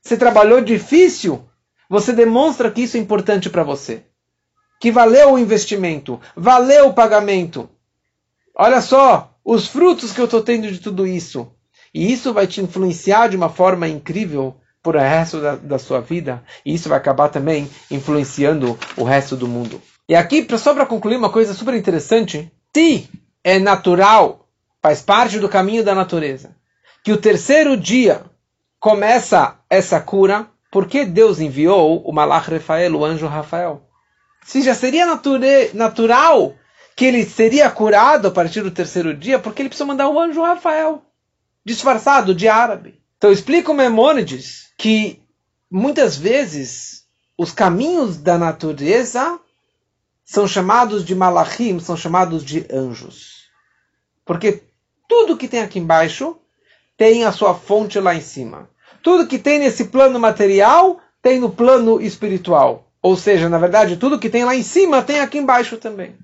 se 0.00 0.16
trabalhou 0.16 0.60
difícil, 0.60 1.48
você 1.88 2.12
demonstra 2.12 2.70
que 2.70 2.82
isso 2.82 2.96
é 2.96 3.00
importante 3.00 3.48
para 3.48 3.62
você. 3.62 4.04
Que 4.78 4.90
valeu 4.90 5.32
o 5.32 5.38
investimento, 5.38 6.20
valeu 6.36 6.88
o 6.88 6.94
pagamento. 6.94 7.68
Olha 8.54 8.80
só 8.80 9.34
os 9.44 9.66
frutos 9.66 10.12
que 10.12 10.20
eu 10.20 10.26
estou 10.26 10.42
tendo 10.42 10.70
de 10.70 10.78
tudo 10.78 11.06
isso. 11.06 11.50
E 11.92 12.12
isso 12.12 12.32
vai 12.32 12.46
te 12.46 12.60
influenciar 12.60 13.28
de 13.28 13.36
uma 13.36 13.48
forma 13.48 13.88
incrível 13.88 14.56
por 14.82 14.94
o 14.94 15.00
resto 15.00 15.40
da, 15.40 15.56
da 15.56 15.78
sua 15.78 16.00
vida. 16.00 16.42
E 16.64 16.74
isso 16.74 16.88
vai 16.88 16.98
acabar 16.98 17.28
também 17.28 17.68
influenciando 17.90 18.78
o 18.96 19.04
resto 19.04 19.36
do 19.36 19.48
mundo. 19.48 19.80
E 20.08 20.14
aqui, 20.14 20.46
só 20.58 20.74
para 20.74 20.86
concluir, 20.86 21.16
uma 21.16 21.30
coisa 21.30 21.54
super 21.54 21.74
interessante. 21.74 22.50
Se 22.74 23.08
é 23.42 23.58
natural 23.58 24.48
faz 24.82 25.02
parte 25.02 25.38
do 25.38 25.48
caminho 25.48 25.84
da 25.84 25.94
natureza. 25.94 26.56
Que 27.04 27.12
o 27.12 27.16
terceiro 27.16 27.76
dia 27.76 28.22
começa 28.78 29.56
essa 29.68 30.00
cura, 30.00 30.46
porque 30.70 31.04
Deus 31.04 31.40
enviou 31.40 32.02
o 32.02 32.12
Malach 32.12 32.50
Rafael, 32.50 32.94
o 32.94 33.04
anjo 33.04 33.26
Rafael. 33.26 33.87
Se 34.48 34.62
já 34.62 34.74
seria 34.74 35.04
natural 35.74 36.56
que 36.96 37.04
ele 37.04 37.22
seria 37.26 37.70
curado 37.70 38.28
a 38.28 38.30
partir 38.30 38.62
do 38.62 38.70
terceiro 38.70 39.14
dia, 39.14 39.38
porque 39.38 39.60
ele 39.60 39.68
precisa 39.68 39.84
mandar 39.84 40.08
o 40.08 40.18
anjo 40.18 40.40
Rafael, 40.40 41.02
disfarçado 41.62 42.34
de 42.34 42.48
árabe. 42.48 42.98
Então 43.18 43.30
explica 43.30 43.70
o 43.70 43.74
Memônides 43.74 44.70
que 44.78 45.22
muitas 45.70 46.16
vezes 46.16 47.04
os 47.36 47.52
caminhos 47.52 48.16
da 48.16 48.38
natureza 48.38 49.38
são 50.24 50.48
chamados 50.48 51.04
de 51.04 51.14
malachim, 51.14 51.78
são 51.78 51.94
chamados 51.94 52.42
de 52.42 52.66
anjos. 52.72 53.50
Porque 54.24 54.62
tudo 55.06 55.36
que 55.36 55.46
tem 55.46 55.60
aqui 55.60 55.78
embaixo 55.78 56.38
tem 56.96 57.26
a 57.26 57.32
sua 57.32 57.54
fonte 57.54 58.00
lá 58.00 58.14
em 58.14 58.22
cima. 58.22 58.70
Tudo 59.02 59.26
que 59.26 59.38
tem 59.38 59.58
nesse 59.58 59.88
plano 59.88 60.18
material 60.18 60.98
tem 61.20 61.38
no 61.38 61.50
plano 61.50 62.00
espiritual. 62.00 62.87
Ou 63.02 63.16
seja, 63.16 63.48
na 63.48 63.58
verdade, 63.58 63.96
tudo 63.96 64.18
que 64.18 64.30
tem 64.30 64.44
lá 64.44 64.54
em 64.54 64.62
cima 64.62 65.02
tem 65.02 65.20
aqui 65.20 65.38
embaixo 65.38 65.76
também. 65.76 66.16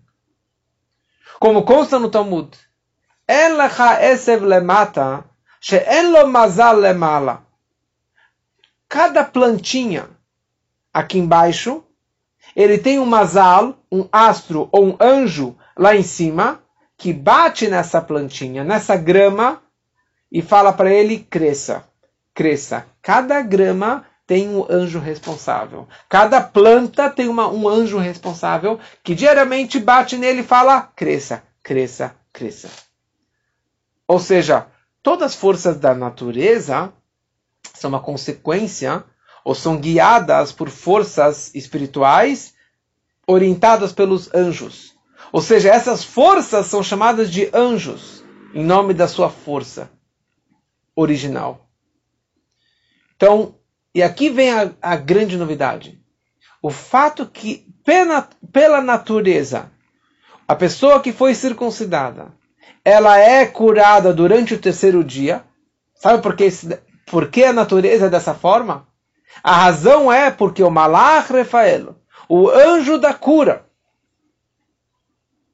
Como 1.38 1.64
consta 1.64 1.98
no 1.98 2.10
Talmud. 2.10 2.56
Cada 8.88 9.24
plantinha 9.24 10.08
aqui 10.92 11.18
embaixo, 11.18 11.82
ele 12.54 12.78
tem 12.78 12.98
um 12.98 13.06
mazal, 13.06 13.76
um 13.90 14.06
astro 14.12 14.68
ou 14.70 14.86
um 14.86 14.96
anjo 15.00 15.56
lá 15.76 15.96
em 15.96 16.02
cima, 16.02 16.62
que 16.96 17.12
bate 17.12 17.68
nessa 17.68 18.00
plantinha, 18.00 18.62
nessa 18.62 18.96
grama, 18.96 19.62
e 20.30 20.42
fala 20.42 20.72
para 20.72 20.92
ele: 20.92 21.18
cresça, 21.18 21.88
cresça. 22.34 22.86
Cada 23.00 23.40
grama 23.40 24.06
tem 24.26 24.48
um 24.48 24.66
anjo 24.70 24.98
responsável. 24.98 25.86
Cada 26.08 26.40
planta 26.40 27.10
tem 27.10 27.28
uma, 27.28 27.48
um 27.48 27.68
anjo 27.68 27.98
responsável 27.98 28.78
que 29.02 29.14
diariamente 29.14 29.78
bate 29.78 30.16
nele 30.16 30.40
e 30.40 30.44
fala: 30.44 30.82
cresça, 30.82 31.42
cresça, 31.62 32.14
cresça. 32.32 32.70
Ou 34.06 34.18
seja, 34.18 34.66
todas 35.02 35.32
as 35.32 35.34
forças 35.34 35.78
da 35.78 35.94
natureza 35.94 36.92
são 37.74 37.88
uma 37.90 38.00
consequência 38.00 39.04
ou 39.44 39.54
são 39.54 39.76
guiadas 39.76 40.52
por 40.52 40.70
forças 40.70 41.54
espirituais 41.54 42.54
orientadas 43.26 43.92
pelos 43.92 44.34
anjos. 44.34 44.94
Ou 45.32 45.40
seja, 45.40 45.68
essas 45.68 46.04
forças 46.04 46.66
são 46.66 46.82
chamadas 46.82 47.30
de 47.30 47.50
anjos, 47.52 48.22
em 48.54 48.64
nome 48.64 48.94
da 48.94 49.08
sua 49.08 49.28
força 49.28 49.90
original. 50.94 51.66
Então, 53.16 53.54
e 53.94 54.02
aqui 54.02 54.28
vem 54.28 54.50
a, 54.50 54.72
a 54.82 54.96
grande 54.96 55.36
novidade. 55.36 56.00
O 56.60 56.70
fato 56.70 57.26
que, 57.26 57.66
pela, 57.84 58.28
pela 58.52 58.80
natureza, 58.80 59.70
a 60.48 60.56
pessoa 60.56 61.00
que 61.00 61.12
foi 61.12 61.34
circuncidada, 61.34 62.32
ela 62.84 63.18
é 63.18 63.46
curada 63.46 64.12
durante 64.12 64.54
o 64.54 64.58
terceiro 64.58 65.04
dia. 65.04 65.44
Sabe 65.94 66.22
por 66.22 66.34
que, 66.34 66.48
por 67.06 67.30
que 67.30 67.44
a 67.44 67.52
natureza 67.52 68.06
é 68.06 68.10
dessa 68.10 68.34
forma? 68.34 68.88
A 69.42 69.54
razão 69.56 70.12
é 70.12 70.30
porque 70.30 70.62
o 70.62 70.70
Malach 70.70 71.32
Rafael, 71.32 71.96
o 72.28 72.48
anjo 72.48 72.98
da 72.98 73.14
cura, 73.14 73.66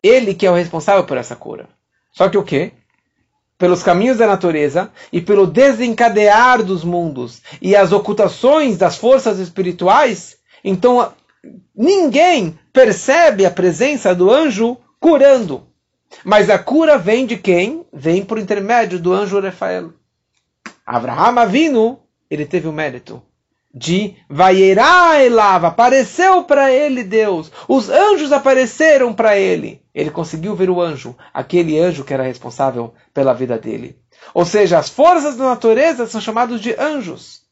ele 0.03 0.34
que 0.34 0.47
é 0.47 0.51
o 0.51 0.55
responsável 0.55 1.05
por 1.05 1.16
essa 1.16 1.36
cura. 1.36 1.68
Só 2.12 2.28
que 2.28 2.38
o 2.38 2.43
quê? 2.43 2.72
Pelos 3.61 3.83
caminhos 3.83 4.17
da 4.17 4.27
natureza 4.27 4.91
e 5.13 5.21
pelo 5.21 5.47
desencadear 5.47 6.63
dos 6.63 6.83
mundos 6.83 7.43
e 7.61 7.77
as 7.77 7.93
ocultações 7.93 8.79
das 8.79 8.97
forças 8.97 9.39
espirituais, 9.39 10.39
então 10.65 11.13
ninguém 11.77 12.59
percebe 12.73 13.45
a 13.45 13.51
presença 13.51 14.15
do 14.15 14.31
anjo 14.31 14.79
curando. 14.99 15.67
Mas 16.25 16.49
a 16.49 16.59
cura 16.59 16.97
vem 16.97 17.27
de 17.27 17.37
quem? 17.37 17.85
Vem 17.93 18.25
por 18.25 18.39
intermédio 18.39 18.99
do 18.99 19.13
anjo 19.13 19.39
Rafael. 19.39 19.93
Abraham 20.87 21.39
Avinu, 21.39 21.99
ele 22.31 22.47
teve 22.47 22.67
o 22.67 22.73
mérito 22.73 23.23
de 23.73 24.16
Vaierá 24.29 25.23
Elav, 25.23 25.64
apareceu 25.64 26.45
para 26.45 26.73
ele 26.73 27.05
Deus. 27.05 27.53
Os 27.68 27.89
anjos 27.89 28.33
apareceram 28.33 29.14
para 29.14 29.37
ele. 29.37 29.83
Ele 29.95 30.11
conseguiu 30.11 30.55
ver 30.57 30.71
o 30.71 30.81
anjo, 30.81 31.16
aquele 31.33 31.79
anjo 31.79 32.05
que 32.05 32.12
era 32.12 32.23
responsável 32.23 32.95
pela 33.14 33.33
vida 33.33 33.59
dele. 33.59 33.99
Ou 34.35 34.45
seja, 34.45 34.79
as 34.79 34.89
forças 34.89 35.37
da 35.37 35.45
natureza 35.45 36.07
são 36.07 36.21
chamadas 36.21 36.61
de 36.61 36.75
anjos. 36.75 37.43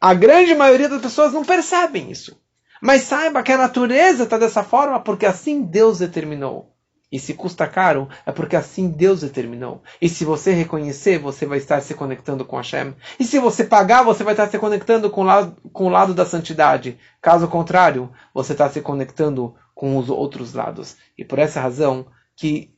A 0.00 0.14
grande 0.14 0.54
maioria 0.54 0.88
das 0.88 1.02
pessoas 1.02 1.32
não 1.32 1.44
percebem 1.44 2.10
isso. 2.10 2.38
Mas 2.80 3.02
saiba 3.02 3.42
que 3.42 3.52
a 3.52 3.56
natureza 3.56 4.24
está 4.24 4.36
dessa 4.36 4.62
forma 4.62 5.00
porque 5.00 5.26
assim 5.26 5.62
Deus 5.62 5.98
determinou. 5.98 6.73
E 7.14 7.18
se 7.20 7.32
custa 7.32 7.64
caro, 7.68 8.08
é 8.26 8.32
porque 8.32 8.56
assim 8.56 8.90
Deus 8.90 9.20
determinou. 9.20 9.80
E 10.02 10.08
se 10.08 10.24
você 10.24 10.50
reconhecer, 10.52 11.16
você 11.16 11.46
vai 11.46 11.58
estar 11.58 11.80
se 11.80 11.94
conectando 11.94 12.44
com 12.44 12.56
Hashem. 12.56 12.92
E 13.20 13.22
se 13.22 13.38
você 13.38 13.62
pagar, 13.62 14.02
você 14.02 14.24
vai 14.24 14.34
estar 14.34 14.48
se 14.48 14.58
conectando 14.58 15.08
com 15.08 15.20
o 15.20 15.24
lado, 15.24 15.56
com 15.72 15.86
o 15.86 15.88
lado 15.88 16.12
da 16.12 16.26
santidade. 16.26 16.98
Caso 17.22 17.46
contrário, 17.46 18.10
você 18.34 18.50
está 18.50 18.68
se 18.68 18.80
conectando 18.80 19.54
com 19.76 19.96
os 19.96 20.10
outros 20.10 20.54
lados. 20.54 20.96
E 21.16 21.24
por 21.24 21.38
essa 21.38 21.60
razão 21.60 22.04
que 22.34 22.74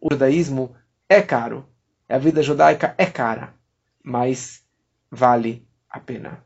o 0.00 0.08
judaísmo 0.10 0.74
é 1.06 1.20
caro. 1.20 1.68
A 2.08 2.16
vida 2.16 2.42
judaica 2.42 2.94
é 2.96 3.04
cara. 3.04 3.52
Mas 4.02 4.64
vale 5.10 5.68
a 5.90 6.00
pena. 6.00 6.42